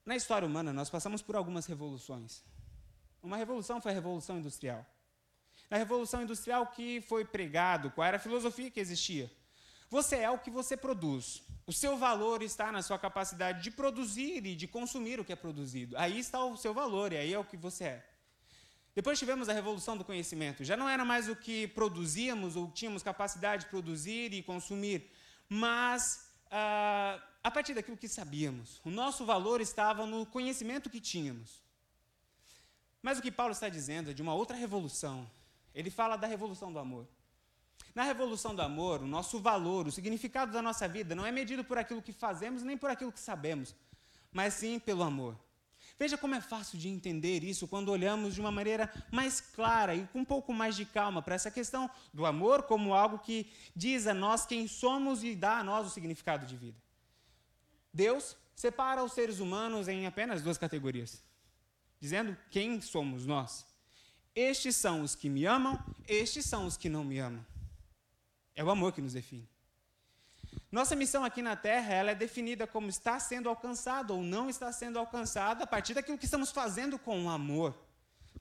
Na 0.05 0.15
história 0.15 0.47
humana, 0.47 0.73
nós 0.73 0.89
passamos 0.89 1.21
por 1.21 1.35
algumas 1.35 1.65
revoluções. 1.65 2.43
Uma 3.21 3.37
revolução 3.37 3.79
foi 3.79 3.91
a 3.91 3.95
Revolução 3.95 4.39
Industrial. 4.39 4.85
Na 5.69 5.77
Revolução 5.77 6.23
Industrial, 6.23 6.65
que 6.67 7.01
foi 7.01 7.23
pregado, 7.23 7.91
qual 7.91 8.07
era 8.07 8.17
a 8.17 8.19
filosofia 8.19 8.71
que 8.71 8.79
existia? 8.79 9.31
Você 9.89 10.17
é 10.17 10.29
o 10.29 10.39
que 10.39 10.49
você 10.49 10.75
produz. 10.75 11.43
O 11.67 11.73
seu 11.73 11.97
valor 11.97 12.41
está 12.41 12.71
na 12.71 12.81
sua 12.81 12.97
capacidade 12.97 13.61
de 13.61 13.69
produzir 13.69 14.45
e 14.45 14.55
de 14.55 14.67
consumir 14.67 15.19
o 15.19 15.25
que 15.25 15.33
é 15.33 15.35
produzido. 15.35 15.95
Aí 15.97 16.17
está 16.17 16.43
o 16.43 16.57
seu 16.57 16.73
valor 16.73 17.13
e 17.13 17.17
aí 17.17 17.33
é 17.33 17.37
o 17.37 17.45
que 17.45 17.55
você 17.55 17.83
é. 17.83 18.05
Depois 18.95 19.19
tivemos 19.19 19.47
a 19.47 19.53
revolução 19.53 19.95
do 19.95 20.03
conhecimento. 20.03 20.63
Já 20.63 20.75
não 20.75 20.89
era 20.89 21.05
mais 21.05 21.29
o 21.29 21.35
que 21.35 21.67
produzíamos 21.67 22.55
ou 22.55 22.71
tínhamos 22.71 23.03
capacidade 23.03 23.65
de 23.65 23.69
produzir 23.69 24.33
e 24.33 24.41
consumir, 24.41 25.09
mas 25.47 26.29
ah, 26.49 27.21
a 27.43 27.49
partir 27.49 27.73
daquilo 27.73 27.97
que 27.97 28.07
sabíamos. 28.07 28.79
O 28.83 28.89
nosso 28.89 29.25
valor 29.25 29.61
estava 29.61 30.05
no 30.05 30.25
conhecimento 30.25 30.89
que 30.89 30.99
tínhamos. 30.99 31.61
Mas 33.01 33.17
o 33.17 33.21
que 33.21 33.31
Paulo 33.31 33.51
está 33.51 33.67
dizendo 33.67 34.11
é 34.11 34.13
de 34.13 34.21
uma 34.21 34.33
outra 34.33 34.55
revolução. 34.55 35.29
Ele 35.73 35.89
fala 35.89 36.17
da 36.17 36.27
revolução 36.27 36.71
do 36.71 36.79
amor. 36.79 37.07
Na 37.95 38.03
revolução 38.03 38.55
do 38.55 38.61
amor, 38.61 39.01
o 39.01 39.07
nosso 39.07 39.39
valor, 39.39 39.87
o 39.87 39.91
significado 39.91 40.51
da 40.51 40.61
nossa 40.61 40.87
vida 40.87 41.15
não 41.15 41.25
é 41.25 41.31
medido 41.31 41.63
por 41.63 41.77
aquilo 41.77 42.01
que 42.01 42.13
fazemos 42.13 42.63
nem 42.63 42.77
por 42.77 42.89
aquilo 42.89 43.11
que 43.11 43.19
sabemos, 43.19 43.75
mas 44.31 44.53
sim 44.53 44.79
pelo 44.79 45.03
amor. 45.03 45.37
Veja 45.99 46.17
como 46.17 46.33
é 46.33 46.41
fácil 46.41 46.79
de 46.79 46.87
entender 46.87 47.43
isso 47.43 47.67
quando 47.67 47.89
olhamos 47.89 48.33
de 48.33 48.41
uma 48.41 48.51
maneira 48.51 48.91
mais 49.11 49.41
clara 49.41 49.93
e 49.93 50.07
com 50.07 50.19
um 50.19 50.25
pouco 50.25 50.53
mais 50.53 50.75
de 50.75 50.85
calma 50.85 51.21
para 51.21 51.35
essa 51.35 51.51
questão 51.51 51.89
do 52.13 52.25
amor 52.25 52.63
como 52.63 52.93
algo 52.93 53.19
que 53.19 53.51
diz 53.75 54.07
a 54.07 54.13
nós 54.13 54.45
quem 54.45 54.67
somos 54.67 55.23
e 55.23 55.35
dá 55.35 55.57
a 55.57 55.63
nós 55.63 55.85
o 55.85 55.89
significado 55.89 56.45
de 56.45 56.55
vida. 56.55 56.77
Deus 57.93 58.37
separa 58.55 59.03
os 59.03 59.13
seres 59.13 59.39
humanos 59.39 59.87
em 59.87 60.05
apenas 60.05 60.41
duas 60.41 60.57
categorias: 60.57 61.23
dizendo 61.99 62.37
quem 62.49 62.81
somos 62.81 63.25
nós. 63.25 63.65
Estes 64.33 64.77
são 64.77 65.01
os 65.01 65.13
que 65.13 65.29
me 65.29 65.45
amam, 65.45 65.77
estes 66.07 66.45
são 66.45 66.65
os 66.65 66.77
que 66.77 66.87
não 66.87 67.03
me 67.03 67.19
amam. 67.19 67.45
É 68.55 68.63
o 68.63 68.69
amor 68.69 68.93
que 68.93 69.01
nos 69.01 69.13
define. 69.13 69.47
Nossa 70.71 70.95
missão 70.95 71.25
aqui 71.25 71.41
na 71.41 71.55
Terra, 71.55 71.93
ela 71.93 72.11
é 72.11 72.15
definida 72.15 72.65
como 72.65 72.89
está 72.89 73.19
sendo 73.19 73.49
alcançada 73.49 74.13
ou 74.13 74.23
não 74.23 74.49
está 74.49 74.71
sendo 74.71 74.97
alcançada 74.97 75.65
a 75.65 75.67
partir 75.67 75.93
daquilo 75.93 76.17
que 76.17 76.25
estamos 76.25 76.49
fazendo 76.49 76.97
com 76.97 77.25
o 77.25 77.29
amor. 77.29 77.77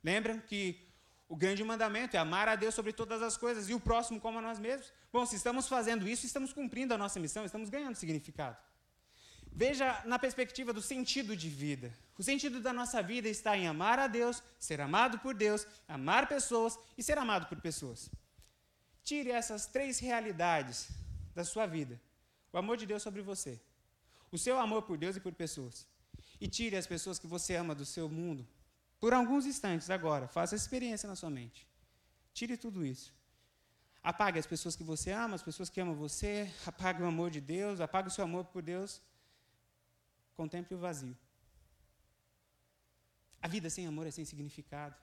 Lembram 0.02 0.38
que 0.38 0.88
o 1.28 1.36
grande 1.36 1.62
mandamento 1.64 2.16
é 2.16 2.20
amar 2.20 2.48
a 2.48 2.54
Deus 2.54 2.74
sobre 2.74 2.92
todas 2.92 3.20
as 3.20 3.36
coisas 3.36 3.68
e 3.68 3.74
o 3.74 3.80
próximo 3.80 4.20
como 4.20 4.38
a 4.38 4.42
nós 4.42 4.60
mesmos? 4.60 4.92
Bom, 5.12 5.26
se 5.26 5.36
estamos 5.36 5.66
fazendo 5.66 6.08
isso, 6.08 6.24
estamos 6.24 6.52
cumprindo 6.52 6.94
a 6.94 6.98
nossa 6.98 7.18
missão, 7.18 7.44
estamos 7.44 7.68
ganhando 7.68 7.96
significado. 7.96 8.56
Veja 9.52 10.02
na 10.04 10.18
perspectiva 10.18 10.72
do 10.72 10.80
sentido 10.80 11.36
de 11.36 11.48
vida. 11.48 11.92
O 12.16 12.22
sentido 12.22 12.60
da 12.60 12.72
nossa 12.72 13.02
vida 13.02 13.28
está 13.28 13.56
em 13.56 13.66
amar 13.66 13.98
a 13.98 14.06
Deus, 14.06 14.42
ser 14.58 14.80
amado 14.80 15.18
por 15.18 15.34
Deus, 15.34 15.66
amar 15.88 16.28
pessoas 16.28 16.78
e 16.96 17.02
ser 17.02 17.18
amado 17.18 17.46
por 17.46 17.60
pessoas. 17.60 18.10
Tire 19.02 19.30
essas 19.30 19.66
três 19.66 19.98
realidades 19.98 20.88
da 21.34 21.44
sua 21.44 21.66
vida: 21.66 22.00
o 22.52 22.58
amor 22.58 22.76
de 22.76 22.86
Deus 22.86 23.02
sobre 23.02 23.22
você, 23.22 23.60
o 24.30 24.38
seu 24.38 24.58
amor 24.58 24.82
por 24.82 24.96
Deus 24.96 25.16
e 25.16 25.20
por 25.20 25.32
pessoas, 25.32 25.86
e 26.40 26.46
tire 26.46 26.76
as 26.76 26.86
pessoas 26.86 27.18
que 27.18 27.26
você 27.26 27.56
ama 27.56 27.74
do 27.74 27.84
seu 27.84 28.08
mundo 28.08 28.46
por 29.00 29.12
alguns 29.14 29.46
instantes 29.46 29.90
agora. 29.90 30.28
Faça 30.28 30.54
essa 30.54 30.64
experiência 30.64 31.08
na 31.08 31.16
sua 31.16 31.30
mente. 31.30 31.66
Tire 32.34 32.56
tudo 32.56 32.84
isso. 32.84 33.12
Apague 34.02 34.38
as 34.38 34.46
pessoas 34.46 34.76
que 34.76 34.84
você 34.84 35.10
ama, 35.10 35.34
as 35.34 35.42
pessoas 35.42 35.68
que 35.68 35.80
amam 35.80 35.94
você, 35.94 36.50
apague 36.66 37.02
o 37.02 37.06
amor 37.06 37.30
de 37.30 37.40
Deus, 37.40 37.80
apague 37.80 38.08
o 38.08 38.10
seu 38.10 38.24
amor 38.24 38.44
por 38.44 38.62
Deus 38.62 39.02
Contemple 40.35 40.75
o 40.75 40.79
vazio. 40.79 41.16
A 43.43 43.49
vida 43.49 43.71
sem 43.71 43.87
amor 43.87 44.07
é 44.07 44.11
sem 44.11 44.25
significado. 44.25 44.97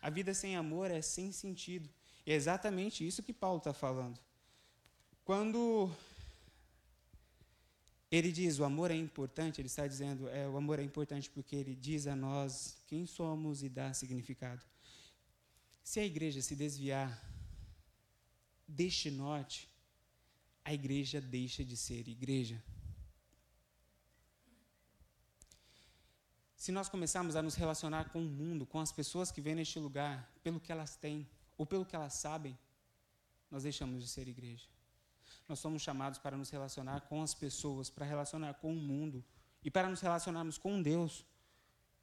A 0.00 0.10
vida 0.10 0.32
sem 0.34 0.56
amor 0.56 0.90
é 0.90 1.02
sem 1.02 1.32
sentido. 1.32 1.88
E 2.26 2.32
é 2.32 2.34
exatamente 2.34 3.06
isso 3.06 3.22
que 3.22 3.32
Paulo 3.32 3.58
está 3.58 3.72
falando. 3.72 4.20
Quando 5.24 5.90
ele 8.10 8.32
diz 8.32 8.58
o 8.58 8.64
amor 8.64 8.90
é 8.90 8.96
importante, 8.96 9.60
ele 9.60 9.66
está 9.66 9.86
dizendo 9.86 10.28
é, 10.28 10.48
o 10.48 10.56
amor 10.56 10.78
é 10.80 10.82
importante 10.82 11.30
porque 11.30 11.54
ele 11.54 11.74
diz 11.74 12.06
a 12.06 12.16
nós 12.16 12.76
quem 12.86 13.06
somos 13.06 13.62
e 13.62 13.68
dá 13.68 13.92
significado. 13.94 14.62
Se 15.82 16.00
a 16.00 16.04
igreja 16.04 16.42
se 16.42 16.54
desviar 16.54 17.10
deste 18.66 19.10
norte, 19.10 19.68
a 20.64 20.74
igreja 20.74 21.20
deixa 21.20 21.64
de 21.64 21.76
ser 21.76 22.06
igreja. 22.08 22.62
Se 26.60 26.70
nós 26.70 26.90
começarmos 26.90 27.36
a 27.36 27.42
nos 27.42 27.54
relacionar 27.54 28.10
com 28.10 28.20
o 28.20 28.28
mundo, 28.28 28.66
com 28.66 28.78
as 28.80 28.92
pessoas 28.92 29.32
que 29.32 29.40
vêm 29.40 29.54
neste 29.54 29.78
lugar, 29.78 30.30
pelo 30.42 30.60
que 30.60 30.70
elas 30.70 30.94
têm 30.94 31.26
ou 31.56 31.64
pelo 31.64 31.86
que 31.86 31.96
elas 31.96 32.12
sabem, 32.12 32.54
nós 33.50 33.62
deixamos 33.62 34.04
de 34.04 34.10
ser 34.10 34.28
igreja. 34.28 34.68
Nós 35.48 35.58
somos 35.58 35.80
chamados 35.80 36.18
para 36.18 36.36
nos 36.36 36.50
relacionar 36.50 37.00
com 37.08 37.22
as 37.22 37.32
pessoas, 37.32 37.88
para 37.88 38.04
relacionar 38.04 38.52
com 38.52 38.74
o 38.74 38.76
mundo 38.76 39.24
e 39.64 39.70
para 39.70 39.88
nos 39.88 40.02
relacionarmos 40.02 40.58
com 40.58 40.82
Deus 40.82 41.24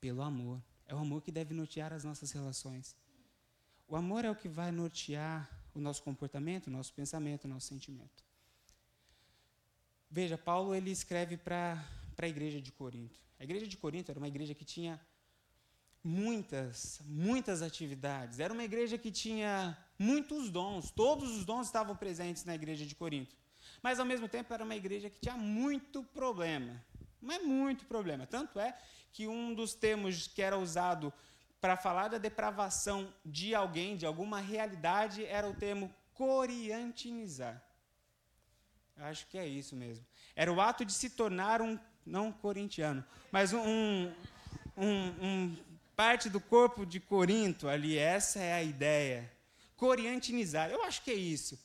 pelo 0.01 0.23
amor. 0.23 0.59
É 0.87 0.95
o 0.95 0.97
amor 0.97 1.21
que 1.21 1.31
deve 1.31 1.53
nortear 1.53 1.93
as 1.93 2.03
nossas 2.03 2.31
relações. 2.31 2.95
O 3.87 3.95
amor 3.95 4.25
é 4.25 4.31
o 4.31 4.35
que 4.35 4.49
vai 4.49 4.71
nortear 4.71 5.47
o 5.75 5.79
nosso 5.79 6.01
comportamento, 6.01 6.65
o 6.65 6.71
nosso 6.71 6.91
pensamento, 6.95 7.45
o 7.45 7.47
nosso 7.47 7.67
sentimento. 7.67 8.23
Veja, 10.09 10.35
Paulo 10.35 10.73
ele 10.73 10.89
escreve 10.89 11.37
para 11.37 11.87
a 12.17 12.27
igreja 12.27 12.59
de 12.59 12.71
Corinto. 12.71 13.26
A 13.39 13.43
igreja 13.43 13.67
de 13.67 13.77
Corinto 13.77 14.11
era 14.11 14.19
uma 14.19 14.27
igreja 14.27 14.53
que 14.53 14.65
tinha 14.65 14.99
muitas, 16.03 17.01
muitas 17.05 17.61
atividades. 17.61 18.39
Era 18.39 18.53
uma 18.53 18.63
igreja 18.63 18.97
que 18.97 19.11
tinha 19.11 19.77
muitos 19.99 20.49
dons. 20.49 20.89
Todos 20.91 21.35
os 21.35 21.45
dons 21.45 21.67
estavam 21.67 21.95
presentes 21.95 22.45
na 22.45 22.55
igreja 22.55 22.85
de 22.85 22.95
Corinto. 22.95 23.35
mas 23.81 23.99
ao 23.99 24.05
mesmo 24.05 24.27
tempo 24.27 24.53
era 24.53 24.63
uma 24.63 24.75
igreja 24.75 25.09
que 25.09 25.19
tinha 25.19 25.35
muito 25.35 26.03
problema. 26.03 26.83
Mas 27.21 27.43
muito 27.43 27.85
problema. 27.85 28.25
Tanto 28.25 28.59
é 28.59 28.77
que 29.11 29.27
um 29.27 29.53
dos 29.53 29.73
termos 29.73 30.27
que 30.27 30.41
era 30.41 30.57
usado 30.57 31.13
para 31.59 31.75
falar 31.75 32.07
da 32.07 32.17
depravação 32.17 33.13
de 33.25 33.53
alguém, 33.53 33.97
de 33.97 34.05
alguma 34.05 34.39
realidade, 34.39 35.25
era 35.25 35.49
o 35.49 35.53
termo 35.55 35.93
coriantinizar. 36.13 37.61
Acho 38.97 39.27
que 39.27 39.37
é 39.37 39.47
isso 39.47 39.75
mesmo. 39.75 40.05
Era 40.35 40.51
o 40.51 40.59
ato 40.61 40.83
de 40.85 40.93
se 40.93 41.09
tornar 41.11 41.61
um, 41.61 41.77
não 42.07 42.31
corintiano, 42.31 43.03
mas 43.31 43.53
um, 43.53 44.11
um, 44.77 45.07
um 45.21 45.57
parte 45.97 46.29
do 46.29 46.39
corpo 46.39 46.85
de 46.85 46.99
Corinto 46.99 47.67
ali. 47.67 47.97
Essa 47.97 48.39
é 48.39 48.53
a 48.53 48.63
ideia. 48.63 49.31
Coriantinizar. 49.75 50.69
Eu 50.69 50.83
acho 50.83 51.01
que 51.03 51.09
é 51.09 51.15
isso. 51.15 51.59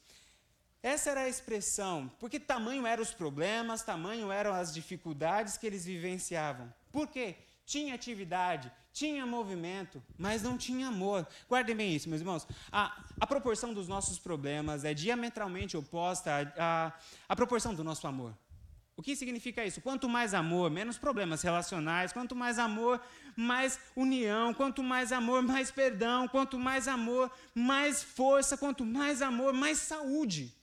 Essa 0.83 1.11
era 1.11 1.21
a 1.21 1.29
expressão, 1.29 2.11
porque 2.19 2.41
tamanho 2.41 2.87
eram 2.87 3.03
os 3.03 3.13
problemas, 3.13 3.83
tamanho 3.83 4.33
eram 4.33 4.53
as 4.53 4.75
dificuldades 4.75 5.57
que 5.57 5.67
eles 5.67 5.85
vivenciavam. 5.85 6.73
Por 6.91 7.07
quê? 7.07 7.37
Tinha 7.65 7.95
atividade, 7.95 8.73
tinha 8.93 9.25
movimento, 9.25 10.03
mas 10.19 10.43
não 10.43 10.59
tinha 10.59 10.89
amor. 10.89 11.29
Guardem 11.49 11.77
bem 11.77 11.95
isso, 11.95 12.09
meus 12.09 12.21
irmãos. 12.21 12.49
A, 12.73 13.01
a 13.21 13.27
proporção 13.27 13.73
dos 13.73 13.87
nossos 13.87 14.19
problemas 14.19 14.85
é 14.85 14.93
diametralmente 14.93 15.77
oposta 15.77 16.53
à, 16.57 16.87
à, 16.89 16.93
à 17.29 17.37
proporção 17.37 17.75
do 17.75 17.85
nosso 17.85 18.07
amor. 18.09 18.35
O 18.97 19.03
que 19.03 19.17
significa 19.17 19.65
isso? 19.65 19.81
Quanto 19.81 20.09
mais 20.09 20.35
amor, 20.35 20.71
menos 20.71 20.99
problemas 20.99 21.43
relacionais. 21.43 22.13
Quanto 22.13 22.37
mais 22.37 22.59
amor, 22.59 23.01
mais 23.35 23.79
união. 23.97 24.53
Quanto 24.53 24.83
mais 24.83 25.13
amor, 25.13 25.43
mais 25.43 25.71
perdão. 25.71 26.29
Quanto 26.29 26.59
mais 26.59 26.87
amor, 26.87 27.31
mais 27.55 28.03
força. 28.03 28.57
Quanto 28.57 28.85
mais 28.85 29.23
amor, 29.23 29.53
mais 29.53 29.79
saúde. 29.79 30.55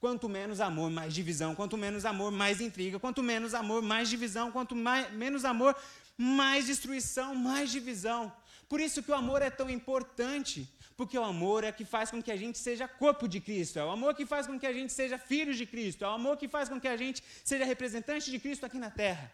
Quanto 0.00 0.28
menos 0.28 0.60
amor, 0.60 0.88
mais 0.90 1.12
divisão. 1.12 1.54
Quanto 1.54 1.76
menos 1.76 2.04
amor, 2.04 2.30
mais 2.30 2.60
intriga. 2.60 3.00
Quanto 3.00 3.22
menos 3.22 3.54
amor, 3.54 3.82
mais 3.82 4.08
divisão. 4.08 4.52
Quanto 4.52 4.76
mais, 4.76 5.12
menos 5.12 5.44
amor, 5.44 5.74
mais 6.16 6.66
destruição, 6.66 7.34
mais 7.34 7.70
divisão. 7.70 8.32
Por 8.68 8.80
isso 8.80 9.02
que 9.02 9.10
o 9.10 9.14
amor 9.14 9.40
é 9.40 9.50
tão 9.50 9.68
importante, 9.70 10.68
porque 10.98 11.16
o 11.16 11.22
amor 11.22 11.62
é 11.62 11.70
que 11.70 11.84
faz 11.84 12.10
com 12.10 12.20
que 12.20 12.32
a 12.32 12.36
gente 12.36 12.58
seja 12.58 12.88
corpo 12.88 13.28
de 13.28 13.40
Cristo, 13.40 13.78
é 13.78 13.84
o 13.84 13.90
amor 13.90 14.16
que 14.16 14.26
faz 14.26 14.48
com 14.48 14.58
que 14.58 14.66
a 14.66 14.72
gente 14.72 14.92
seja 14.92 15.16
filhos 15.16 15.56
de 15.56 15.64
Cristo, 15.64 16.04
é 16.04 16.08
o 16.08 16.10
amor 16.10 16.36
que 16.36 16.48
faz 16.48 16.68
com 16.68 16.80
que 16.80 16.88
a 16.88 16.96
gente 16.96 17.22
seja 17.44 17.64
representante 17.64 18.28
de 18.32 18.38
Cristo 18.40 18.66
aqui 18.66 18.80
na 18.80 18.90
terra. 18.90 19.32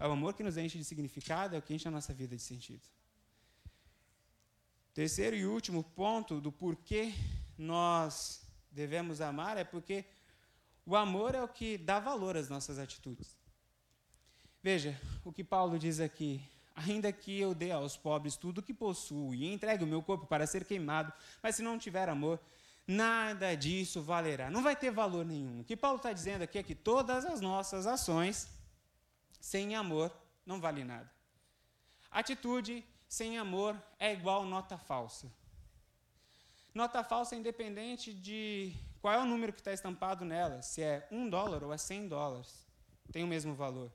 É 0.00 0.08
o 0.08 0.10
amor 0.10 0.34
que 0.34 0.42
nos 0.42 0.56
enche 0.56 0.76
de 0.76 0.82
significado, 0.82 1.54
é 1.54 1.58
o 1.60 1.62
que 1.62 1.72
enche 1.72 1.86
a 1.86 1.90
nossa 1.92 2.12
vida 2.12 2.34
de 2.34 2.42
sentido. 2.42 2.82
Terceiro 4.92 5.36
e 5.36 5.46
último 5.46 5.84
ponto 5.84 6.40
do 6.40 6.50
porquê 6.50 7.14
nós 7.56 8.42
devemos 8.68 9.20
amar 9.20 9.56
é 9.56 9.62
porque 9.62 10.04
o 10.84 10.96
amor 10.96 11.36
é 11.36 11.42
o 11.44 11.46
que 11.46 11.78
dá 11.78 12.00
valor 12.00 12.36
às 12.36 12.48
nossas 12.48 12.80
atitudes. 12.80 13.36
Veja 14.60 15.00
o 15.24 15.32
que 15.32 15.44
Paulo 15.44 15.78
diz 15.78 16.00
aqui. 16.00 16.42
Ainda 16.76 17.10
que 17.10 17.40
eu 17.40 17.54
dê 17.54 17.70
aos 17.70 17.96
pobres 17.96 18.36
tudo 18.36 18.58
o 18.58 18.62
que 18.62 18.74
possuo 18.74 19.34
e 19.34 19.50
entregue 19.50 19.82
o 19.82 19.86
meu 19.86 20.02
corpo 20.02 20.26
para 20.26 20.46
ser 20.46 20.66
queimado, 20.66 21.10
mas 21.42 21.56
se 21.56 21.62
não 21.62 21.78
tiver 21.78 22.06
amor, 22.06 22.38
nada 22.86 23.54
disso 23.54 24.02
valerá. 24.02 24.50
Não 24.50 24.62
vai 24.62 24.76
ter 24.76 24.90
valor 24.90 25.24
nenhum. 25.24 25.60
O 25.60 25.64
que 25.64 25.74
Paulo 25.74 25.96
está 25.96 26.12
dizendo 26.12 26.42
aqui 26.42 26.58
é 26.58 26.62
que 26.62 26.74
todas 26.74 27.24
as 27.24 27.40
nossas 27.40 27.86
ações 27.86 28.48
sem 29.40 29.74
amor 29.74 30.12
não 30.44 30.60
valem 30.60 30.84
nada. 30.84 31.10
Atitude 32.10 32.84
sem 33.08 33.38
amor 33.38 33.74
é 33.98 34.12
igual 34.12 34.44
nota 34.44 34.76
falsa. 34.76 35.32
Nota 36.74 37.02
falsa 37.02 37.34
é 37.34 37.38
independente 37.38 38.12
de 38.12 38.74
qual 39.00 39.14
é 39.14 39.18
o 39.18 39.24
número 39.24 39.52
que 39.52 39.60
está 39.60 39.72
estampado 39.72 40.26
nela, 40.26 40.60
se 40.60 40.82
é 40.82 41.08
um 41.10 41.28
dólar 41.30 41.64
ou 41.64 41.72
é 41.72 41.78
cem 41.78 42.06
dólares, 42.06 42.66
tem 43.10 43.24
o 43.24 43.26
mesmo 43.26 43.54
valor. 43.54 43.90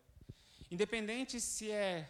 Independente 0.71 1.39
se 1.39 1.69
é 1.69 2.09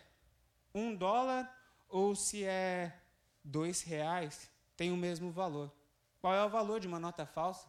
um 0.74 0.95
dólar 0.95 1.49
ou 1.89 2.15
se 2.15 2.43
é 2.43 2.97
dois 3.43 3.82
reais, 3.82 4.49
tem 4.76 4.91
o 4.91 4.97
mesmo 4.97 5.32
valor. 5.32 5.72
Qual 6.19 6.34
é 6.34 6.43
o 6.43 6.49
valor 6.49 6.80
de 6.80 6.88
uma 6.88 6.99
nota 6.99 7.26
falsa? 7.26 7.67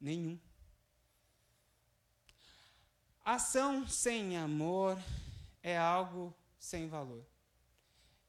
Nenhum. 0.00 0.38
Ação 3.24 3.86
sem 3.86 4.36
amor 4.36 4.98
é 5.62 5.76
algo 5.76 6.34
sem 6.58 6.88
valor. 6.88 7.24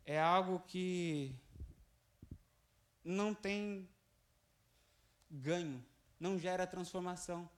É 0.05 0.19
algo 0.19 0.59
que 0.67 1.35
não 3.03 3.33
tem 3.33 3.87
ganho, 5.29 5.83
não 6.19 6.37
gera 6.39 6.65
transformação 6.65 7.49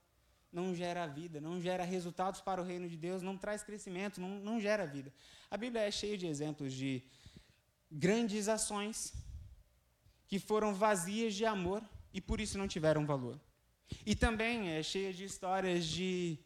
não 0.52 0.74
gera 0.74 1.06
vida, 1.06 1.40
não 1.40 1.60
gera 1.60 1.82
resultados 1.82 2.40
para 2.40 2.60
o 2.60 2.64
reino 2.64 2.86
de 2.86 2.96
Deus, 2.96 3.22
não 3.22 3.38
traz 3.38 3.62
crescimento, 3.62 4.20
não, 4.20 4.28
não 4.28 4.60
gera 4.60 4.86
vida. 4.86 5.10
A 5.52 5.56
Bíblia 5.58 5.82
é 5.82 5.90
cheia 5.90 6.16
de 6.16 6.26
exemplos 6.26 6.72
de 6.72 7.02
grandes 7.90 8.48
ações 8.48 9.12
que 10.26 10.38
foram 10.38 10.72
vazias 10.72 11.34
de 11.34 11.44
amor 11.44 11.82
e 12.10 12.22
por 12.22 12.40
isso 12.40 12.56
não 12.56 12.66
tiveram 12.66 13.04
valor. 13.04 13.38
E 14.06 14.14
também 14.16 14.70
é 14.70 14.82
cheia 14.82 15.12
de 15.12 15.24
histórias 15.24 15.84
de 15.84 16.38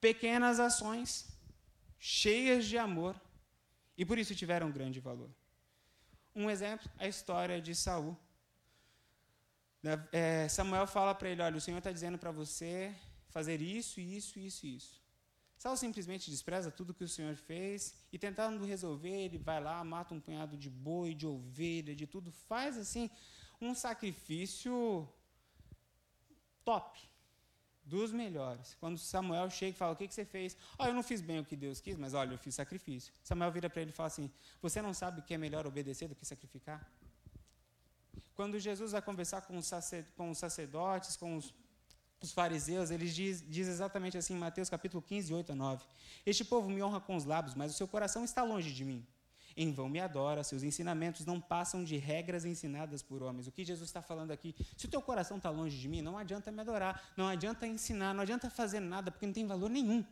pequenas 0.00 0.60
ações 0.60 1.08
cheias 1.98 2.64
de 2.66 2.78
amor 2.78 3.20
e 3.98 4.04
por 4.04 4.18
isso 4.20 4.36
tiveram 4.36 4.70
grande 4.70 5.00
valor. 5.00 5.30
Um 6.32 6.48
exemplo, 6.48 6.88
a 6.96 7.08
história 7.08 7.60
de 7.60 7.74
Saul. 7.74 8.16
É, 10.12 10.46
Samuel 10.48 10.86
fala 10.86 11.12
para 11.12 11.28
ele: 11.28 11.42
Olha, 11.42 11.56
o 11.56 11.60
Senhor 11.60 11.78
está 11.78 11.90
dizendo 11.90 12.18
para 12.18 12.30
você 12.30 12.94
fazer 13.30 13.60
isso, 13.60 14.00
isso, 14.00 14.38
isso 14.38 14.64
isso. 14.64 15.03
Saul 15.64 15.78
simplesmente 15.78 16.30
despreza 16.30 16.70
tudo 16.70 16.92
que 16.92 17.02
o 17.02 17.08
Senhor 17.08 17.34
fez 17.36 17.94
e 18.12 18.18
tentando 18.18 18.62
resolver, 18.66 19.08
ele 19.08 19.38
vai 19.38 19.62
lá, 19.62 19.82
mata 19.82 20.12
um 20.12 20.20
punhado 20.20 20.58
de 20.58 20.68
boi, 20.68 21.14
de 21.14 21.26
ovelha, 21.26 21.96
de 21.96 22.06
tudo, 22.06 22.30
faz 22.30 22.76
assim 22.76 23.08
um 23.58 23.74
sacrifício 23.74 25.08
top, 26.66 27.00
dos 27.82 28.12
melhores. 28.12 28.76
Quando 28.78 28.98
Samuel 28.98 29.48
chega 29.48 29.70
e 29.70 29.78
fala: 29.78 29.94
O 29.94 29.96
que, 29.96 30.06
que 30.06 30.12
você 30.12 30.26
fez? 30.26 30.54
Oh, 30.78 30.84
eu 30.84 30.92
não 30.92 31.02
fiz 31.02 31.22
bem 31.22 31.40
o 31.40 31.44
que 31.46 31.56
Deus 31.56 31.80
quis, 31.80 31.96
mas 31.96 32.12
olha, 32.12 32.34
eu 32.34 32.38
fiz 32.38 32.54
sacrifício. 32.54 33.10
Samuel 33.22 33.50
vira 33.50 33.70
para 33.70 33.80
ele 33.80 33.90
e 33.90 33.94
fala 33.94 34.08
assim: 34.08 34.30
Você 34.60 34.82
não 34.82 34.92
sabe 34.92 35.22
que 35.22 35.32
é 35.32 35.38
melhor 35.38 35.66
obedecer 35.66 36.08
do 36.08 36.14
que 36.14 36.26
sacrificar? 36.26 36.86
Quando 38.34 38.60
Jesus 38.60 38.92
vai 38.92 39.00
conversar 39.00 39.40
com 39.42 39.56
os, 39.56 39.66
sacerdotes, 40.36 41.16
com 41.16 41.38
os 41.38 41.54
os 42.20 42.32
fariseus, 42.32 42.90
eles 42.90 43.14
diz, 43.14 43.44
diz 43.46 43.68
exatamente 43.68 44.16
assim 44.16 44.34
Mateus 44.36 44.70
capítulo 44.70 45.02
15, 45.02 45.34
8 45.34 45.52
a 45.52 45.54
9. 45.54 45.84
Este 46.24 46.44
povo 46.44 46.68
me 46.70 46.82
honra 46.82 47.00
com 47.00 47.16
os 47.16 47.24
lábios, 47.24 47.54
mas 47.54 47.72
o 47.72 47.76
seu 47.76 47.86
coração 47.86 48.24
está 48.24 48.42
longe 48.42 48.72
de 48.72 48.84
mim. 48.84 49.06
Em 49.56 49.72
vão 49.72 49.88
me 49.88 50.00
adora, 50.00 50.42
seus 50.42 50.62
ensinamentos 50.64 51.24
não 51.24 51.40
passam 51.40 51.84
de 51.84 51.96
regras 51.96 52.44
ensinadas 52.44 53.02
por 53.02 53.22
homens. 53.22 53.46
O 53.46 53.52
que 53.52 53.64
Jesus 53.64 53.88
está 53.88 54.02
falando 54.02 54.32
aqui? 54.32 54.54
Se 54.76 54.86
o 54.86 54.88
teu 54.88 55.00
coração 55.00 55.36
está 55.36 55.48
longe 55.48 55.78
de 55.78 55.88
mim, 55.88 56.02
não 56.02 56.18
adianta 56.18 56.50
me 56.50 56.60
adorar, 56.60 57.12
não 57.16 57.28
adianta 57.28 57.66
ensinar, 57.66 58.12
não 58.14 58.22
adianta 58.22 58.50
fazer 58.50 58.80
nada, 58.80 59.12
porque 59.12 59.26
não 59.26 59.32
tem 59.32 59.46
valor 59.46 59.70
nenhum. 59.70 60.04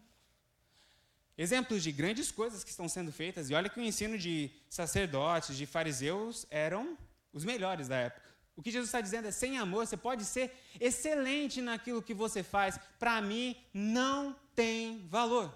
Exemplos 1.36 1.82
de 1.82 1.90
grandes 1.90 2.30
coisas 2.30 2.62
que 2.62 2.70
estão 2.70 2.88
sendo 2.88 3.11
feitas, 3.11 3.50
e 3.50 3.55
olha 3.55 3.68
que 3.68 3.80
o 3.80 3.82
ensino 3.82 4.16
de 4.16 4.50
sacerdotes, 4.68 5.57
de 5.57 5.66
fariseus, 5.66 6.46
eram 6.48 6.96
os 7.32 7.44
melhores 7.44 7.88
da 7.88 7.96
época. 7.96 8.31
O 8.57 8.62
que 8.62 8.70
Jesus 8.70 8.88
está 8.88 9.00
dizendo 9.00 9.28
é: 9.28 9.30
sem 9.30 9.59
amor, 9.59 9.86
você 9.86 9.96
pode 9.96 10.24
ser 10.24 10.53
excelente 10.78 11.62
naquilo 11.62 12.03
que 12.03 12.14
você 12.14 12.42
faz, 12.42 12.78
para 12.98 13.20
mim 13.20 13.57
não 13.72 14.36
tem 14.55 15.07
valor. 15.09 15.53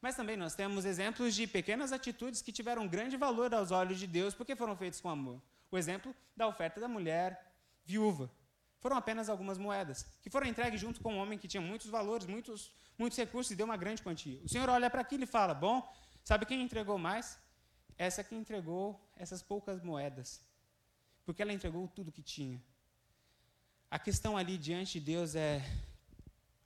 Mas 0.00 0.16
também 0.16 0.36
nós 0.36 0.54
temos 0.54 0.84
exemplos 0.84 1.34
de 1.34 1.46
pequenas 1.46 1.92
atitudes 1.92 2.40
que 2.40 2.52
tiveram 2.52 2.88
grande 2.88 3.16
valor 3.16 3.52
aos 3.54 3.70
olhos 3.70 3.98
de 3.98 4.06
Deus 4.06 4.34
porque 4.34 4.56
foram 4.56 4.76
feitas 4.76 5.00
com 5.00 5.10
amor. 5.10 5.40
O 5.70 5.76
exemplo 5.76 6.14
da 6.36 6.46
oferta 6.46 6.80
da 6.80 6.88
mulher 6.88 7.54
viúva. 7.84 8.30
Foram 8.80 8.96
apenas 8.96 9.28
algumas 9.28 9.58
moedas, 9.58 10.06
que 10.22 10.30
foram 10.30 10.46
entregues 10.46 10.80
junto 10.80 11.02
com 11.02 11.12
um 11.14 11.18
homem 11.18 11.38
que 11.38 11.46
tinha 11.46 11.60
muitos 11.60 11.90
valores, 11.90 12.26
muitos, 12.26 12.72
muitos 12.98 13.18
recursos 13.18 13.52
e 13.52 13.56
deu 13.56 13.66
uma 13.66 13.76
grande 13.76 14.02
quantia. 14.02 14.40
O 14.42 14.48
Senhor 14.48 14.70
olha 14.70 14.88
para 14.88 15.02
aquilo 15.02 15.24
e 15.24 15.26
fala: 15.26 15.52
Bom, 15.52 15.86
sabe 16.24 16.46
quem 16.46 16.62
entregou 16.62 16.96
mais? 16.96 17.38
Essa 17.98 18.24
que 18.24 18.34
entregou 18.34 18.98
essas 19.18 19.42
poucas 19.42 19.82
moedas 19.82 20.40
porque 21.30 21.42
ela 21.42 21.52
entregou 21.52 21.86
tudo 21.86 22.10
que 22.10 22.22
tinha. 22.22 22.60
A 23.88 24.00
questão 24.00 24.36
ali 24.36 24.58
diante 24.58 24.98
de 24.98 25.06
Deus 25.12 25.36
é: 25.36 25.64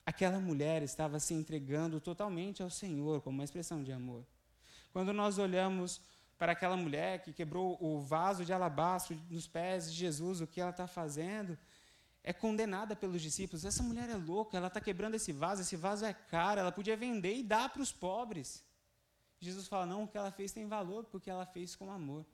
aquela 0.06 0.38
mulher 0.38 0.82
estava 0.82 1.20
se 1.20 1.34
entregando 1.34 2.00
totalmente 2.00 2.62
ao 2.62 2.70
Senhor, 2.70 3.20
como 3.20 3.36
uma 3.36 3.44
expressão 3.44 3.82
de 3.82 3.92
amor. 3.92 4.24
Quando 4.90 5.12
nós 5.12 5.36
olhamos 5.36 6.00
para 6.38 6.52
aquela 6.52 6.78
mulher 6.78 7.20
que 7.20 7.30
quebrou 7.30 7.76
o 7.78 8.00
vaso 8.00 8.42
de 8.42 8.54
alabastro 8.54 9.20
nos 9.28 9.46
pés 9.46 9.92
de 9.92 9.98
Jesus, 9.98 10.40
o 10.40 10.46
que 10.46 10.62
ela 10.62 10.70
está 10.70 10.86
fazendo? 10.86 11.58
É 12.22 12.32
condenada 12.32 12.96
pelos 12.96 13.20
discípulos. 13.20 13.66
Essa 13.66 13.82
mulher 13.82 14.08
é 14.08 14.16
louca, 14.16 14.56
ela 14.56 14.68
está 14.68 14.80
quebrando 14.80 15.14
esse 15.14 15.30
vaso, 15.30 15.60
esse 15.60 15.76
vaso 15.76 16.06
é 16.06 16.14
caro, 16.14 16.58
ela 16.58 16.72
podia 16.72 16.96
vender 16.96 17.36
e 17.36 17.42
dar 17.42 17.68
para 17.68 17.82
os 17.82 17.92
pobres. 17.92 18.64
Jesus 19.38 19.68
fala: 19.68 19.84
não, 19.84 20.04
o 20.04 20.08
que 20.08 20.16
ela 20.16 20.30
fez 20.30 20.52
tem 20.52 20.66
valor, 20.66 21.04
porque 21.04 21.28
ela 21.28 21.44
fez 21.44 21.76
com 21.76 21.92
amor. 21.92 22.24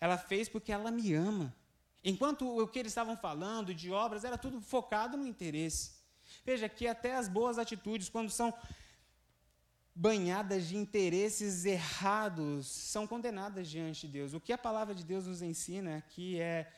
Ela 0.00 0.18
fez 0.18 0.48
porque 0.48 0.72
ela 0.72 0.90
me 0.90 1.14
ama. 1.14 1.54
Enquanto 2.04 2.46
o 2.46 2.68
que 2.68 2.78
eles 2.78 2.92
estavam 2.92 3.16
falando 3.16 3.74
de 3.74 3.90
obras 3.90 4.24
era 4.24 4.38
tudo 4.38 4.60
focado 4.60 5.16
no 5.16 5.26
interesse. 5.26 5.96
Veja 6.44 6.68
que 6.68 6.86
até 6.86 7.16
as 7.16 7.28
boas 7.28 7.58
atitudes, 7.58 8.08
quando 8.08 8.30
são 8.30 8.54
banhadas 9.94 10.68
de 10.68 10.76
interesses 10.76 11.64
errados, 11.64 12.66
são 12.66 13.06
condenadas 13.06 13.68
diante 13.68 14.06
de 14.06 14.12
Deus. 14.12 14.34
O 14.34 14.40
que 14.40 14.52
a 14.52 14.58
palavra 14.58 14.94
de 14.94 15.04
Deus 15.04 15.26
nos 15.26 15.42
ensina 15.42 15.96
aqui 15.96 16.38
é 16.38 16.70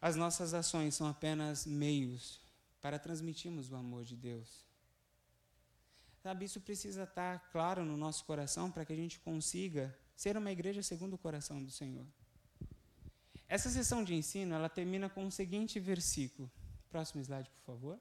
as 0.00 0.14
nossas 0.14 0.52
ações 0.52 0.94
são 0.94 1.08
apenas 1.08 1.66
meios 1.66 2.40
para 2.80 2.98
transmitirmos 2.98 3.72
o 3.72 3.76
amor 3.76 4.04
de 4.04 4.14
Deus. 4.14 4.64
Sabe, 6.22 6.44
isso 6.44 6.60
precisa 6.60 7.04
estar 7.04 7.50
claro 7.50 7.84
no 7.84 7.96
nosso 7.96 8.24
coração 8.24 8.70
para 8.70 8.84
que 8.84 8.92
a 8.92 8.96
gente 8.96 9.18
consiga 9.20 9.96
ser 10.14 10.36
uma 10.36 10.52
igreja 10.52 10.82
segundo 10.82 11.14
o 11.14 11.18
coração 11.18 11.62
do 11.62 11.70
Senhor. 11.70 12.06
Essa 13.48 13.70
sessão 13.70 14.02
de 14.02 14.14
ensino, 14.14 14.54
ela 14.54 14.68
termina 14.68 15.08
com 15.08 15.26
o 15.26 15.30
seguinte 15.30 15.78
versículo. 15.78 16.50
Próximo 16.90 17.20
slide, 17.22 17.48
por 17.50 17.62
favor. 17.64 18.00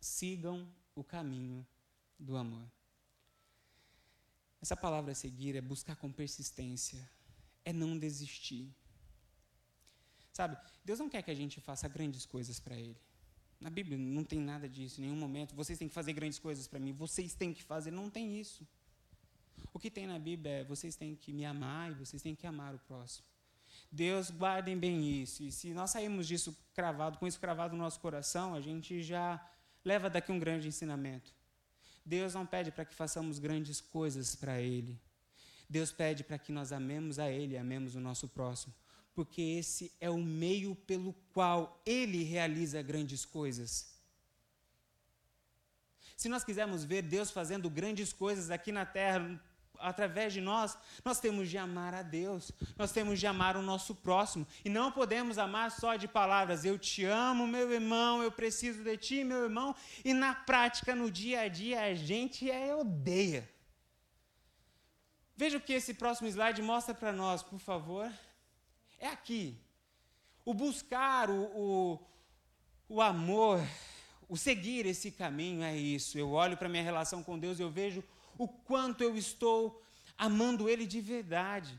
Sigam 0.00 0.68
o 0.94 1.04
caminho 1.04 1.66
do 2.18 2.36
amor. 2.36 2.66
Essa 4.60 4.76
palavra 4.76 5.14
seguir 5.14 5.56
é 5.56 5.60
buscar 5.60 5.96
com 5.96 6.12
persistência, 6.12 7.08
é 7.64 7.72
não 7.72 7.98
desistir. 7.98 8.68
Sabe, 10.32 10.56
Deus 10.84 10.98
não 10.98 11.08
quer 11.08 11.22
que 11.22 11.30
a 11.30 11.34
gente 11.34 11.60
faça 11.60 11.88
grandes 11.88 12.26
coisas 12.26 12.60
para 12.60 12.76
Ele. 12.76 12.96
Na 13.58 13.70
Bíblia 13.70 13.96
não 13.96 14.24
tem 14.24 14.40
nada 14.40 14.68
disso, 14.68 15.00
em 15.00 15.04
nenhum 15.04 15.16
momento. 15.16 15.54
Vocês 15.54 15.78
têm 15.78 15.88
que 15.88 15.94
fazer 15.94 16.12
grandes 16.12 16.38
coisas 16.38 16.66
para 16.66 16.78
mim, 16.78 16.92
vocês 16.92 17.34
têm 17.34 17.52
que 17.52 17.62
fazer. 17.62 17.90
Não 17.90 18.10
tem 18.10 18.38
isso. 18.38 18.66
O 19.72 19.78
que 19.78 19.90
tem 19.90 20.06
na 20.06 20.18
Bíblia 20.18 20.52
é 20.52 20.64
vocês 20.64 20.96
têm 20.96 21.14
que 21.14 21.32
me 21.32 21.44
amar 21.44 21.90
e 21.92 21.94
vocês 21.94 22.22
têm 22.22 22.34
que 22.34 22.46
amar 22.46 22.74
o 22.74 22.78
próximo. 22.80 23.29
Deus, 23.90 24.30
guardem 24.30 24.78
bem 24.78 25.20
isso. 25.20 25.42
E 25.42 25.50
se 25.50 25.74
nós 25.74 25.90
sairmos 25.90 26.26
disso 26.26 26.56
cravado, 26.74 27.18
com 27.18 27.26
isso 27.26 27.40
cravado 27.40 27.76
no 27.76 27.82
nosso 27.82 27.98
coração, 27.98 28.54
a 28.54 28.60
gente 28.60 29.02
já 29.02 29.44
leva 29.84 30.08
daqui 30.08 30.30
um 30.30 30.38
grande 30.38 30.68
ensinamento. 30.68 31.32
Deus 32.04 32.34
não 32.34 32.46
pede 32.46 32.70
para 32.70 32.84
que 32.84 32.94
façamos 32.94 33.38
grandes 33.38 33.80
coisas 33.80 34.34
para 34.34 34.60
Ele. 34.60 34.98
Deus 35.68 35.92
pede 35.92 36.24
para 36.24 36.38
que 36.38 36.52
nós 36.52 36.72
amemos 36.72 37.18
a 37.18 37.30
Ele, 37.30 37.56
amemos 37.56 37.94
o 37.94 38.00
nosso 38.00 38.28
próximo, 38.28 38.74
porque 39.14 39.40
esse 39.40 39.92
é 40.00 40.10
o 40.10 40.18
meio 40.18 40.74
pelo 40.74 41.12
qual 41.32 41.80
Ele 41.84 42.22
realiza 42.24 42.82
grandes 42.82 43.24
coisas. 43.24 43.90
Se 46.16 46.28
nós 46.28 46.44
quisermos 46.44 46.84
ver 46.84 47.02
Deus 47.02 47.30
fazendo 47.30 47.70
grandes 47.70 48.12
coisas 48.12 48.50
aqui 48.50 48.70
na 48.70 48.84
terra, 48.84 49.40
através 49.80 50.32
de 50.32 50.40
nós, 50.40 50.76
nós 51.04 51.20
temos 51.20 51.48
de 51.48 51.58
amar 51.58 51.94
a 51.94 52.02
Deus, 52.02 52.52
nós 52.76 52.92
temos 52.92 53.18
de 53.18 53.26
amar 53.26 53.56
o 53.56 53.62
nosso 53.62 53.94
próximo. 53.94 54.46
E 54.64 54.68
não 54.68 54.92
podemos 54.92 55.38
amar 55.38 55.70
só 55.70 55.96
de 55.96 56.06
palavras, 56.06 56.64
eu 56.64 56.78
te 56.78 57.04
amo, 57.04 57.46
meu 57.46 57.70
irmão, 57.72 58.22
eu 58.22 58.30
preciso 58.30 58.82
de 58.82 58.96
ti, 58.96 59.24
meu 59.24 59.44
irmão, 59.44 59.74
e 60.04 60.12
na 60.12 60.34
prática, 60.34 60.94
no 60.94 61.10
dia 61.10 61.40
a 61.42 61.48
dia, 61.48 61.82
a 61.82 61.94
gente 61.94 62.50
é 62.50 62.74
odeia. 62.74 63.48
Veja 65.36 65.56
o 65.56 65.60
que 65.60 65.72
esse 65.72 65.94
próximo 65.94 66.28
slide 66.28 66.60
mostra 66.60 66.94
para 66.94 67.12
nós, 67.12 67.42
por 67.42 67.58
favor. 67.58 68.12
É 68.98 69.06
aqui. 69.06 69.58
O 70.44 70.52
buscar 70.52 71.30
o, 71.30 71.44
o, 71.56 71.98
o 72.86 73.00
amor, 73.00 73.58
o 74.28 74.36
seguir 74.36 74.84
esse 74.84 75.10
caminho 75.10 75.62
é 75.62 75.74
isso. 75.74 76.18
Eu 76.18 76.32
olho 76.32 76.56
para 76.56 76.68
minha 76.68 76.82
relação 76.82 77.22
com 77.22 77.38
Deus 77.38 77.58
e 77.58 77.62
eu 77.62 77.70
vejo 77.70 78.04
o 78.40 78.48
quanto 78.48 79.04
eu 79.04 79.18
estou 79.18 79.82
amando 80.16 80.66
Ele 80.66 80.86
de 80.86 80.98
verdade. 80.98 81.78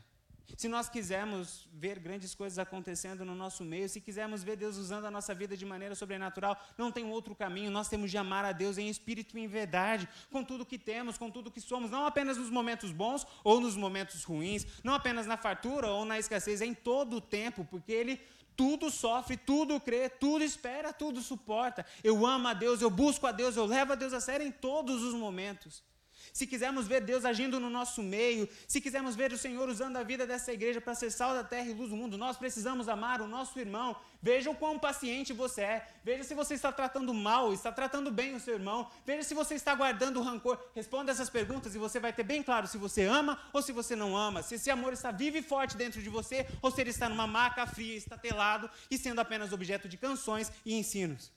Se 0.56 0.68
nós 0.68 0.88
quisermos 0.88 1.68
ver 1.72 1.98
grandes 1.98 2.36
coisas 2.36 2.56
acontecendo 2.56 3.24
no 3.24 3.34
nosso 3.34 3.64
meio, 3.64 3.88
se 3.88 4.00
quisermos 4.00 4.44
ver 4.44 4.54
Deus 4.54 4.76
usando 4.76 5.06
a 5.06 5.10
nossa 5.10 5.34
vida 5.34 5.56
de 5.56 5.66
maneira 5.66 5.96
sobrenatural, 5.96 6.56
não 6.78 6.92
tem 6.92 7.04
outro 7.04 7.34
caminho. 7.34 7.68
Nós 7.68 7.88
temos 7.88 8.12
de 8.12 8.16
amar 8.16 8.44
a 8.44 8.52
Deus 8.52 8.78
em 8.78 8.88
espírito 8.88 9.36
e 9.36 9.40
em 9.40 9.48
verdade, 9.48 10.08
com 10.30 10.44
tudo 10.44 10.64
que 10.64 10.78
temos, 10.78 11.18
com 11.18 11.28
tudo 11.28 11.50
que 11.50 11.60
somos, 11.60 11.90
não 11.90 12.06
apenas 12.06 12.36
nos 12.36 12.48
momentos 12.48 12.92
bons 12.92 13.26
ou 13.42 13.60
nos 13.60 13.74
momentos 13.74 14.22
ruins, 14.22 14.64
não 14.84 14.94
apenas 14.94 15.26
na 15.26 15.36
fartura 15.36 15.88
ou 15.88 16.04
na 16.04 16.16
escassez, 16.16 16.60
é 16.60 16.66
em 16.66 16.74
todo 16.74 17.16
o 17.16 17.20
tempo, 17.20 17.64
porque 17.64 17.90
Ele 17.90 18.20
tudo 18.54 18.88
sofre, 18.88 19.36
tudo 19.36 19.80
crê, 19.80 20.08
tudo 20.08 20.44
espera, 20.44 20.92
tudo 20.92 21.22
suporta. 21.22 21.84
Eu 22.04 22.24
amo 22.24 22.46
a 22.46 22.54
Deus, 22.54 22.80
eu 22.80 22.90
busco 22.90 23.26
a 23.26 23.32
Deus, 23.32 23.56
eu 23.56 23.66
levo 23.66 23.94
a 23.94 23.96
Deus 23.96 24.12
a 24.12 24.20
sério 24.20 24.46
em 24.46 24.52
todos 24.52 25.02
os 25.02 25.12
momentos 25.12 25.82
se 26.32 26.46
quisermos 26.46 26.86
ver 26.86 27.02
Deus 27.02 27.24
agindo 27.24 27.60
no 27.60 27.68
nosso 27.68 28.02
meio, 28.02 28.48
se 28.66 28.80
quisermos 28.80 29.14
ver 29.14 29.32
o 29.32 29.38
Senhor 29.38 29.68
usando 29.68 29.98
a 29.98 30.02
vida 30.02 30.26
dessa 30.26 30.52
igreja 30.52 30.80
para 30.80 30.94
ser 30.94 31.10
sal 31.10 31.34
da 31.34 31.44
terra 31.44 31.68
e 31.68 31.74
luz 31.74 31.90
do 31.90 31.96
mundo, 31.96 32.16
nós 32.16 32.36
precisamos 32.36 32.88
amar 32.88 33.20
o 33.20 33.28
nosso 33.28 33.58
irmão. 33.58 33.94
Veja 34.22 34.50
o 34.50 34.54
quão 34.54 34.78
paciente 34.78 35.32
você 35.32 35.60
é. 35.62 35.88
Veja 36.02 36.24
se 36.24 36.32
você 36.32 36.54
está 36.54 36.72
tratando 36.72 37.12
mal, 37.12 37.52
está 37.52 37.70
tratando 37.70 38.10
bem 38.10 38.34
o 38.34 38.40
seu 38.40 38.54
irmão. 38.54 38.88
Veja 39.04 39.24
se 39.24 39.34
você 39.34 39.56
está 39.56 39.74
guardando 39.74 40.22
rancor. 40.22 40.58
Responda 40.74 41.12
essas 41.12 41.28
perguntas 41.28 41.74
e 41.74 41.78
você 41.78 42.00
vai 42.00 42.12
ter 42.12 42.22
bem 42.22 42.42
claro 42.42 42.66
se 42.66 42.78
você 42.78 43.04
ama 43.04 43.38
ou 43.52 43.60
se 43.60 43.72
você 43.72 43.94
não 43.94 44.16
ama. 44.16 44.42
Se 44.42 44.54
esse 44.54 44.70
amor 44.70 44.92
está 44.92 45.10
vivo 45.10 45.36
e 45.36 45.42
forte 45.42 45.76
dentro 45.76 46.00
de 46.00 46.08
você 46.08 46.46
ou 46.62 46.70
se 46.70 46.80
ele 46.80 46.90
está 46.90 47.08
numa 47.08 47.26
maca 47.26 47.66
fria, 47.66 47.96
estatelado 47.96 48.70
e 48.90 48.96
sendo 48.96 49.20
apenas 49.20 49.52
objeto 49.52 49.88
de 49.88 49.98
canções 49.98 50.50
e 50.64 50.74
ensinos. 50.74 51.30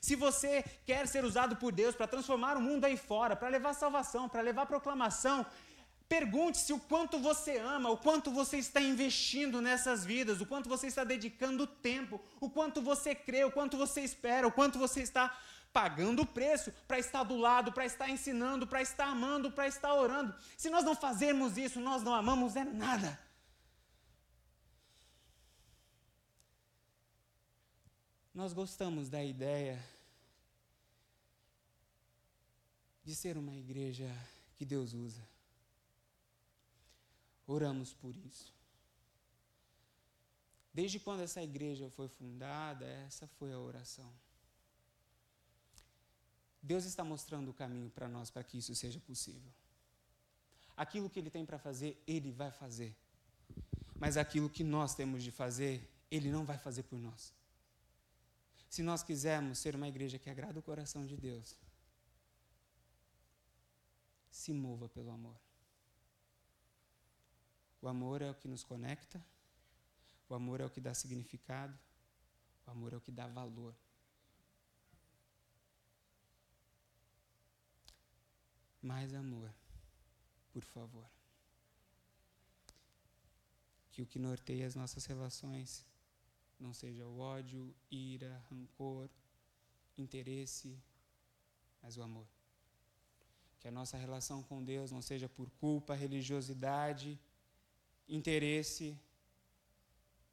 Se 0.00 0.14
você 0.16 0.64
quer 0.84 1.06
ser 1.06 1.24
usado 1.24 1.56
por 1.56 1.72
Deus 1.72 1.94
para 1.94 2.06
transformar 2.06 2.56
o 2.56 2.60
mundo 2.60 2.84
aí 2.84 2.96
fora, 2.96 3.36
para 3.36 3.48
levar 3.48 3.74
salvação, 3.74 4.28
para 4.28 4.40
levar 4.40 4.66
proclamação, 4.66 5.44
pergunte-se 6.08 6.72
o 6.72 6.78
quanto 6.78 7.18
você 7.18 7.58
ama, 7.58 7.90
o 7.90 7.96
quanto 7.96 8.30
você 8.30 8.58
está 8.58 8.80
investindo 8.80 9.60
nessas 9.60 10.04
vidas, 10.04 10.40
o 10.40 10.46
quanto 10.46 10.68
você 10.68 10.86
está 10.86 11.04
dedicando 11.04 11.66
tempo, 11.66 12.20
o 12.40 12.48
quanto 12.48 12.80
você 12.80 13.14
crê, 13.14 13.44
o 13.44 13.50
quanto 13.50 13.76
você 13.76 14.02
espera, 14.02 14.46
o 14.46 14.52
quanto 14.52 14.78
você 14.78 15.02
está 15.02 15.36
pagando 15.72 16.22
o 16.22 16.26
preço 16.26 16.72
para 16.88 16.98
estar 16.98 17.22
do 17.22 17.36
lado, 17.36 17.70
para 17.72 17.84
estar 17.84 18.08
ensinando, 18.08 18.66
para 18.66 18.80
estar 18.80 19.06
amando, 19.06 19.50
para 19.50 19.68
estar 19.68 19.92
orando. 19.92 20.34
Se 20.56 20.70
nós 20.70 20.84
não 20.84 20.94
fazermos 20.94 21.58
isso, 21.58 21.80
nós 21.80 22.02
não 22.02 22.14
amamos 22.14 22.56
é 22.56 22.64
nada. 22.64 23.25
Nós 28.36 28.52
gostamos 28.52 29.08
da 29.08 29.24
ideia 29.24 29.82
de 33.02 33.14
ser 33.14 33.38
uma 33.38 33.56
igreja 33.56 34.14
que 34.56 34.66
Deus 34.66 34.92
usa. 34.92 35.26
Oramos 37.46 37.94
por 37.94 38.14
isso. 38.14 38.52
Desde 40.70 41.00
quando 41.00 41.22
essa 41.22 41.42
igreja 41.42 41.88
foi 41.88 42.08
fundada, 42.08 42.84
essa 42.84 43.26
foi 43.26 43.54
a 43.54 43.58
oração. 43.58 44.12
Deus 46.62 46.84
está 46.84 47.02
mostrando 47.02 47.50
o 47.50 47.54
caminho 47.54 47.88
para 47.88 48.06
nós 48.06 48.28
para 48.28 48.44
que 48.44 48.58
isso 48.58 48.74
seja 48.74 49.00
possível. 49.00 49.50
Aquilo 50.76 51.08
que 51.08 51.18
Ele 51.18 51.30
tem 51.30 51.46
para 51.46 51.58
fazer, 51.58 51.98
Ele 52.06 52.30
vai 52.30 52.50
fazer. 52.50 52.94
Mas 53.98 54.18
aquilo 54.18 54.50
que 54.50 54.62
nós 54.62 54.94
temos 54.94 55.22
de 55.22 55.30
fazer, 55.30 55.90
Ele 56.10 56.30
não 56.30 56.44
vai 56.44 56.58
fazer 56.58 56.82
por 56.82 56.98
nós. 56.98 57.34
Se 58.76 58.82
nós 58.82 59.02
quisermos 59.02 59.58
ser 59.58 59.74
uma 59.74 59.88
igreja 59.88 60.18
que 60.18 60.28
agrada 60.28 60.60
o 60.60 60.62
coração 60.62 61.06
de 61.06 61.16
Deus, 61.16 61.56
se 64.30 64.52
mova 64.52 64.86
pelo 64.86 65.10
amor. 65.10 65.40
O 67.80 67.88
amor 67.88 68.20
é 68.20 68.30
o 68.30 68.34
que 68.34 68.46
nos 68.46 68.62
conecta, 68.62 69.18
o 70.28 70.34
amor 70.34 70.60
é 70.60 70.66
o 70.66 70.68
que 70.68 70.78
dá 70.78 70.92
significado, 70.92 71.74
o 72.66 72.70
amor 72.70 72.92
é 72.92 72.98
o 72.98 73.00
que 73.00 73.10
dá 73.10 73.26
valor. 73.26 73.74
Mais 78.82 79.14
amor, 79.14 79.50
por 80.52 80.64
favor. 80.64 81.08
Que 83.90 84.02
o 84.02 84.06
que 84.06 84.18
norteia 84.18 84.66
as 84.66 84.74
nossas 84.74 85.06
relações 85.06 85.82
não 86.58 86.72
seja 86.72 87.06
o 87.06 87.18
ódio, 87.18 87.74
ira, 87.90 88.42
rancor, 88.50 89.08
interesse, 89.96 90.78
mas 91.82 91.96
o 91.96 92.02
amor. 92.02 92.26
Que 93.60 93.68
a 93.68 93.70
nossa 93.70 93.96
relação 93.96 94.42
com 94.42 94.62
Deus 94.62 94.90
não 94.90 95.02
seja 95.02 95.28
por 95.28 95.50
culpa, 95.52 95.94
religiosidade, 95.94 97.18
interesse, 98.08 98.98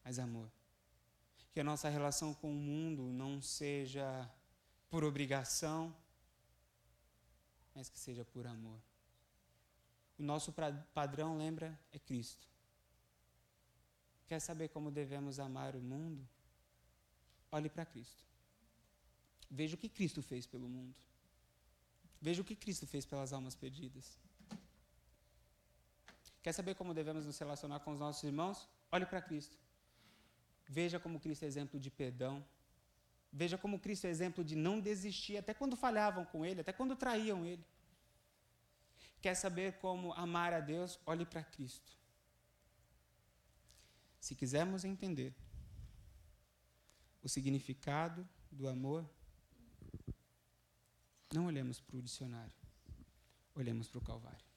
mas 0.03 0.19
amor. 0.19 0.49
Que 1.51 1.59
a 1.59 1.63
nossa 1.63 1.89
relação 1.89 2.34
com 2.34 2.51
o 2.51 2.55
mundo 2.55 3.03
não 3.03 3.41
seja 3.41 4.30
por 4.89 5.03
obrigação, 5.03 5.95
mas 7.74 7.89
que 7.89 7.99
seja 7.99 8.24
por 8.26 8.45
amor. 8.45 8.80
O 10.17 10.24
nosso 10.24 10.53
padrão, 10.93 11.38
lembra, 11.38 11.78
é 11.91 11.99
Cristo. 11.99 12.52
Quer 14.34 14.39
saber 14.39 14.69
como 14.69 14.89
devemos 14.89 15.39
amar 15.39 15.75
o 15.75 15.79
mundo? 15.79 16.27
Olhe 17.51 17.69
para 17.69 17.86
Cristo. 17.86 18.23
Veja 19.47 19.75
o 19.75 19.77
que 19.77 19.88
Cristo 19.88 20.23
fez 20.23 20.47
pelo 20.47 20.67
mundo. 20.67 20.95
Veja 22.19 22.41
o 22.41 22.43
que 22.43 22.55
Cristo 22.55 22.88
fez 22.88 23.05
pelas 23.05 23.31
almas 23.31 23.53
perdidas. 23.53 24.17
Quer 26.41 26.51
saber 26.51 26.73
como 26.73 26.95
devemos 26.95 27.27
nos 27.27 27.38
relacionar 27.38 27.81
com 27.81 27.91
os 27.91 27.99
nossos 27.99 28.23
irmãos? 28.23 28.67
Olhe 28.91 29.05
para 29.05 29.21
Cristo. 29.21 29.55
Veja 30.67 30.99
como 30.99 31.19
Cristo 31.19 31.43
é 31.43 31.47
exemplo 31.47 31.79
de 31.79 31.91
perdão. 31.91 32.43
Veja 33.31 33.55
como 33.55 33.77
Cristo 33.77 34.07
é 34.07 34.09
exemplo 34.09 34.43
de 34.43 34.55
não 34.55 34.79
desistir, 34.79 35.38
até 35.38 35.53
quando 35.53 35.75
falhavam 35.75 36.25
com 36.25 36.43
Ele, 36.43 36.61
até 36.61 36.73
quando 36.73 36.95
traíam 36.95 37.45
Ele. 37.45 37.63
Quer 39.21 39.36
saber 39.36 39.73
como 39.73 40.11
amar 40.13 40.53
a 40.53 40.59
Deus? 40.59 40.99
Olhe 41.05 41.23
para 41.23 41.43
Cristo. 41.43 42.02
Se 44.24 44.36
quisermos 44.36 44.86
entender 44.86 45.36
o 47.21 47.28
significado 47.28 48.26
do 48.49 48.69
amor, 48.69 49.05
não 51.34 51.47
olhemos 51.47 51.82
para 51.82 51.97
o 51.97 52.01
dicionário, 52.01 52.53
olhemos 53.53 53.89
para 53.89 53.99
o 53.99 54.01
Calvário. 54.01 54.52